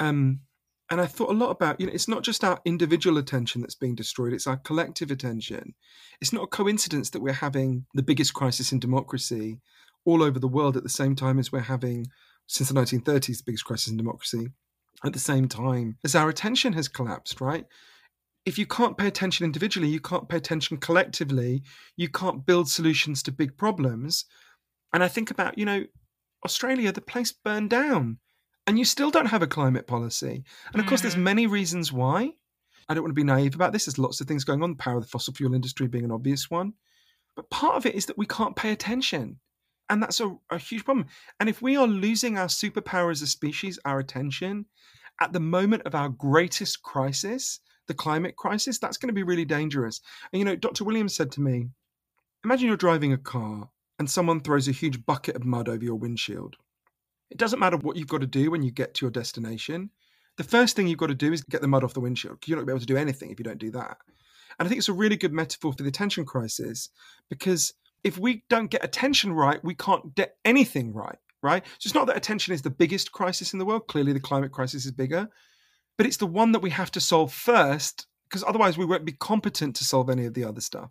[0.00, 0.40] um,
[0.90, 3.74] and I thought a lot about you know it's not just our individual attention that's
[3.74, 5.74] being destroyed; it's our collective attention.
[6.20, 9.58] It's not a coincidence that we're having the biggest crisis in democracy
[10.04, 12.06] all over the world at the same time as we're having
[12.46, 14.46] since the 1930s the biggest crisis in democracy
[15.04, 17.40] at the same time as our attention has collapsed.
[17.40, 17.66] Right.
[18.44, 21.64] If you can't pay attention individually, you can't pay attention collectively,
[21.96, 24.24] you can't build solutions to big problems.
[24.96, 25.84] And I think about, you know,
[26.42, 28.16] Australia, the place burned down,
[28.66, 30.42] and you still don't have a climate policy.
[30.72, 31.22] And of course, there's Mhm.
[31.22, 32.32] many reasons why.
[32.88, 33.84] I don't want to be naive about this.
[33.84, 36.12] There's lots of things going on, the power of the fossil fuel industry being an
[36.12, 36.72] obvious one.
[37.34, 39.38] But part of it is that we can't pay attention.
[39.90, 41.08] And that's a, a huge problem.
[41.40, 44.64] And if we are losing our superpower as a species, our attention,
[45.20, 49.44] at the moment of our greatest crisis, the climate crisis, that's going to be really
[49.44, 50.00] dangerous.
[50.32, 50.84] And you know, Dr.
[50.84, 51.68] Williams said to me,
[52.44, 53.68] imagine you're driving a car
[53.98, 56.56] and someone throws a huge bucket of mud over your windshield.
[57.30, 59.90] It doesn't matter what you've got to do when you get to your destination.
[60.36, 62.38] The first thing you've got to do is get the mud off the windshield.
[62.46, 63.96] You're not going to be able to do anything if you don't do that.
[64.58, 66.90] And I think it's a really good metaphor for the attention crisis
[67.28, 67.74] because
[68.04, 71.64] if we don't get attention right, we can't get anything right, right?
[71.78, 73.88] So it's not that attention is the biggest crisis in the world.
[73.88, 75.28] Clearly, the climate crisis is bigger,
[75.96, 79.12] but it's the one that we have to solve first because otherwise we won't be
[79.12, 80.90] competent to solve any of the other stuff.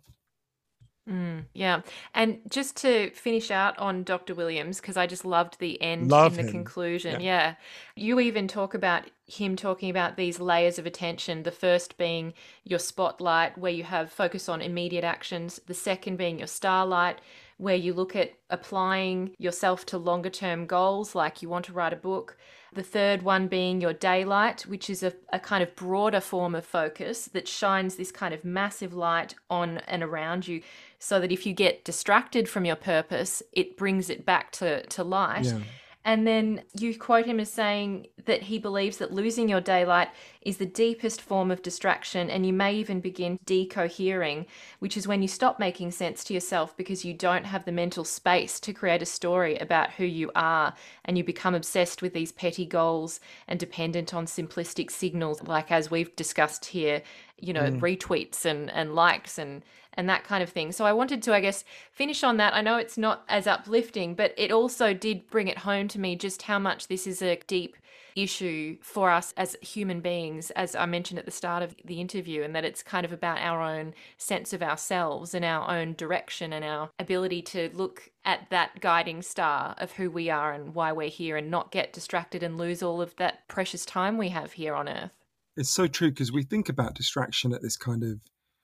[1.08, 1.82] Mm, yeah.
[2.14, 4.34] And just to finish out on Dr.
[4.34, 6.52] Williams, because I just loved the end Love in the him.
[6.52, 7.20] conclusion.
[7.20, 7.54] Yeah.
[7.94, 11.44] You even talk about him talking about these layers of attention.
[11.44, 12.34] The first being
[12.64, 15.60] your spotlight, where you have focus on immediate actions.
[15.66, 17.20] The second being your starlight,
[17.58, 21.92] where you look at applying yourself to longer term goals, like you want to write
[21.92, 22.36] a book.
[22.72, 26.66] The third one being your daylight, which is a, a kind of broader form of
[26.66, 30.60] focus that shines this kind of massive light on and around you
[30.98, 35.02] so that if you get distracted from your purpose, it brings it back to, to
[35.02, 35.46] light.
[35.46, 35.60] Yeah.
[36.06, 40.08] And then you quote him as saying that he believes that losing your daylight
[40.40, 44.46] is the deepest form of distraction, and you may even begin decohering,
[44.78, 48.04] which is when you stop making sense to yourself because you don't have the mental
[48.04, 50.74] space to create a story about who you are,
[51.04, 53.18] and you become obsessed with these petty goals
[53.48, 57.02] and dependent on simplistic signals, like as we've discussed here,
[57.38, 57.80] you know, mm.
[57.80, 59.62] retweets and, and likes and
[59.96, 60.72] and that kind of thing.
[60.72, 62.54] So I wanted to, I guess, finish on that.
[62.54, 66.16] I know it's not as uplifting, but it also did bring it home to me
[66.16, 67.76] just how much this is a deep
[68.14, 72.42] issue for us as human beings, as I mentioned at the start of the interview,
[72.42, 76.52] and that it's kind of about our own sense of ourselves and our own direction
[76.52, 80.92] and our ability to look at that guiding star of who we are and why
[80.92, 84.52] we're here and not get distracted and lose all of that precious time we have
[84.52, 85.12] here on earth.
[85.56, 88.20] It's so true because we think about distraction at this kind of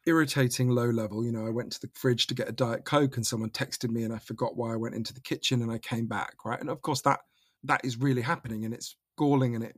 [0.06, 1.24] irritating low level.
[1.24, 3.90] You know, I went to the fridge to get a Diet Coke and someone texted
[3.90, 6.60] me and I forgot why I went into the kitchen and I came back, right?
[6.60, 7.20] And of course that
[7.64, 9.77] that is really happening and it's galling and it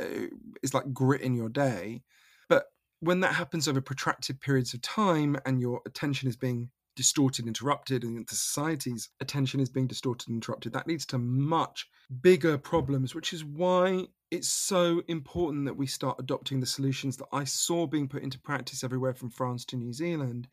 [0.00, 2.02] uh, is like grit in your day.
[2.48, 2.64] But
[3.00, 8.04] when that happens over protracted periods of time and your attention is being distorted, interrupted,
[8.04, 11.88] and the society's attention is being distorted and interrupted, that leads to much
[12.20, 17.28] bigger problems, which is why it's so important that we start adopting the solutions that
[17.32, 20.48] I saw being put into practice everywhere from France to New Zealand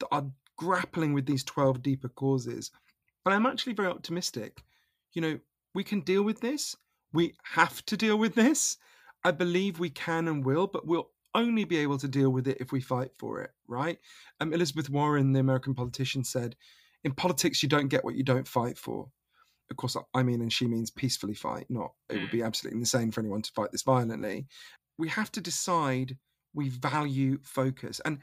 [0.00, 2.70] that are grappling with these 12 deeper causes.
[3.24, 4.62] And I'm actually very optimistic.
[5.12, 5.38] You know,
[5.74, 6.76] we can deal with this.
[7.12, 8.76] We have to deal with this.
[9.24, 12.58] I believe we can and will, but we'll only be able to deal with it
[12.60, 13.98] if we fight for it, right?
[14.40, 16.56] Um, Elizabeth Warren, the American politician, said,
[17.02, 19.08] In politics, you don't get what you don't fight for.
[19.70, 22.46] Of course, I mean, and she means peacefully fight, not it would be mm.
[22.46, 24.46] absolutely insane for anyone to fight this violently.
[24.98, 26.16] We have to decide
[26.52, 28.00] we value focus.
[28.04, 28.18] And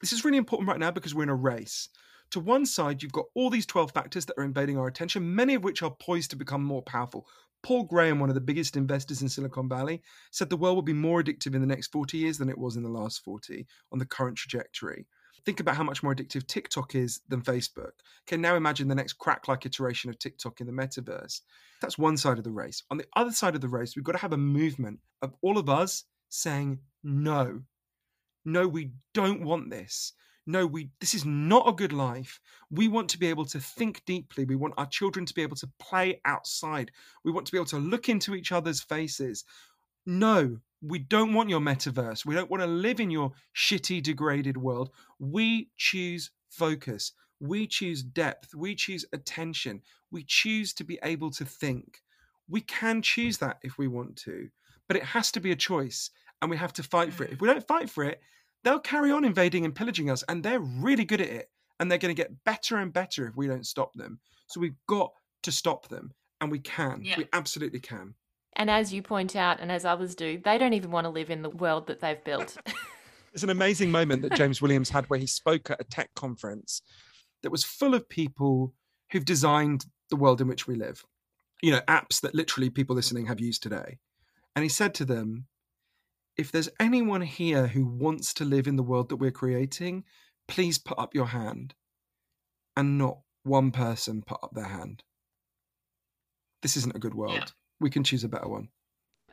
[0.00, 1.88] this is really important right now because we're in a race.
[2.30, 5.54] To one side, you've got all these 12 factors that are invading our attention, many
[5.54, 7.26] of which are poised to become more powerful.
[7.62, 10.92] Paul Graham, one of the biggest investors in Silicon Valley, said the world will be
[10.92, 13.98] more addictive in the next 40 years than it was in the last 40 on
[13.98, 15.06] the current trajectory.
[15.46, 17.92] Think about how much more addictive TikTok is than Facebook.
[18.26, 21.40] Okay, now imagine the next crack like iteration of TikTok in the metaverse.
[21.80, 22.82] That's one side of the race.
[22.90, 25.56] On the other side of the race, we've got to have a movement of all
[25.56, 27.62] of us saying, no,
[28.44, 30.12] no, we don't want this
[30.46, 32.40] no we this is not a good life.
[32.70, 34.44] We want to be able to think deeply.
[34.44, 36.90] We want our children to be able to play outside.
[37.24, 39.44] We want to be able to look into each other's faces.
[40.06, 42.26] No we don't want your metaverse.
[42.26, 44.90] We don't want to live in your shitty degraded world.
[45.18, 47.12] We choose focus.
[47.40, 48.54] We choose depth.
[48.54, 49.80] We choose attention.
[50.10, 52.02] We choose to be able to think.
[52.50, 54.50] We can choose that if we want to
[54.88, 56.10] but it has to be a choice
[56.42, 57.32] and we have to fight for it.
[57.32, 58.20] If we don't fight for it
[58.64, 61.50] they'll carry on invading and pillaging us, and they're really good at it.
[61.80, 64.20] And they're going to get better and better if we don't stop them.
[64.46, 65.12] So we've got
[65.42, 67.00] to stop them, and we can.
[67.02, 67.18] Yeah.
[67.18, 68.14] We absolutely can.
[68.56, 71.30] And as you point out, and as others do, they don't even want to live
[71.30, 72.56] in the world that they've built.
[73.34, 76.82] It's an amazing moment that James Williams had where he spoke at a tech conference
[77.42, 78.72] that was full of people
[79.10, 81.04] who've designed the world in which we live.
[81.60, 83.98] You know, apps that literally people listening have used today.
[84.54, 85.46] And he said to them,
[86.36, 90.04] if there's anyone here who wants to live in the world that we're creating,
[90.48, 91.74] please put up your hand.
[92.76, 95.04] And not one person put up their hand.
[96.62, 97.34] This isn't a good world.
[97.34, 97.44] Yeah.
[97.80, 98.68] We can choose a better one.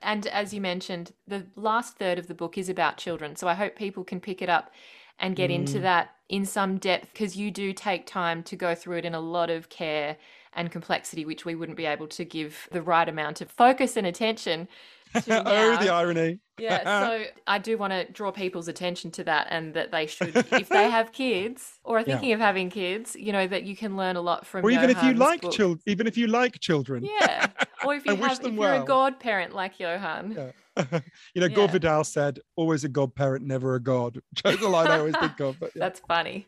[0.02, 3.36] And as you mentioned, the last third of the book is about children.
[3.36, 4.72] So I hope people can pick it up
[5.20, 5.56] and get mm.
[5.56, 9.14] into that in some depth because you do take time to go through it in
[9.14, 10.18] a lot of care
[10.54, 14.06] and complexity, which we wouldn't be able to give the right amount of focus and
[14.06, 14.68] attention
[15.28, 16.40] oh, the irony.
[16.58, 20.36] yeah, so I do want to draw people's attention to that and that they should,
[20.36, 22.36] if they have kids or are thinking yeah.
[22.36, 24.98] of having kids, you know, that you can learn a lot from Or even Johann's
[24.98, 27.04] if you like children, even if you like children.
[27.04, 27.48] Yeah.
[27.84, 28.84] Or if you have, if you're well.
[28.84, 30.32] a godparent like Johan.
[30.78, 31.00] Yeah.
[31.34, 31.48] you know, yeah.
[31.48, 34.22] Gore Vidal said, always a godparent, never a god.
[34.44, 35.60] Which is a line I always think of.
[35.60, 35.72] But.
[35.76, 36.48] That's funny.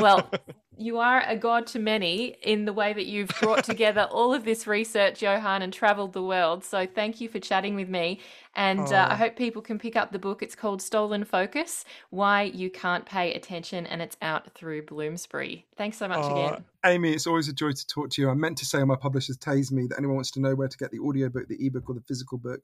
[0.00, 0.30] Well,
[0.80, 4.44] you are a god to many in the way that you've brought together all of
[4.44, 6.64] this research, Johann, and traveled the world.
[6.64, 8.20] So thank you for chatting with me.
[8.56, 10.42] And uh, I hope people can pick up the book.
[10.42, 15.66] It's called Stolen Focus Why You Can't Pay Attention, and it's out through Bloomsbury.
[15.76, 16.64] Thanks so much again.
[16.86, 18.30] Amy, it's always a joy to talk to you.
[18.30, 20.68] I meant to say on my publisher's Tase Me that anyone wants to know where
[20.68, 22.60] to get the audiobook, the ebook, or the physical book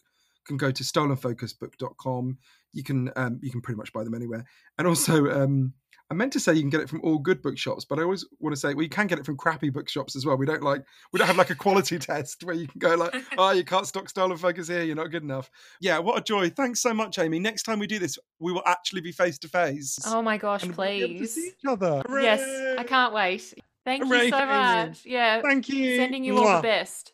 [0.47, 2.39] can go to stolenfocusbook.com.
[2.73, 4.45] You can um, you can pretty much buy them anywhere.
[4.79, 5.75] And also, um,
[6.09, 8.25] I meant to say you can get it from all good bookshops, but I always
[8.39, 10.37] want to say well, you can get it from crappy bookshops as well.
[10.37, 13.15] We don't like we don't have like a quality test where you can go like,
[13.39, 14.83] oh, you can't stock Stolen Focus here.
[14.83, 15.51] You're not good enough.
[15.81, 16.51] Yeah, what a joy!
[16.51, 17.41] Thanks so much, Amy.
[17.41, 19.99] Next time we do this, we will actually be face to face.
[20.07, 21.19] Oh my gosh, please!
[21.19, 22.03] We'll see each other.
[22.07, 22.23] Hooray!
[22.23, 23.55] Yes, I can't wait.
[23.85, 25.05] Thank Hooray, you so much.
[25.05, 25.97] Yeah, thank you.
[25.97, 26.47] Sending you Mwah.
[26.47, 27.13] all the best.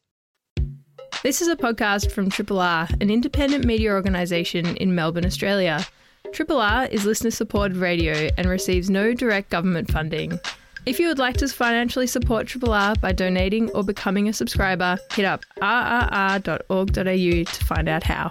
[1.23, 5.86] This is a podcast from Triple R, an independent media organisation in Melbourne, Australia.
[6.33, 10.41] Triple R is listener supported radio and receives no direct government funding.
[10.87, 14.97] If you would like to financially support Triple R by donating or becoming a subscriber,
[15.13, 18.31] hit up rrr.org.au to find out how.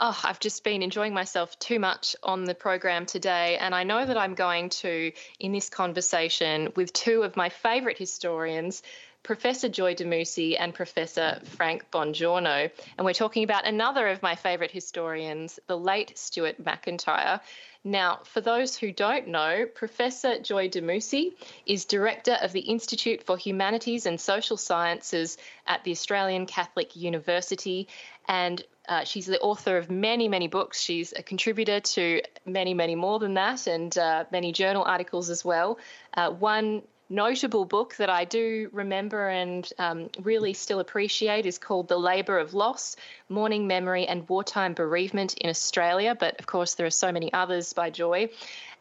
[0.00, 3.58] Oh, I've just been enjoying myself too much on the program today.
[3.58, 7.96] And I know that I'm going to, in this conversation with two of my favourite
[7.96, 8.82] historians,
[9.24, 12.70] Professor Joy Damousi and Professor Frank Bongiorno.
[12.96, 17.40] And we're talking about another of my favourite historians, the late Stuart Macintyre.
[17.82, 21.32] Now, for those who don't know, Professor Joy Damousi
[21.64, 27.88] is Director of the Institute for Humanities and Social Sciences at the Australian Catholic University,
[28.28, 30.80] and uh, she's the author of many, many books.
[30.80, 35.44] She's a contributor to many, many more than that, and uh, many journal articles as
[35.44, 35.78] well.
[36.14, 41.88] Uh, one notable book that I do remember and um, really still appreciate is called
[41.88, 42.96] The Labour of Loss
[43.28, 46.16] Mourning Memory and Wartime Bereavement in Australia.
[46.18, 48.30] But of course, there are so many others by Joy.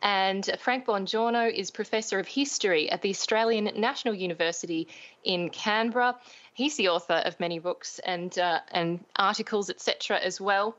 [0.01, 4.87] And Frank Bongiorno is Professor of History at the Australian National University
[5.23, 6.17] in Canberra.
[6.53, 10.75] He's the author of many books and, uh, and articles, etc., as well.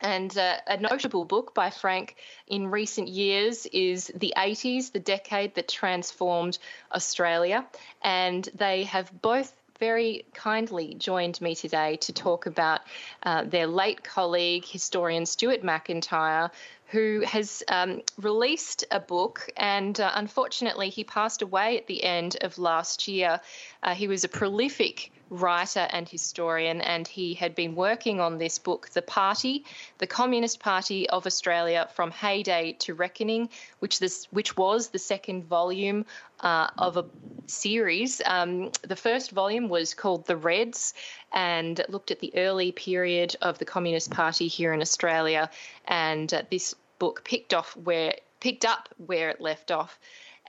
[0.00, 2.16] And uh, a notable book by Frank
[2.46, 6.58] in recent years is The 80s, the decade that transformed
[6.92, 7.66] Australia.
[8.02, 12.82] And they have both very kindly joined me today to talk about
[13.22, 16.50] uh, their late colleague, historian Stuart Macintyre,
[16.90, 22.36] who has um, released a book, and uh, unfortunately, he passed away at the end
[22.40, 23.40] of last year.
[23.82, 28.58] Uh, he was a prolific writer and historian, and he had been working on this
[28.58, 29.64] book, The Party,
[29.98, 33.48] the Communist Party of Australia from Heyday to Reckoning,
[33.78, 36.06] which this which was the second volume
[36.40, 37.04] uh, of a
[37.46, 38.20] series.
[38.24, 40.94] Um, the first volume was called The Reds
[41.32, 45.50] and looked at the early period of the Communist Party here in Australia,
[45.86, 49.98] and uh, this book picked off where picked up where it left off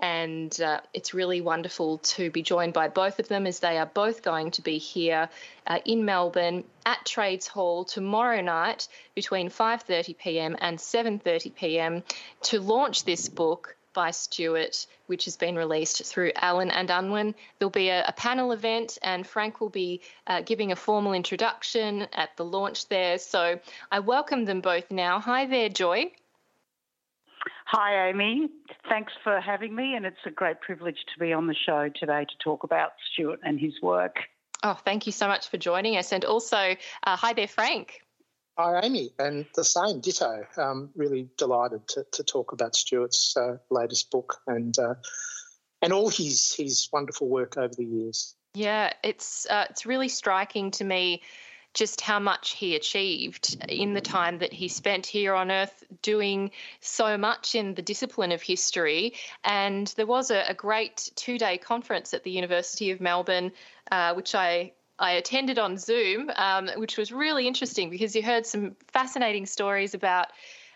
[0.01, 3.85] and uh, it's really wonderful to be joined by both of them as they are
[3.85, 5.29] both going to be here
[5.67, 10.57] uh, in Melbourne at Trades Hall tomorrow night between 5:30 p.m.
[10.59, 12.03] and 7:30 p.m.
[12.43, 17.35] to launch this book by Stuart, which has been released through Allen and Unwin.
[17.59, 22.07] There'll be a, a panel event, and Frank will be uh, giving a formal introduction
[22.13, 23.17] at the launch there.
[23.17, 23.59] So
[23.91, 25.19] I welcome them both now.
[25.19, 26.11] Hi there, Joy.
[27.65, 28.49] Hi, Amy.
[28.89, 32.25] Thanks for having me, and it's a great privilege to be on the show today
[32.25, 34.17] to talk about Stuart and his work.
[34.63, 36.11] Oh, thank you so much for joining us.
[36.11, 38.00] And also, uh, hi there, Frank.
[38.57, 40.45] Hi, Amy, and the same, ditto.
[40.57, 44.95] Um, really delighted to, to talk about Stuart's uh, latest book and uh,
[45.81, 48.35] and all his his wonderful work over the years.
[48.53, 51.21] Yeah, it's uh, it's really striking to me
[51.73, 56.51] just how much he achieved in the time that he spent here on earth doing
[56.81, 59.13] so much in the discipline of history.
[59.43, 63.53] And there was a, a great two day conference at the University of Melbourne,
[63.89, 68.45] uh, which I I attended on Zoom, um, which was really interesting because you heard
[68.45, 70.27] some fascinating stories about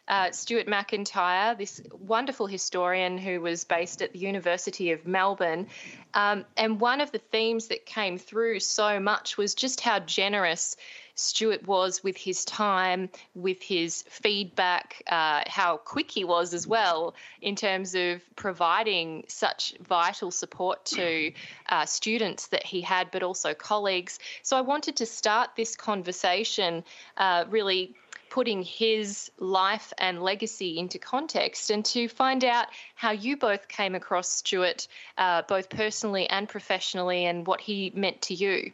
[0.07, 5.67] uh, Stuart Macintyre, this wonderful historian who was based at the University of Melbourne.
[6.13, 10.75] Um, and one of the themes that came through so much was just how generous
[11.15, 17.15] Stuart was with his time, with his feedback, uh, how quick he was as well
[17.41, 21.31] in terms of providing such vital support to
[21.69, 24.19] uh, students that he had, but also colleagues.
[24.43, 26.83] So I wanted to start this conversation
[27.17, 27.95] uh, really
[28.29, 33.95] putting his life and legacy into context and to find out how you both came
[33.95, 38.73] across Stuart, uh, both personally and professionally, and what he meant to you.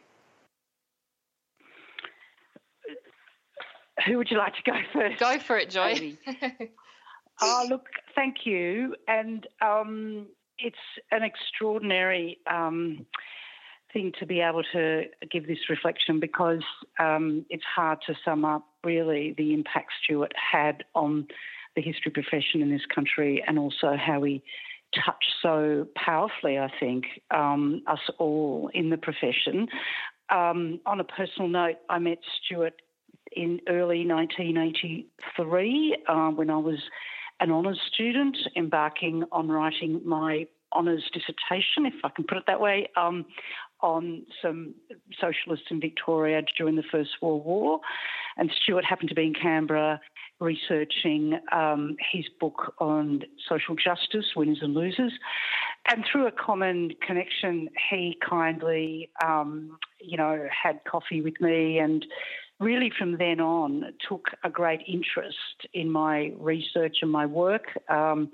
[4.06, 5.18] Who would you like to go first?
[5.20, 6.16] Go for it, Joy.
[7.42, 8.94] oh, look, thank you.
[9.08, 10.26] And um,
[10.58, 10.76] it's
[11.10, 13.06] an extraordinary um,
[13.92, 16.62] thing to be able to give this reflection because
[16.98, 21.26] um, it's hard to sum up really the impact Stuart had on
[21.76, 24.42] the history profession in this country and also how he
[24.94, 29.68] touched so powerfully, I think, um, us all in the profession.
[30.30, 32.74] Um, on a personal note, I met Stuart
[33.36, 36.78] in early 1983 uh, when I was
[37.40, 42.60] an honours student embarking on writing my honours dissertation, if I can put it that
[42.60, 43.26] way, um,
[43.80, 44.74] on some
[45.20, 47.80] socialists in Victoria during the First World War.
[48.36, 50.00] And Stuart happened to be in Canberra
[50.40, 55.12] researching um, his book on social justice, winners and losers.
[55.88, 62.04] And through a common connection, he kindly, um, you know, had coffee with me and
[62.62, 67.64] really from then on took a great interest in my research and my work.
[67.88, 68.30] Um,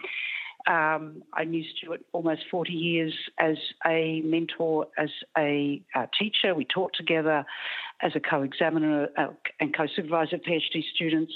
[0.66, 3.56] um, I knew Stuart almost 40 years as
[3.86, 6.54] a mentor, as a uh, teacher.
[6.54, 7.46] We taught together
[8.02, 9.28] as a co examiner uh,
[9.60, 11.32] and co supervisor of PhD students.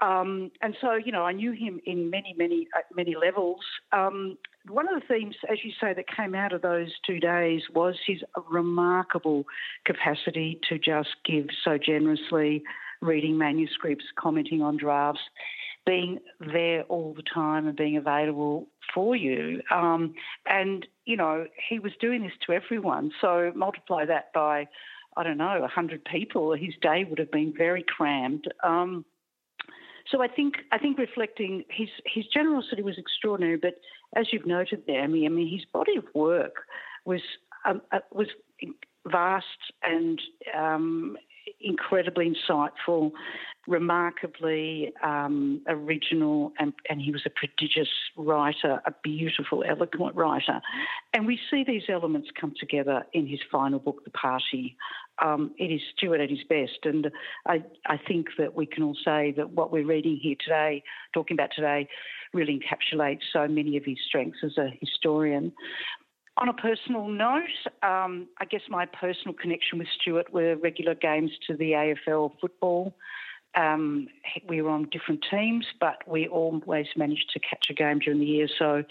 [0.00, 3.60] Um, and so, you know, I knew him in many, many, uh, many levels.
[3.92, 4.38] Um,
[4.68, 7.96] one of the themes, as you say, that came out of those two days was
[8.06, 8.18] his
[8.50, 9.44] remarkable
[9.84, 12.62] capacity to just give so generously,
[13.00, 15.20] reading manuscripts, commenting on drafts,
[15.86, 19.62] being there all the time and being available for you.
[19.70, 20.14] Um,
[20.46, 23.10] and, you know, he was doing this to everyone.
[23.20, 24.68] So multiply that by,
[25.16, 28.44] I don't know, 100 people, his day would have been very crammed.
[28.62, 29.04] Um,
[30.10, 33.74] so I think I think reflecting his his generosity was extraordinary, but
[34.16, 36.64] as you've noted there, I mean, I mean his body of work
[37.04, 37.20] was
[37.64, 38.28] um, uh, was
[39.06, 39.44] vast
[39.82, 40.20] and
[40.56, 41.16] um,
[41.60, 43.12] incredibly insightful,
[43.66, 50.60] remarkably um, original, and, and, he was a prodigious writer, a beautiful, eloquent writer.
[51.12, 54.76] And we see these elements come together in his final book, The Party.
[55.22, 57.10] Um, it is Stuart at his best, and
[57.46, 61.34] I, I think that we can all say that what we're reading here today, talking
[61.34, 61.88] about today,
[62.32, 65.52] really encapsulates so many of his strengths as a historian.
[66.38, 67.42] On a personal note,
[67.82, 72.94] um, I guess my personal connection with Stuart were regular games to the AFL football.
[73.54, 74.08] Um,
[74.46, 78.26] we were on different teams, but we always managed to catch a game during the
[78.26, 78.48] year.
[78.58, 78.84] So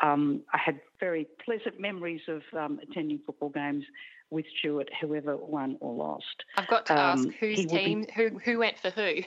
[0.00, 3.84] um, I had very pleasant memories of um, attending football games
[4.30, 6.44] with Stuart, whoever won or lost.
[6.56, 8.12] I've got to ask um, whose team, be...
[8.14, 9.22] who who went for who?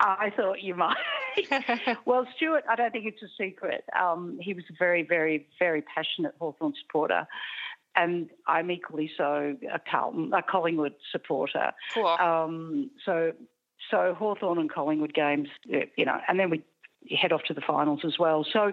[0.00, 0.96] I thought you might.
[2.04, 3.84] well, Stuart, I don't think it's a secret.
[3.98, 7.26] Um, he was a very, very, very passionate Hawthorn supporter.
[7.94, 11.72] And I'm equally so a Carlton, a Collingwood supporter.
[11.92, 12.06] Cool.
[12.06, 13.32] Um, so,
[13.90, 16.62] so Hawthorn and Collingwood games, you know, and then we
[17.10, 18.46] head off to the finals as well.
[18.50, 18.72] So,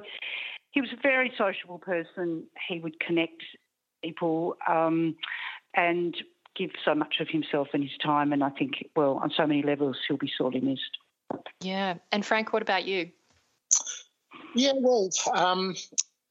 [0.72, 2.46] he was a very sociable person.
[2.68, 3.44] He would connect
[4.04, 5.16] people um,
[5.76, 6.16] and
[6.56, 8.34] give so much of himself and his time.
[8.34, 10.98] And I think, well, on so many levels, he'll be sorely missed.
[11.62, 11.96] Yeah.
[12.12, 13.12] And Frank, what about you?
[14.56, 15.76] Yeah, well, um,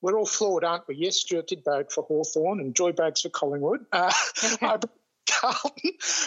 [0.00, 0.96] we're all flawed, aren't we?
[0.96, 3.86] Yes, Stuart did vote for Hawthorn and Joy Bags for Collingwood.
[3.92, 4.12] Uh,
[4.60, 4.90] Carlton.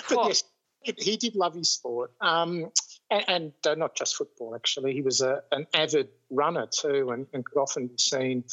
[0.09, 0.43] But yes,
[0.83, 2.11] he did love his sport.
[2.21, 2.71] Um,
[3.09, 4.93] and, and uh, not just football, actually.
[4.93, 8.45] He was a, an avid runner too and, and, could often be seen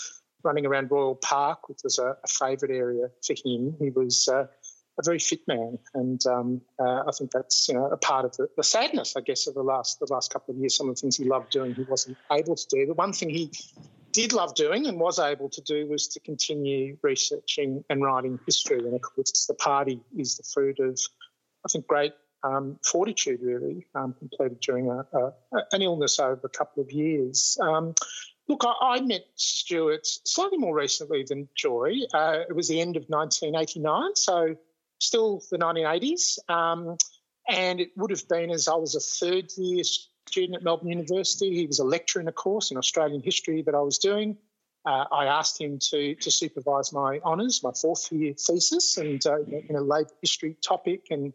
[0.43, 3.77] running around Royal Park, which was a, a favourite area for him.
[3.78, 4.47] He was uh,
[4.99, 8.37] a very fit man, and um, uh, I think that's you know a part of
[8.37, 10.77] the, the, sadness, I guess, of the last the last couple of years.
[10.77, 12.87] Some of the things he loved doing, he wasn't able to do.
[12.87, 13.53] The one thing he
[14.12, 18.79] did love doing and was able to do was to continue researching and writing history.
[18.79, 20.99] And of course, the party is the fruit of,
[21.65, 25.33] I think, great um, fortitude, really, um, completed during a, a,
[25.73, 27.57] an illness over a couple of years.
[27.61, 27.95] Um,
[28.49, 31.95] look, I, met Stuart slightly more recently than Joy.
[32.12, 34.57] Uh, it was the end of 1989, so
[34.99, 36.39] still the 1980s.
[36.49, 36.97] Um,
[37.49, 39.83] and it would have been as I was a third year
[40.29, 41.55] student at Melbourne University.
[41.55, 44.37] He was a lecturer in a course in Australian history that I was doing.
[44.85, 49.41] Uh, I asked him to, to supervise my honours, my fourth year thesis, and uh,
[49.41, 51.07] in a late history topic.
[51.11, 51.33] And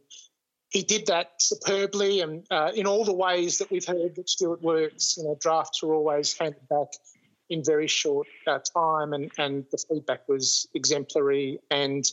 [0.69, 4.61] he did that superbly and uh, in all the ways that we've heard that Stuart
[4.61, 5.18] works.
[5.18, 6.88] You know, drafts were always handed back
[7.49, 11.60] in very short uh, time, and, and the feedback was exemplary.
[11.69, 12.03] And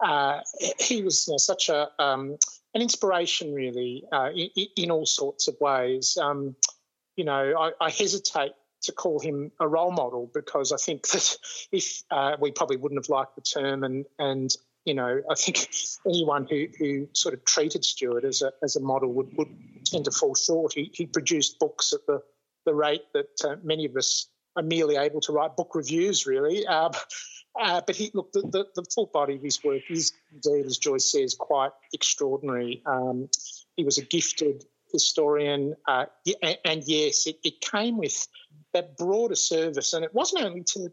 [0.00, 0.40] uh,
[0.80, 2.36] he was you know, such a um,
[2.74, 6.18] an inspiration, really, uh, in, in, all sorts of ways.
[6.20, 6.56] Um,
[7.16, 8.52] you know, I, I, hesitate
[8.82, 11.36] to call him a role model because I think that
[11.70, 14.50] if uh, we probably wouldn't have liked the term, and and
[14.84, 15.68] you know, I think
[16.06, 19.48] anyone who, who sort of treated Stuart as a as a model would, would
[19.84, 20.72] tend to fall short.
[20.74, 22.22] He, he produced books at the
[22.66, 24.26] the rate that uh, many of us
[24.56, 26.66] are merely able to write book reviews, really.
[27.60, 30.76] Uh, but he look the, the, the, full body of his work is indeed, as
[30.78, 32.82] Joyce says, quite extraordinary.
[32.84, 33.28] Um,
[33.76, 36.06] he was a gifted historian, uh,
[36.42, 38.26] and, and, yes, it, it, came with
[38.72, 40.92] that broader service, and it wasn't only to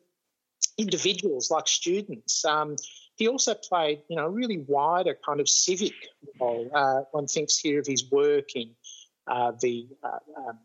[0.78, 2.46] individuals like students.
[2.46, 2.76] Um,
[3.16, 5.94] he also played, you know, a really wider kind of civic
[6.40, 6.70] role.
[6.74, 8.72] Uh, one thinks here of his work in
[9.28, 10.60] uh, the, uh, um,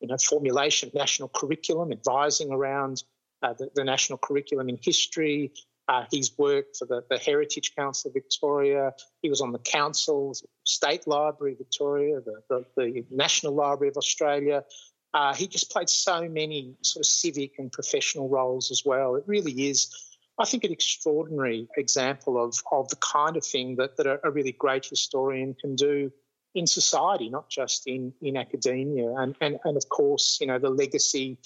[0.00, 3.02] you know, formulation of national curriculum, advising around
[3.42, 5.52] uh, the, the, national curriculum in history.
[5.88, 8.92] Uh, he's worked for the, the, Heritage Council of Victoria.
[9.22, 14.64] He was on the councils, State Library Victoria, the, the, the, National Library of Australia.
[15.14, 19.14] Uh, he just played so many sort of civic and professional roles as well.
[19.14, 19.88] It really is,
[20.38, 24.30] I think, an extraordinary example of, of the kind of thing that, that a, a
[24.30, 26.12] really great historian can do
[26.54, 29.14] in society, not just in, in academia.
[29.14, 31.38] And, and, and of course, you know, the legacy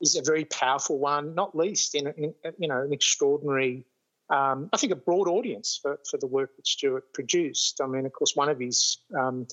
[0.00, 3.84] is a very powerful one, not least in, in you know an extraordinary,
[4.30, 7.80] um, I think, a broad audience for, for the work that Stuart produced.
[7.80, 9.46] I mean, of course, one of his um,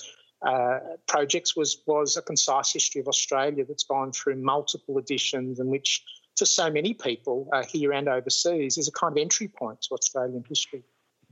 [0.46, 5.70] uh, projects was was a concise history of Australia that's gone through multiple editions, and
[5.70, 6.04] which,
[6.38, 9.94] for so many people uh, here and overseas, is a kind of entry point to
[9.94, 10.84] Australian history.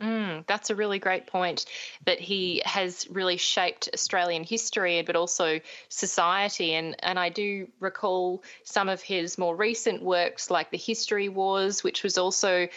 [0.02, 1.66] Mm, that's a really great point
[2.06, 6.74] that he has really shaped Australian history, but also society.
[6.74, 11.84] And, and I do recall some of his more recent works, like The History Wars,
[11.84, 12.68] which was also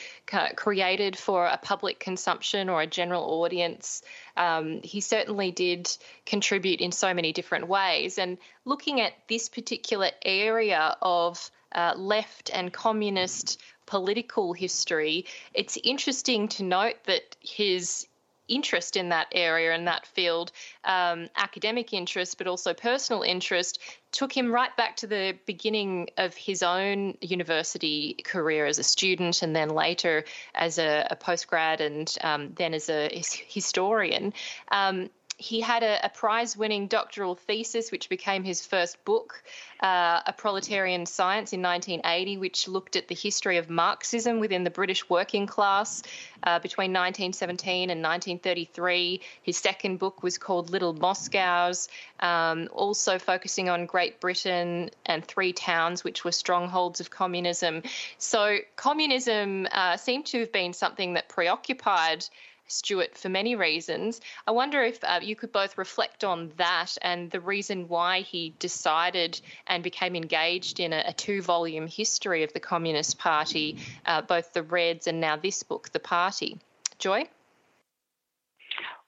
[0.56, 4.02] created for a public consumption or a general audience.
[4.36, 5.90] Um, he certainly did
[6.26, 8.18] contribute in so many different ways.
[8.18, 16.48] And looking at this particular area of uh, left and communist political history, it's interesting
[16.48, 18.06] to note that his
[18.48, 20.52] interest in that area and that field,
[20.84, 23.80] um, academic interest, but also personal interest,
[24.12, 29.42] took him right back to the beginning of his own university career as a student
[29.42, 34.32] and then later as a, a postgrad and um, then as a historian.
[34.70, 39.42] Um, he had a, a prize winning doctoral thesis, which became his first book,
[39.80, 44.70] uh, A Proletarian Science in 1980, which looked at the history of Marxism within the
[44.70, 46.02] British working class
[46.42, 49.20] uh, between 1917 and 1933.
[49.42, 51.88] His second book was called Little Moscows,
[52.20, 57.82] um, also focusing on Great Britain and three towns which were strongholds of communism.
[58.16, 62.24] So, communism uh, seemed to have been something that preoccupied
[62.66, 64.20] Stuart for many reasons.
[64.46, 68.54] I wonder if uh, you could both reflect on that and the reason why he
[68.58, 74.22] decided and became engaged in a, a two volume history of the Communist Party, uh,
[74.22, 76.58] both the Reds and now this book, The Party.
[76.98, 77.24] Joy?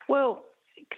[0.09, 0.45] Well,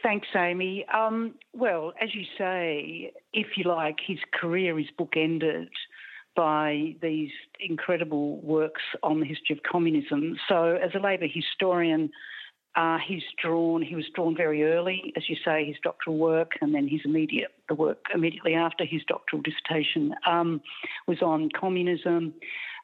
[0.02, 0.86] thanks, Amy.
[0.86, 5.68] Um, well, as you say, if you like, his career is bookended
[6.36, 10.38] by these incredible works on the history of communism.
[10.48, 12.10] So, as a Labor historian,
[12.76, 13.82] uh, he's drawn.
[13.82, 17.52] He was drawn very early, as you say, his doctoral work, and then his immediate
[17.68, 20.60] the work immediately after his doctoral dissertation um,
[21.06, 22.34] was on communism.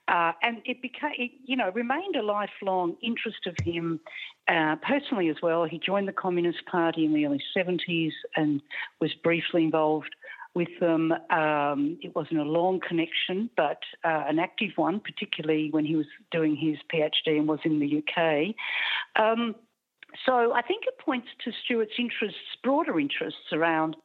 [0.09, 3.99] Uh, and it became, it, you know, remained a lifelong interest of him
[4.47, 5.65] uh, personally as well.
[5.65, 8.63] He joined the Communist Party in the early 70s and
[9.01, 10.15] was briefly involved
[10.55, 11.13] with them.
[11.31, 16.07] Um, it wasn't a long connection, but uh, an active one, particularly when he was
[16.31, 18.55] doing his PhD and was in the UK.
[19.23, 19.57] Um,
[20.25, 23.97] so I think it points to Stuart's interests, broader interests around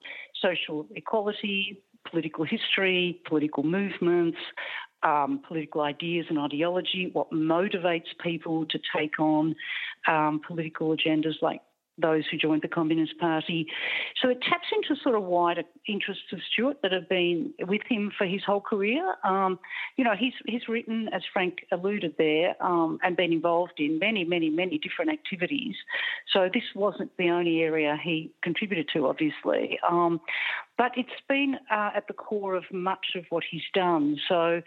[0.41, 4.37] social equality, political history, political movements,
[5.03, 9.55] um, political ideas and ideology, what motivates people to take on
[10.07, 11.61] um, political agendas like
[12.01, 13.67] those who joined the Communist Party.
[14.21, 18.11] So it taps into sort of wider interests of Stuart that have been with him
[18.17, 19.15] for his whole career.
[19.23, 19.59] Um,
[19.97, 24.23] you know, he's he's written, as Frank alluded there, um, and been involved in many,
[24.23, 25.75] many, many different activities.
[26.33, 29.79] So this wasn't the only area he contributed to, obviously.
[29.89, 30.21] Um,
[30.77, 34.17] but it's been uh, at the core of much of what he's done.
[34.27, 34.61] So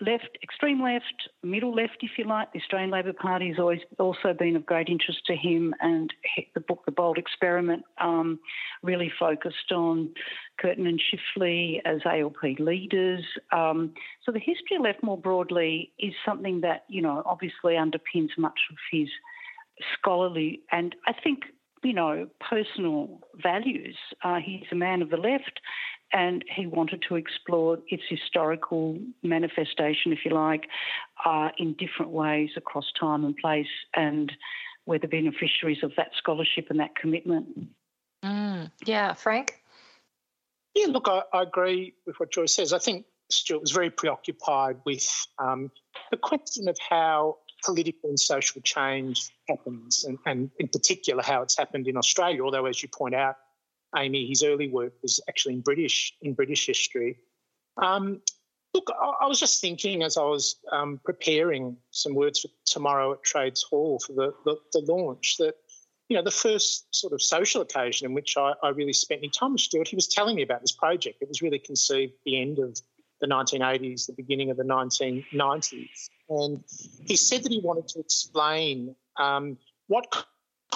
[0.00, 2.52] left, extreme left, middle left, if you like.
[2.52, 6.12] The Australian Labor Party has always also been of great interest to him, and
[6.54, 8.38] the book The Bold Experiment um,
[8.82, 10.10] really focused on
[10.58, 13.24] Curtin and Chifley as ALP leaders.
[13.52, 13.94] Um,
[14.24, 18.58] so the history of left more broadly is something that you know obviously underpins much
[18.70, 19.08] of his
[19.96, 21.44] scholarly and I think
[21.82, 23.96] you know, personal values.
[24.22, 25.60] Uh, he's a man of the left,
[26.12, 30.66] and he wanted to explore its historical manifestation, if you like,
[31.24, 34.32] uh, in different ways across time and place, and
[34.86, 37.46] we're the beneficiaries of that scholarship and that commitment.
[38.24, 39.60] Mm, yeah, Frank?
[40.74, 42.72] Yeah, look, I, I, agree with what Joyce says.
[42.72, 45.08] I think Stuart was very preoccupied with
[45.38, 45.70] um,
[46.10, 51.56] the question of how political and social change happens, and, and in particular how it's
[51.56, 53.36] happened in Australia, although, as you point out,
[53.96, 57.18] Amy, his early work was actually in British in British history.
[57.76, 58.20] Um,
[58.74, 63.12] look, I, I, was just thinking as I was um, preparing some words for tomorrow
[63.12, 65.54] at Trades Hall for the, the, the, launch that
[66.08, 69.30] you know the first sort of social occasion in which I, I really spent any
[69.30, 71.22] time with Stuart, he was telling me about this project.
[71.22, 72.78] It was really conceived the end of
[73.20, 76.62] the 1980s, the beginning of the 1990s, and
[77.04, 79.56] he said that he wanted to explain um,
[79.88, 80.26] what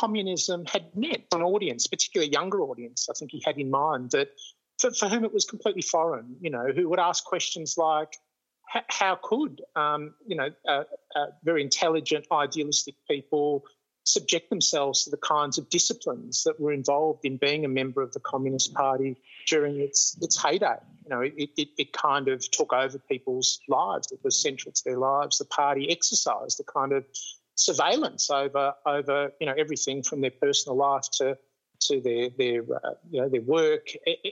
[0.03, 4.11] communism had meant an audience, particularly a younger audience, I think he had in mind,
[4.11, 4.29] that
[4.81, 8.13] for, for whom it was completely foreign, you know, who would ask questions like,
[9.01, 10.85] how could, um, you know, uh,
[11.15, 13.65] uh, very intelligent, idealistic people
[14.05, 18.13] subject themselves to the kinds of disciplines that were involved in being a member of
[18.13, 19.17] the Communist Party
[19.47, 20.81] during its its heyday.
[21.05, 24.11] You know, it, it, it kind of took over people's lives.
[24.11, 25.39] It was central to their lives.
[25.39, 27.05] The party exercised a kind of
[27.65, 31.37] surveillance over over you know everything from their personal life to
[31.81, 33.89] to their their uh, you know their work,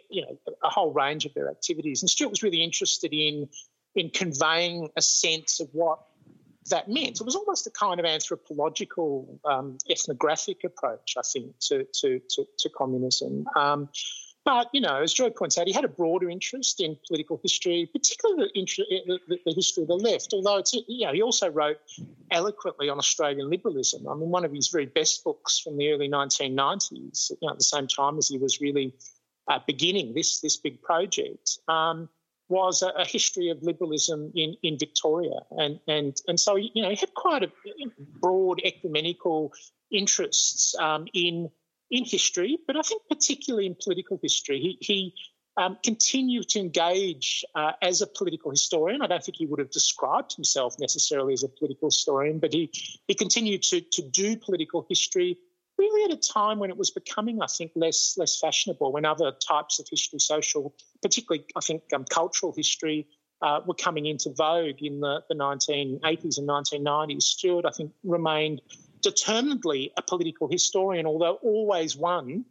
[0.08, 2.02] you know a whole range of their activities.
[2.02, 3.48] And Stuart was really interested in
[3.94, 6.00] in conveying a sense of what
[6.70, 7.20] that meant.
[7.20, 12.46] It was almost a kind of anthropological, um, ethnographic approach, I think, to to to,
[12.58, 13.46] to communism.
[13.56, 13.88] Um,
[14.44, 17.88] but, you know, as Joy points out, he had a broader interest in political history,
[17.92, 21.78] particularly the, the, the, history of the left, although it's, you know, he also wrote
[22.30, 24.08] eloquently on Australian liberalism.
[24.08, 27.58] I mean, one of his very best books from the early 1990s, you know, at
[27.58, 28.94] the same time as he was really
[29.46, 32.08] uh, beginning this, this big project, um,
[32.48, 35.40] was a, a, history of liberalism in, in Victoria.
[35.50, 37.52] And, and, and so, you know, he had quite a
[38.20, 39.52] broad ecumenical
[39.92, 41.50] interests um, in
[41.90, 44.60] in history, but I think particularly in political history.
[44.60, 45.14] He, he
[45.56, 49.02] um, continued to engage uh, as a political historian.
[49.02, 52.70] I don't think he would have described himself necessarily as a political historian, but he,
[53.08, 55.38] he continued to, to do political history
[55.78, 58.92] really at a time when it was becoming, I think, less less fashionable.
[58.92, 63.06] When other types of history, social, particularly I think um, cultural history,
[63.42, 67.22] uh, were coming into vogue in the, the 1980s and 1990s.
[67.22, 68.60] Stuart, I think, remained
[69.02, 72.44] determinedly a political historian, although always one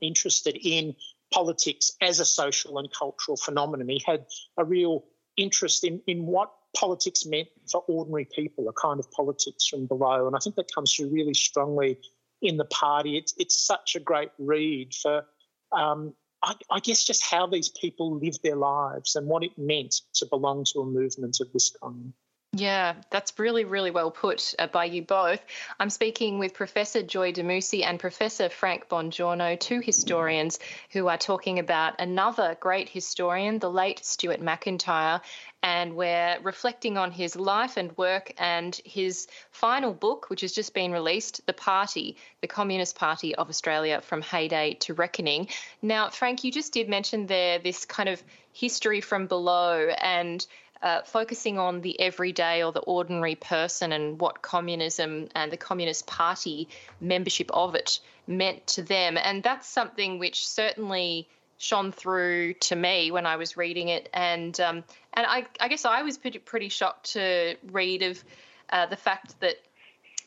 [0.00, 0.94] interested in
[1.32, 3.88] politics as a social and cultural phenomenon.
[3.88, 4.26] He had
[4.56, 5.04] a real
[5.36, 10.26] interest in, in what politics meant for ordinary people, a kind of politics from below.
[10.26, 11.98] And I think that comes through really strongly
[12.42, 13.16] in the party.
[13.16, 15.24] It's, it's such a great read for,
[15.72, 19.94] um, I, I guess, just how these people lived their lives and what it meant
[20.14, 22.12] to belong to a movement of this kind.
[22.54, 25.42] Yeah, that's really, really well put uh, by you both.
[25.80, 30.58] I'm speaking with Professor Joy Damousi and Professor Frank Bongiorno, two historians
[30.90, 35.22] who are talking about another great historian, the late Stuart Macintyre,
[35.62, 40.74] and we're reflecting on his life and work and his final book, which has just
[40.74, 45.48] been released, The Party, the Communist Party of Australia from Heyday to Reckoning.
[45.80, 48.22] Now, Frank, you just did mention there this kind of
[48.52, 50.46] history from below and
[50.82, 56.06] uh, focusing on the everyday or the ordinary person and what communism and the Communist
[56.06, 56.68] Party
[57.00, 59.16] membership of it meant to them.
[59.16, 61.28] And that's something which certainly
[61.58, 64.08] shone through to me when I was reading it.
[64.12, 64.84] And um,
[65.14, 68.24] and I, I, guess I was pretty, pretty shocked to read of
[68.70, 69.56] uh, the fact that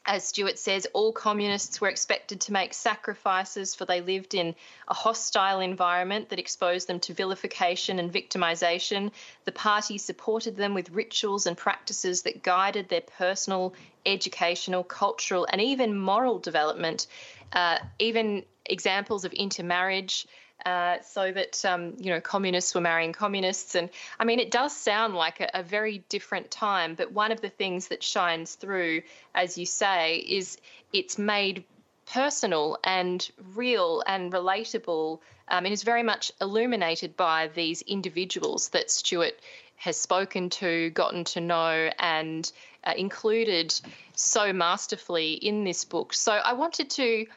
[0.06, 4.54] as Stuart says, all communists were expected to make sacrifices for they lived in
[4.88, 9.12] a hostile environment that exposed them to vilification and victimization.
[9.46, 13.74] The party supported them with rituals and practices that guided their personal,
[14.06, 17.08] educational, cultural, and even moral development.
[17.52, 20.28] Uh, even examples of intermarriage,
[20.66, 23.90] uh, so that um, you know communists were marrying communists, and
[24.20, 26.96] I mean it does sound like a, a, very different time.
[26.96, 29.04] But one of the things that shines through,
[29.36, 30.58] as you say, is
[30.92, 31.64] it's made
[32.12, 35.20] personal and real and relatable,
[35.50, 39.40] um, and is very much illuminated by these individuals that Stuart
[39.76, 42.52] has spoken to, gotten to know, and
[42.86, 43.74] uh, included
[44.16, 46.14] so masterfully in this book.
[46.14, 47.28] So I wanted to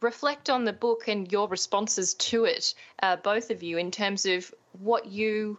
[0.00, 4.26] reflect on the book and your responses to it, uh, both of you, in terms
[4.26, 5.58] of what you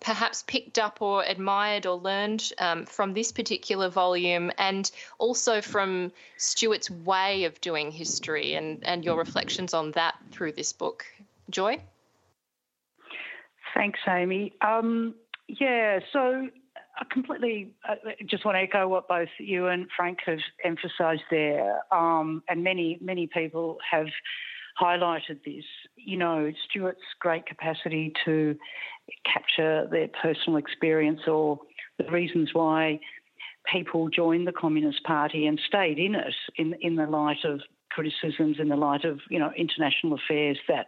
[0.00, 6.12] perhaps picked up or admired or learned um, from this particular volume, and also from
[6.36, 11.06] Stuart's way of doing history and, and your reflections on that through this book.
[11.48, 11.80] Joy?
[13.74, 14.52] Thanks, Amy.
[14.60, 15.14] Um,
[15.48, 16.48] yeah, so
[16.98, 17.96] I completely I
[18.28, 22.98] just want to echo what both you and Frank have emphasised there, um, and many
[23.00, 24.06] many people have
[24.80, 25.64] highlighted this.
[25.96, 28.56] You know, Stuart's great capacity to
[29.30, 31.58] capture their personal experience or
[31.98, 33.00] the reasons why
[33.70, 37.60] people joined the Communist Party and stayed in it in in the light of
[37.90, 40.86] criticisms, in the light of you know international affairs that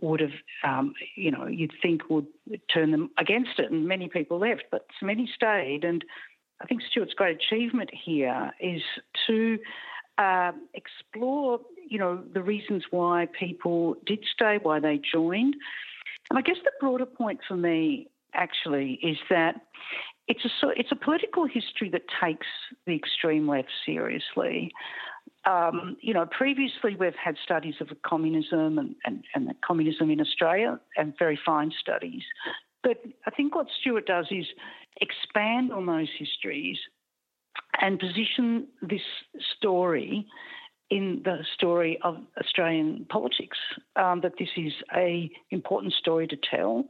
[0.00, 0.30] would have,
[0.64, 2.26] um, you know, you'd think would
[2.72, 5.84] turn them against it, and many people left, but many stayed.
[5.84, 6.04] And
[6.60, 8.82] I think Stuart's great achievement here is
[9.26, 9.58] to
[10.18, 15.56] uh, explore, you know, the reasons why people did stay, why they joined.
[16.30, 19.56] And I guess the broader point for me actually is that
[20.28, 22.46] it's a it's a political history that takes
[22.86, 24.72] the extreme left seriously
[25.44, 30.78] um, you know, previously we've had studies of communism and, and, and communism in Australia
[30.96, 32.22] and very fine studies.
[32.82, 34.46] But I think what Stuart does is
[35.00, 36.78] expand on those histories
[37.80, 39.02] and position this
[39.56, 40.26] story
[40.90, 43.58] in the story of Australian politics.
[43.96, 46.84] Um, that this is a important story to tell.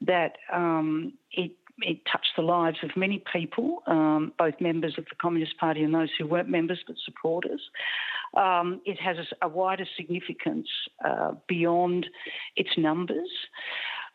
[0.00, 5.16] That um, it it touched the lives of many people, um, both members of the
[5.20, 7.60] Communist Party and those who weren't members but supporters.
[8.36, 10.68] Um, it has a, wider significance
[11.04, 12.06] uh, beyond
[12.56, 13.28] its numbers.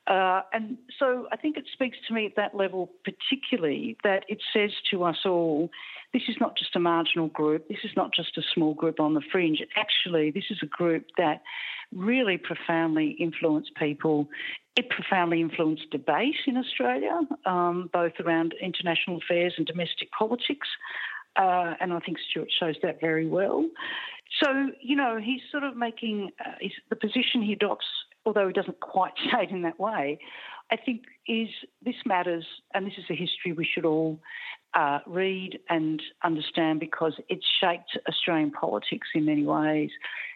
[0.07, 4.39] Uh, and so I think it speaks to me at that level, particularly that it
[4.53, 5.69] says to us all
[6.13, 9.13] this is not just a marginal group, this is not just a small group on
[9.13, 9.61] the fringe.
[9.75, 11.43] Actually, this is a group that
[11.93, 14.27] really profoundly influenced people.
[14.79, 20.69] It profoundly influenced debate in Australia, um, both around international affairs and domestic politics.
[21.35, 23.67] Uh, and I think Stuart shows that very well.
[24.41, 26.51] So, you know, he's sort of making uh,
[26.89, 27.87] the position he adopts,
[28.25, 30.17] although he doesn't quite say it in that way,
[30.71, 31.49] I think is
[31.83, 34.17] this matters, and this is a history we should all
[34.75, 39.89] uh, read and understand because it's shaped Australian politics in many ways.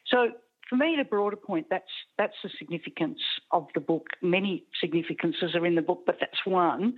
[0.05, 0.31] So
[0.73, 1.83] for me, a broader point, that's
[2.17, 3.19] that's the significance
[3.51, 4.07] of the book.
[4.23, 6.95] Many significances are in the book, but that's one.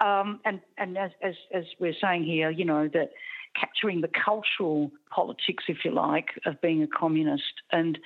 [0.00, 3.12] Um, and and as, as, as we're saying here, you know that
[3.58, 7.62] capturing the cultural politics, if you like, of being a communist.
[7.72, 7.98] And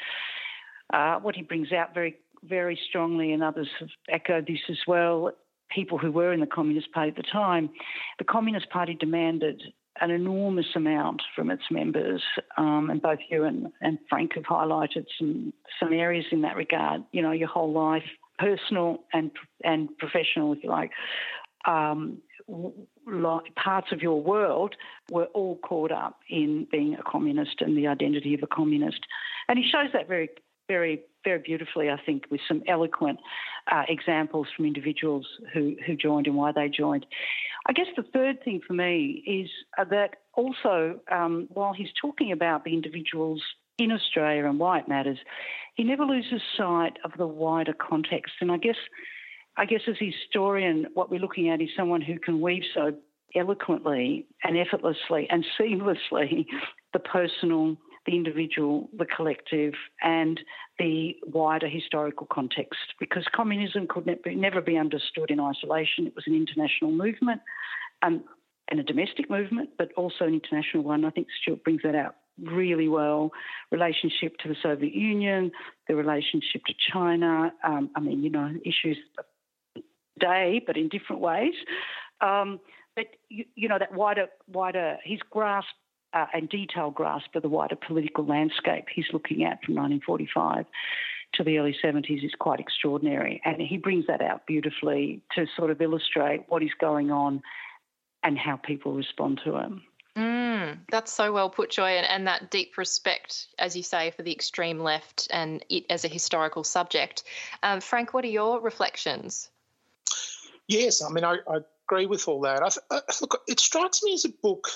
[0.93, 5.33] uh, what he brings out very, very strongly, and others have echoed this as well.
[5.69, 7.71] People who were in the Communist Party at the time,
[8.19, 9.61] the Communist Party demanded
[10.01, 12.23] an enormous amount from its members,
[12.57, 17.05] um, and both you and, and Frank have highlighted some some areas in that regard.
[17.13, 18.05] You know, your whole life,
[18.39, 19.31] personal and
[19.65, 20.91] and professional, if you like,
[21.67, 22.19] um,
[23.07, 24.75] like parts of your world
[25.11, 29.01] were all caught up in being a communist and the identity of a communist,
[29.49, 30.31] and he shows that very
[30.69, 33.19] very very beautifully, I think, with some eloquent
[33.71, 37.05] uh, examples from individuals who, who joined and why they joined.
[37.67, 42.33] I guess the third thing for me is uh, that also, um, while he's talking
[42.33, 43.43] about the individuals
[43.79, 45.19] in Australia and why it matters,
[45.75, 48.35] he never loses sight of the wider context.
[48.41, 48.77] And I guess,
[49.57, 52.95] I guess as a historian, what we're looking at is someone who can weave so
[53.35, 56.47] eloquently and effortlessly and seamlessly
[56.95, 57.77] the personal
[58.09, 60.41] the individual, the collective, and
[60.79, 62.95] the wider historical context.
[62.99, 66.07] Because communism could never be understood in isolation.
[66.07, 67.43] It was an international movement
[68.03, 68.25] um,
[68.71, 71.05] and a domestic movement, but also an international one.
[71.05, 73.31] I think Stuart brings that out really well.
[73.71, 75.51] Relationship to the Soviet Union,
[75.87, 77.53] the relationship to China.
[77.63, 78.97] Um, I mean, you know, issues
[80.19, 81.55] today, but in different ways.
[82.23, 82.61] Um,
[82.97, 84.97] but you, you, know that wider, wider.
[85.05, 85.69] His grasp
[86.19, 90.67] uh, and detailed grasp of the wider political landscape he's looking at from 1945
[91.35, 93.41] to the early 70s is quite extraordinary.
[93.45, 97.43] And he brings that out beautifully to sort of illustrate what is going on
[98.23, 99.73] and how people respond to it.
[100.17, 104.23] Mm, that's so well put, Joy, and, and, that deep respect, as you say, for
[104.23, 107.23] the extreme left and it as a historical subject.
[107.63, 109.49] Um, Frank, what are your reflections?
[110.67, 112.63] Yes, I mean, I, I agree with all that.
[112.65, 114.69] I, I, look, it strikes me as a book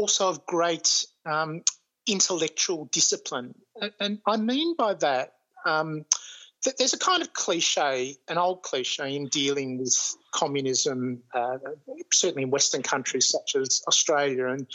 [0.00, 1.62] also of great um,
[2.06, 3.54] intellectual discipline.
[4.00, 5.34] And I mean by that,
[5.66, 6.04] um,
[6.64, 9.96] that there's a kind of cliche, an old cliche in dealing with
[10.32, 11.58] communism, uh,
[12.12, 14.48] certainly in Western countries such as Australia.
[14.48, 14.66] And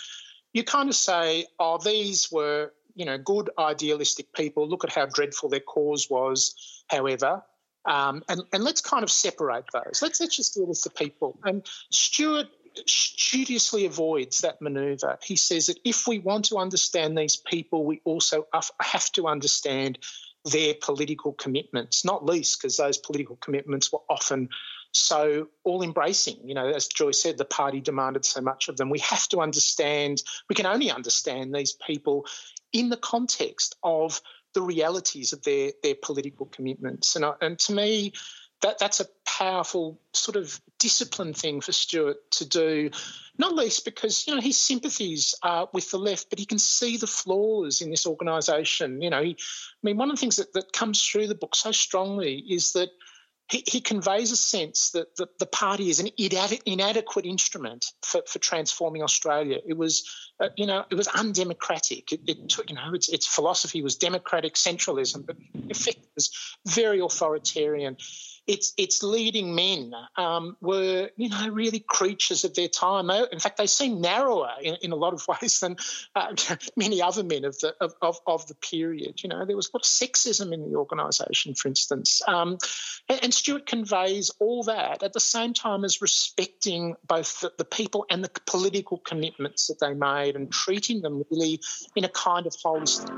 [0.54, 4.68] you kind of say, oh, these were, you know, good idealistic people.
[4.68, 7.44] Look at how dreadful their cause was, however.
[7.86, 10.02] Um, and, and let's kind of separate those.
[10.02, 11.38] Let's, let's just deal with the people.
[11.44, 12.48] And Stuart
[12.88, 15.18] studiously avoids that maneuver.
[15.24, 18.48] He says that if we want to understand these people, we also
[18.82, 20.00] have to understand
[20.46, 24.50] their political commitments, not least because those political commitments were often
[24.92, 26.38] so all embracing.
[26.46, 28.90] You know, as Joy said, the party demanded so much of them.
[28.90, 32.26] We have to understand, we can only understand these people
[32.72, 34.22] in the context of
[34.54, 37.16] the realities of their, their political commitments.
[37.16, 38.14] And, and to me,
[38.66, 42.90] that that's a powerful sort of discipline thing for Stuart to do,
[43.38, 46.98] not least because you know his sympathies are with the left, but he can see
[46.98, 49.04] the flaws in this organisation.
[49.04, 51.56] You know, he, I mean, one of the things that, that comes through the book
[51.56, 52.90] so strongly is that
[53.52, 58.40] he, he conveys a sense that the, the party is an inadequate instrument for, for
[58.40, 59.60] transforming Australia.
[59.64, 60.10] It was,
[60.40, 62.12] uh, you know, it was undemocratic.
[62.12, 66.10] It, it took, you know, its, its philosophy was democratic centralism, but in effect it
[66.16, 66.32] was
[66.66, 67.98] very authoritarian
[68.48, 73.10] its its leading men um, were you know really creatures of their time.
[73.10, 75.78] In fact, they seem narrower in, in a lot of ways than
[76.16, 76.36] uh,
[76.76, 79.24] many other men of the of, of, of, the period.
[79.24, 82.22] You know, there was a lot of sexism in the organisation, for instance.
[82.28, 82.58] Um,
[83.10, 87.66] and, and, Stuart conveys all that at the same time as respecting both the, the
[87.66, 91.60] people and the political commitments that they made and treating them really
[91.96, 93.10] in a kind of holistic,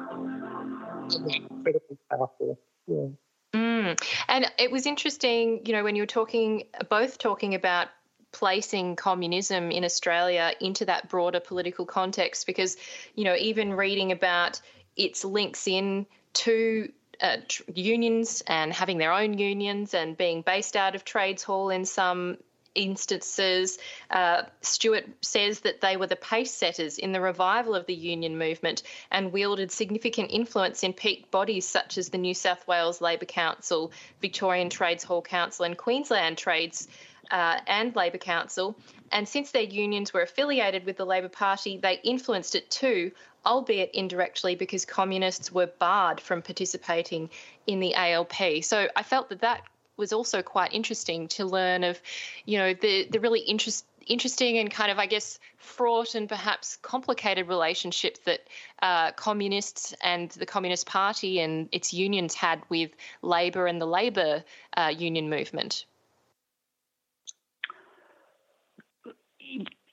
[1.27, 2.59] incredibly powerful.
[2.87, 3.07] Yeah.
[3.53, 3.99] Mm.
[4.27, 7.87] And it was interesting, you know, when you were talking, both talking about
[8.31, 12.77] placing communism in Australia into that broader political context, because,
[13.15, 14.61] you know, even reading about
[14.95, 16.91] its links in to
[17.21, 17.37] uh,
[17.73, 22.37] unions and having their own unions and being based out of Trades Hall in some
[22.77, 23.79] instances,
[24.11, 28.37] uh, Stuart says that they were the pace setters in the revival of the union
[28.37, 33.25] movement and wielded significant influence in peak bodies such as the New South Wales Labor
[33.25, 33.91] Council,
[34.21, 36.87] Victorian Trades Hall Council, and Queensland Trades
[37.31, 38.77] uh, and Labor Council.
[39.11, 43.11] And since their unions were affiliated with the Labor Party, they influenced it too,
[43.45, 47.29] albeit indirectly because communists were barred from participating
[47.65, 48.63] in the ALP.
[48.63, 49.61] So I felt that that
[49.97, 52.01] was also quite interesting to learn of,
[52.45, 56.77] you know, the the really interest, interesting and kind of, I guess, fraught and perhaps
[56.77, 58.41] complicated relationship that
[58.81, 62.91] uh, communists and the Communist Party and its unions had with
[63.21, 64.43] Labor and the Labor
[64.77, 65.85] uh, union movement.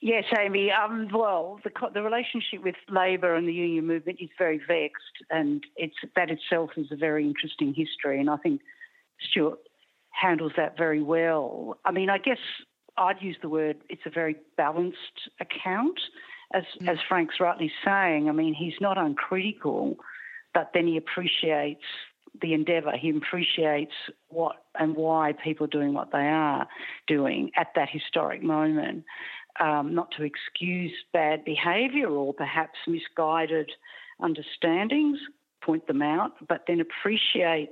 [0.00, 0.70] Yes, Amy.
[0.70, 5.64] Um, well, the, the relationship with Labor and the union movement is very vexed, and
[5.76, 8.20] it's that itself is a very interesting history.
[8.20, 8.60] And I think
[9.30, 9.60] Stuart
[10.20, 11.78] handles that very well.
[11.84, 12.38] I mean, I guess
[12.96, 15.98] I'd use the word it's a very balanced account,
[16.52, 16.88] as mm.
[16.88, 18.28] as Frank's rightly saying.
[18.28, 19.96] I mean, he's not uncritical,
[20.52, 21.84] but then he appreciates
[22.40, 22.92] the endeavour.
[22.96, 23.92] He appreciates
[24.28, 26.66] what and why people are doing what they are
[27.06, 29.04] doing at that historic moment
[29.60, 33.70] um, not to excuse bad behaviour or perhaps misguided
[34.20, 35.18] understandings,
[35.62, 37.70] point them out, but then appreciate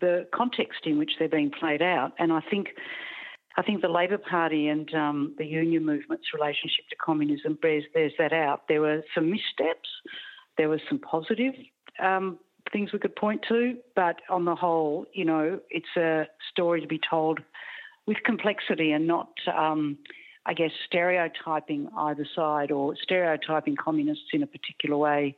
[0.00, 2.12] the context in which they're being played out.
[2.18, 2.68] And I think,
[3.56, 8.12] I think the Labor Party and um, the union movement's relationship to communism bears, bears
[8.18, 8.68] that out.
[8.68, 9.88] There were some missteps,
[10.56, 11.54] there were some positive
[12.02, 12.38] um,
[12.72, 16.86] things we could point to, but on the whole, you know, it's a story to
[16.86, 17.40] be told
[18.06, 19.30] with complexity and not.
[19.54, 19.98] Um,
[20.44, 25.36] I guess, stereotyping either side or stereotyping communists in a particular way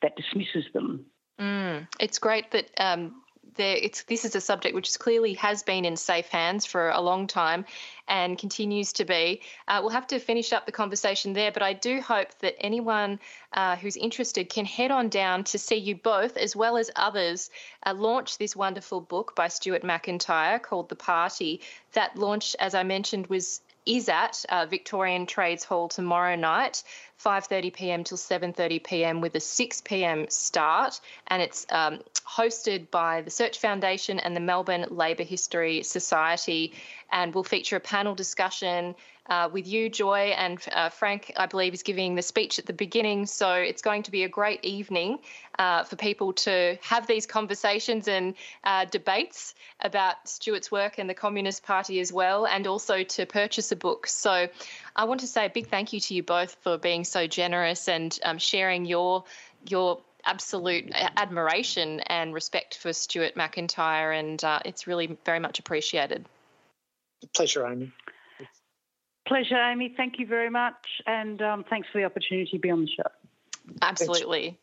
[0.00, 1.06] that dismisses them.
[1.40, 3.14] Mm, it's great that um,
[3.56, 7.26] there, this is a subject which clearly has been in safe hands for a long
[7.26, 7.64] time
[8.08, 9.40] and continues to be.
[9.68, 13.20] Uh, we'll have to finish up the conversation there, but I do hope that anyone
[13.52, 17.50] uh, who's interested can head on down to see you both, as well as others,
[17.86, 21.60] uh, launch this wonderful book by Stuart Macintyre called The Party.
[21.92, 26.82] That launch, as I mentioned, was is at uh, Victorian Trades Hall tomorrow night,
[27.22, 28.04] 5:30 p.m.
[28.04, 29.20] till 7:30 p.m.
[29.20, 30.26] with a 6 p.m.
[30.28, 36.72] start, and it's um, hosted by the Search Foundation and the Melbourne Labour History Society,
[37.12, 38.94] and will feature a panel discussion
[39.26, 42.72] uh, with you, Joy, and uh, Frank, I believe, is giving the speech at the
[42.72, 43.26] beginning.
[43.26, 45.18] So it's going to be a great evening
[45.58, 48.34] uh, for people to have these conversations and
[48.64, 53.72] uh, debates about Stuart's work and the Communist Party as well, and also to purchase
[53.72, 54.06] a book.
[54.06, 54.48] So
[54.94, 57.88] I want to say a big thank you to you both for being so generous
[57.88, 59.24] and um, sharing your
[59.66, 66.26] your absolute admiration and respect for Stuart Macintyre, and uh, it's really very much appreciated.
[67.34, 67.92] Pleasure, Amy.
[69.26, 69.94] Pleasure, Amy.
[69.96, 71.02] Thank you very much.
[71.06, 73.10] And um, thanks for the opportunity to be on the show.
[73.80, 74.58] Absolutely.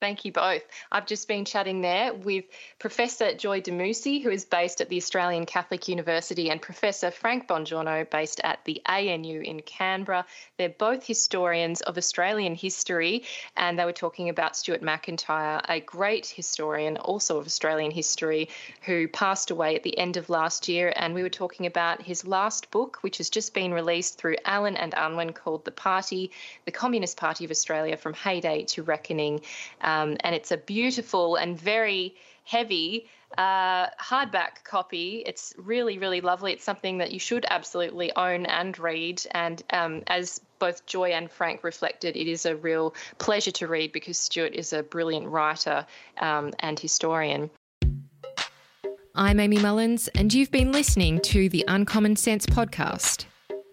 [0.00, 0.62] Thank you both.
[0.90, 2.46] I've just been chatting there with
[2.78, 8.08] Professor Joy Damousi, who is based at the Australian Catholic University, and Professor Frank Bongiorno,
[8.08, 10.24] based at the ANU in Canberra.
[10.56, 13.24] They're both historians of Australian history,
[13.58, 18.48] and they were talking about Stuart Macintyre, a great historian also of Australian history,
[18.86, 20.94] who passed away at the end of last year.
[20.96, 24.78] And we were talking about his last book, which has just been released through Allen
[24.78, 26.30] and Unwin, called The Party,
[26.64, 29.42] the Communist Party of Australia from Heyday to Reckoning.
[29.90, 32.14] Um, and it's a beautiful and very
[32.44, 33.08] heavy
[33.38, 35.22] uh, hardback copy.
[35.26, 36.52] It's really, really lovely.
[36.52, 39.22] It's something that you should absolutely own and read.
[39.30, 43.92] And um, as both Joy and Frank reflected, it is a real pleasure to read
[43.92, 45.86] because Stuart is a brilliant writer
[46.20, 47.50] um, and historian.
[49.14, 53.26] I'm Amy Mullins, and you've been listening to the Uncommon Sense podcast.